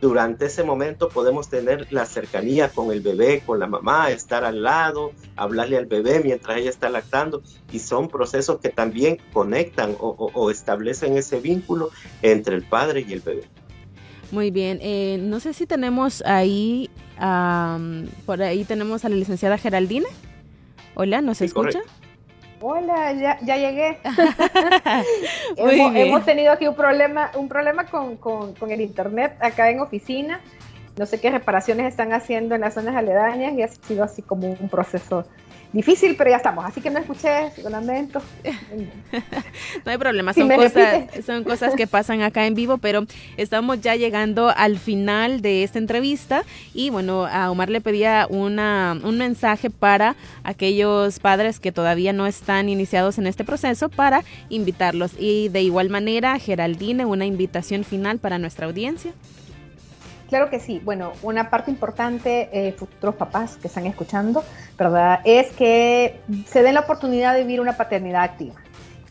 durante 0.02 0.46
ese 0.46 0.64
momento 0.64 1.10
podemos 1.10 1.50
tener 1.50 1.92
la 1.92 2.06
cercanía 2.06 2.70
con 2.70 2.92
el 2.92 3.02
bebé, 3.02 3.42
con 3.46 3.60
la 3.60 3.68
mamá, 3.68 4.12
estar 4.12 4.44
al 4.44 4.64
lado, 4.64 5.12
hablarle 5.36 5.78
al 5.78 5.86
bebé 5.86 6.22
mientras 6.24 6.58
ella 6.58 6.70
está 6.70 6.90
lactando 6.90 7.42
y 7.72 7.80
son 7.80 8.10
procesos 8.10 8.60
que 8.60 8.70
también 8.70 9.20
conectan 9.34 9.96
o, 10.00 10.52
establecen 10.52 11.18
ese 11.18 11.40
vínculo 11.40 11.90
entre 12.22 12.56
el 12.56 12.64
padre 12.64 13.06
y 13.08 13.14
el 13.14 13.22
bebé. 13.22 13.44
Muy 14.32 14.52
bien, 14.52 14.80
eh, 14.82 15.18
no 15.22 15.40
sé 15.40 15.54
si 15.54 15.66
tenemos 15.66 16.22
ahí, 16.26 16.90
por 18.26 18.42
ahí 18.42 18.66
tenemos 18.66 19.06
a 19.06 19.10
la 19.10 19.16
licenciada 19.16 19.58
Geraldine. 19.58 20.08
Hola, 20.96 21.22
¿nos 21.22 21.42
escucha? 21.42 21.82
Hola, 22.68 23.14
ya, 23.14 23.38
ya 23.42 23.58
llegué. 23.58 24.00
hemos, 25.56 25.96
hemos, 25.96 26.26
tenido 26.26 26.52
aquí 26.52 26.68
un 26.68 26.74
problema, 26.74 27.30
un 27.36 27.48
problema 27.48 27.86
con, 27.86 28.18
con, 28.18 28.56
con, 28.56 28.72
el 28.72 28.82
internet 28.82 29.38
acá 29.40 29.70
en 29.70 29.82
oficina. 29.82 30.42
No 30.98 31.06
sé 31.06 31.20
qué 31.20 31.30
reparaciones 31.30 31.88
están 31.88 32.14
haciendo 32.14 32.56
en 32.56 32.62
las 32.62 32.74
zonas 32.74 32.96
aledañas 32.96 33.54
y 33.54 33.62
ha 33.62 33.68
sido 33.68 34.04
así 34.04 34.22
como 34.22 34.52
un 34.52 34.70
proceso 34.70 35.26
difícil, 35.76 36.16
pero 36.16 36.30
ya 36.30 36.38
estamos. 36.38 36.64
Así 36.66 36.80
que 36.80 36.90
no 36.90 37.00
escuché, 37.00 37.52
lamento. 37.70 38.22
no 39.86 39.92
hay 39.92 39.98
problema, 39.98 40.34
son, 40.34 40.48
cosas, 40.50 41.04
son 41.26 41.44
cosas 41.44 41.76
que 41.76 41.86
pasan 41.86 42.22
acá 42.22 42.48
en 42.48 42.56
vivo, 42.56 42.78
pero 42.78 43.06
estamos 43.36 43.82
ya 43.82 43.96
llegando 43.96 44.54
al 44.56 44.80
final 44.80 45.42
de 45.42 45.64
esta 45.64 45.78
entrevista 45.78 46.44
y 46.74 46.90
bueno, 46.90 47.26
a 47.26 47.52
Omar 47.52 47.70
le 47.70 47.82
pedía 47.82 48.26
una, 48.30 48.98
un 49.04 49.18
mensaje 49.18 49.70
para 49.70 50.16
aquellos 50.44 51.20
padres 51.20 51.60
que 51.60 51.74
todavía 51.74 52.14
no 52.14 52.26
están 52.26 52.70
iniciados 52.70 53.18
en 53.18 53.28
este 53.28 53.44
proceso 53.44 53.90
para 53.90 54.24
invitarlos. 54.50 55.12
Y 55.20 55.50
de 55.50 55.62
igual 55.62 55.90
manera, 55.90 56.40
Geraldine, 56.40 57.06
una 57.06 57.26
invitación 57.26 57.84
final 57.84 58.20
para 58.20 58.40
nuestra 58.40 58.66
audiencia. 58.66 59.14
Claro 60.28 60.50
que 60.50 60.60
sí. 60.60 60.82
Bueno, 60.84 61.14
una 61.22 61.50
parte 61.50 61.70
importante, 61.70 62.50
eh, 62.52 62.74
futuros 62.74 63.16
papás 63.16 63.58
que 63.58 63.68
están 63.68 63.86
escuchando, 63.86 64.44
¿verdad? 64.78 65.20
Es 65.24 65.52
que 65.52 66.20
se 66.48 66.64
den 66.64 66.74
la 66.74 66.82
oportunidad 66.82 67.34
de 67.36 67.42
vivir 67.42 67.62
una 67.62 67.78
paternidad 67.78 68.24
activa, 68.24 68.56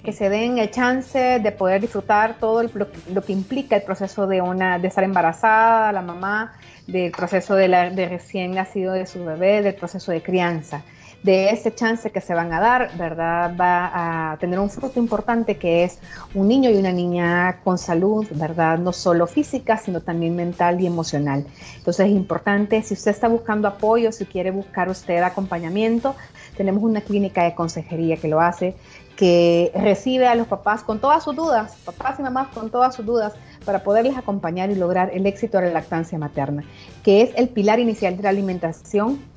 que 0.02 0.12
se 0.12 0.28
den 0.28 0.58
el 0.58 0.70
chance 0.70 1.38
de 1.40 1.52
poder 1.52 1.80
disfrutar 1.80 2.36
todo 2.40 2.62
lo, 2.62 3.22
que 3.22 3.32
implica 3.32 3.76
el 3.76 3.82
proceso 3.82 4.26
de, 4.26 4.42
una, 4.42 4.78
de 4.78 4.88
estar 4.88 5.04
embarazada, 5.04 5.92
la 5.92 6.02
mamá, 6.02 6.54
del 6.86 7.12
proceso 7.12 7.54
de, 7.54 7.68
la, 7.68 7.90
de 7.90 8.08
recién 8.08 8.52
nacido 8.52 8.92
de 8.92 9.06
su 9.06 9.24
bebé, 9.24 9.62
del 9.62 9.74
proceso 9.74 10.10
de 10.10 10.22
crianza 10.22 10.82
de 11.24 11.48
ese 11.48 11.74
chance 11.74 12.12
que 12.12 12.20
se 12.20 12.34
van 12.34 12.52
a 12.52 12.60
dar, 12.60 12.90
¿verdad? 12.98 13.56
Va 13.58 14.32
a 14.32 14.36
tener 14.36 14.58
un 14.58 14.68
fruto 14.68 15.00
importante 15.00 15.56
que 15.56 15.82
es 15.82 15.98
un 16.34 16.46
niño 16.46 16.68
y 16.70 16.76
una 16.76 16.92
niña 16.92 17.60
con 17.64 17.78
salud, 17.78 18.26
¿verdad? 18.32 18.78
No 18.78 18.92
solo 18.92 19.26
física, 19.26 19.78
sino 19.78 20.02
también 20.02 20.36
mental 20.36 20.82
y 20.82 20.86
emocional. 20.86 21.46
Entonces 21.78 22.08
es 22.08 22.12
importante, 22.12 22.82
si 22.82 22.92
usted 22.92 23.10
está 23.10 23.28
buscando 23.28 23.66
apoyo, 23.66 24.12
si 24.12 24.26
quiere 24.26 24.50
buscar 24.50 24.90
usted 24.90 25.22
acompañamiento, 25.22 26.14
tenemos 26.58 26.82
una 26.82 27.00
clínica 27.00 27.42
de 27.44 27.54
consejería 27.54 28.18
que 28.18 28.28
lo 28.28 28.42
hace, 28.42 28.76
que 29.16 29.72
recibe 29.74 30.26
a 30.26 30.34
los 30.34 30.46
papás 30.46 30.82
con 30.82 31.00
todas 31.00 31.24
sus 31.24 31.34
dudas, 31.34 31.74
papás 31.86 32.18
y 32.18 32.22
mamás 32.22 32.48
con 32.48 32.68
todas 32.68 32.94
sus 32.94 33.06
dudas, 33.06 33.32
para 33.64 33.82
poderles 33.82 34.18
acompañar 34.18 34.70
y 34.70 34.74
lograr 34.74 35.10
el 35.14 35.24
éxito 35.24 35.56
de 35.56 35.68
la 35.68 35.72
lactancia 35.72 36.18
materna, 36.18 36.64
que 37.02 37.22
es 37.22 37.30
el 37.36 37.48
pilar 37.48 37.80
inicial 37.80 38.14
de 38.14 38.24
la 38.24 38.28
alimentación 38.28 39.32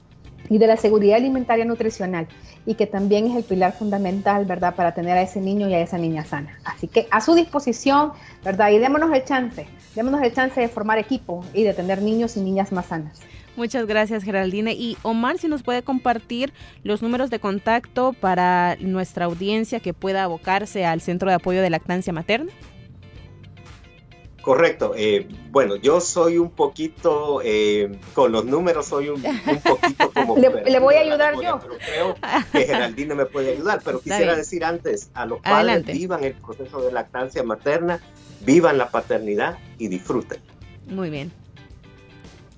y 0.50 0.58
de 0.58 0.68
la 0.68 0.78
seguridad 0.78 1.18
alimentaria 1.18 1.66
nutricional 1.66 2.28
y 2.66 2.76
que 2.76 2.86
también 2.86 3.28
es 3.28 3.36
el 3.36 3.44
pilar 3.44 3.74
fundamental, 3.74 4.46
¿verdad?, 4.46 4.76
para 4.76 4.94
tener 4.94 5.18
a 5.18 5.22
ese 5.22 5.40
niño 5.42 5.70
y 5.70 5.74
a 5.74 5.82
esa 5.82 5.98
niña 5.98 6.26
sana. 6.26 6.58
Así 6.64 6.88
que 6.88 7.08
a 7.12 7.22
su 7.22 7.34
disposición, 7.34 8.12
¿verdad? 8.44 8.72
Y 8.72 8.80
démonos 8.80 9.14
el 9.14 9.24
chance, 9.24 9.68
démonos 9.96 10.22
el 10.22 10.34
chance 10.34 10.60
de 10.60 10.68
formar 10.68 10.98
equipo 10.98 11.44
y 11.54 11.64
de 11.64 11.74
tener 11.74 12.02
niños 12.02 12.38
y 12.38 12.42
niñas 12.42 12.72
más 12.72 12.88
sanas. 12.88 13.22
Muchas 13.56 13.88
gracias, 13.88 14.24
Geraldine. 14.24 14.74
Y 14.74 14.98
Omar, 15.02 15.40
si 15.40 15.48
nos 15.48 15.64
puede 15.64 15.82
compartir 15.82 16.54
los 16.84 17.02
números 17.02 17.32
de 17.32 17.40
contacto 17.40 18.14
para 18.14 18.78
nuestra 18.80 19.26
audiencia 19.26 19.80
que 19.80 19.96
pueda 19.96 20.24
abocarse 20.24 20.86
al 20.86 21.02
Centro 21.02 21.30
de 21.30 21.36
Apoyo 21.36 21.64
de 21.64 21.72
Lactancia 21.72 22.14
Materna. 22.14 22.52
Correcto. 24.48 24.94
Eh, 24.96 25.28
bueno, 25.52 25.76
yo 25.76 26.00
soy 26.00 26.38
un 26.38 26.52
poquito, 26.52 27.42
eh, 27.44 28.00
con 28.14 28.32
los 28.32 28.46
números 28.46 28.86
soy 28.86 29.10
un, 29.10 29.22
poquito 29.22 30.10
como... 30.14 30.38
le, 30.38 30.80
voy 30.80 30.96
a 30.96 31.02
ayudar 31.02 31.34
yo. 31.34 31.60
Pero 31.60 32.16
creo 32.16 32.16
que 32.54 32.66
Geraldine 32.66 33.14
me 33.14 33.26
puede 33.26 33.52
ayudar. 33.52 33.82
Pero 33.84 34.00
quisiera 34.04 34.38
decir 34.38 34.64
antes, 34.64 35.10
a 35.16 35.26
los 35.26 35.42
padres 35.42 35.86
vivan 35.88 36.24
el 36.24 36.34
proceso 36.34 36.82
de 36.82 36.94
lactancia 36.94 37.44
materna, 37.44 38.00
vivan 38.40 38.78
la 38.78 38.90
paternidad 38.90 39.58
y 39.80 39.90
disfruten. 39.90 40.40
Muy 40.86 41.10
bien. 41.10 41.30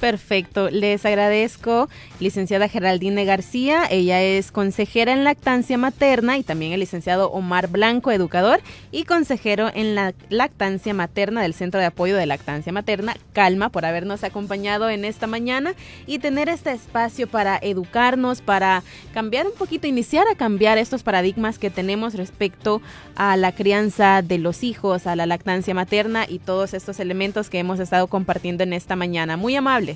Perfecto, 0.00 0.70
les 0.70 1.04
agradezco, 1.04 1.90
licenciada 2.20 2.68
Geraldine 2.68 3.26
García, 3.26 3.82
ella 3.90 4.22
es 4.22 4.50
consejera 4.50 5.12
en 5.12 5.24
lactancia 5.24 5.76
materna 5.76 6.38
y 6.38 6.42
también 6.42 6.72
el 6.72 6.80
licenciado 6.80 7.30
Omar 7.30 7.68
Blanco, 7.68 8.10
educador 8.10 8.60
y 8.92 9.04
consejero 9.04 9.70
en 9.74 9.94
la 9.94 10.14
lactancia 10.30 10.94
materna 10.94 11.42
del 11.42 11.52
Centro 11.52 11.80
de 11.80 11.86
Apoyo 11.86 12.16
de 12.16 12.24
Lactancia 12.24 12.72
Materna, 12.72 13.14
Calma, 13.34 13.68
por 13.68 13.84
habernos 13.84 14.24
acompañado 14.24 14.88
en 14.88 15.04
esta 15.04 15.26
mañana 15.26 15.74
y 16.06 16.18
tener 16.18 16.48
este 16.48 16.72
espacio 16.72 17.28
para 17.28 17.58
educarnos, 17.60 18.40
para 18.40 18.82
cambiar 19.12 19.46
un 19.46 19.54
poquito, 19.54 19.86
iniciar 19.86 20.28
a 20.28 20.34
cambiar 20.34 20.78
estos 20.78 21.02
paradigmas 21.02 21.58
que 21.58 21.68
tenemos 21.68 22.14
respecto 22.14 22.80
a 23.16 23.36
la 23.36 23.52
crianza 23.52 24.22
de 24.22 24.38
los 24.38 24.64
hijos, 24.64 25.06
a 25.06 25.14
la 25.14 25.26
lactancia 25.26 25.74
materna 25.74 26.24
y 26.26 26.38
todos 26.38 26.72
estos 26.72 27.00
elementos 27.00 27.50
que 27.50 27.58
hemos 27.58 27.80
estado 27.80 28.06
compartiendo 28.06 28.62
en 28.62 28.72
esta 28.72 28.96
mañana. 28.96 29.36
Muy 29.36 29.54
amable. 29.56 29.89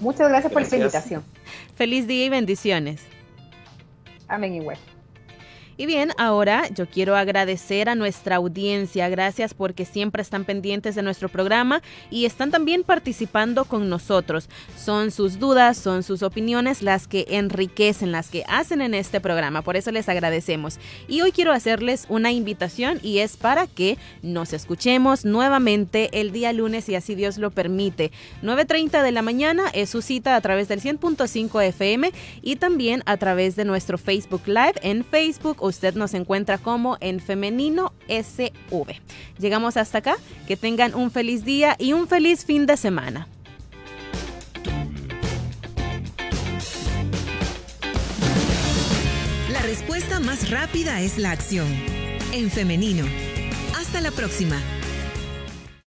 Muchas 0.00 0.28
gracias, 0.28 0.52
por 0.52 0.62
la 0.62 0.76
invitación. 0.76 1.24
Feliz 1.74 2.06
día 2.06 2.26
y 2.26 2.28
bendiciones. 2.28 3.02
Amén 4.28 4.54
igual. 4.54 4.78
Y 5.80 5.86
bien, 5.86 6.10
ahora 6.18 6.68
yo 6.74 6.88
quiero 6.88 7.14
agradecer 7.14 7.88
a 7.88 7.94
nuestra 7.94 8.34
audiencia. 8.34 9.08
Gracias 9.08 9.54
porque 9.54 9.84
siempre 9.84 10.22
están 10.22 10.44
pendientes 10.44 10.96
de 10.96 11.02
nuestro 11.02 11.28
programa 11.28 11.82
y 12.10 12.24
están 12.24 12.50
también 12.50 12.82
participando 12.82 13.64
con 13.64 13.88
nosotros. 13.88 14.48
Son 14.76 15.12
sus 15.12 15.38
dudas, 15.38 15.78
son 15.78 16.02
sus 16.02 16.24
opiniones 16.24 16.82
las 16.82 17.06
que 17.06 17.26
enriquecen, 17.28 18.10
las 18.10 18.28
que 18.28 18.42
hacen 18.48 18.82
en 18.82 18.92
este 18.92 19.20
programa. 19.20 19.62
Por 19.62 19.76
eso 19.76 19.92
les 19.92 20.08
agradecemos. 20.08 20.80
Y 21.06 21.20
hoy 21.20 21.30
quiero 21.30 21.52
hacerles 21.52 22.06
una 22.08 22.32
invitación 22.32 22.98
y 23.00 23.18
es 23.18 23.36
para 23.36 23.68
que 23.68 23.98
nos 24.20 24.52
escuchemos 24.54 25.24
nuevamente 25.24 26.08
el 26.20 26.32
día 26.32 26.52
lunes, 26.52 26.86
si 26.86 26.96
así 26.96 27.14
Dios 27.14 27.38
lo 27.38 27.52
permite. 27.52 28.10
9.30 28.42 29.00
de 29.00 29.12
la 29.12 29.22
mañana 29.22 29.62
es 29.72 29.90
su 29.90 30.02
cita 30.02 30.34
a 30.34 30.40
través 30.40 30.66
del 30.66 30.80
100.5 30.80 31.62
FM 31.62 32.10
y 32.42 32.56
también 32.56 33.04
a 33.06 33.16
través 33.16 33.54
de 33.54 33.64
nuestro 33.64 33.96
Facebook 33.96 34.42
Live 34.46 34.74
en 34.82 35.04
Facebook 35.04 35.67
usted 35.68 35.94
nos 35.94 36.14
encuentra 36.14 36.58
como 36.58 36.96
en 37.00 37.20
femenino 37.20 37.92
SV. 38.08 39.00
Llegamos 39.38 39.76
hasta 39.76 39.98
acá, 39.98 40.16
que 40.46 40.56
tengan 40.56 40.94
un 40.94 41.10
feliz 41.10 41.44
día 41.44 41.76
y 41.78 41.92
un 41.92 42.08
feliz 42.08 42.44
fin 42.44 42.66
de 42.66 42.76
semana. 42.76 43.28
La 49.52 49.62
respuesta 49.62 50.20
más 50.20 50.50
rápida 50.50 51.00
es 51.00 51.18
la 51.18 51.30
acción. 51.30 51.68
En 52.32 52.50
femenino. 52.50 53.06
Hasta 53.78 54.00
la 54.00 54.10
próxima. 54.10 54.60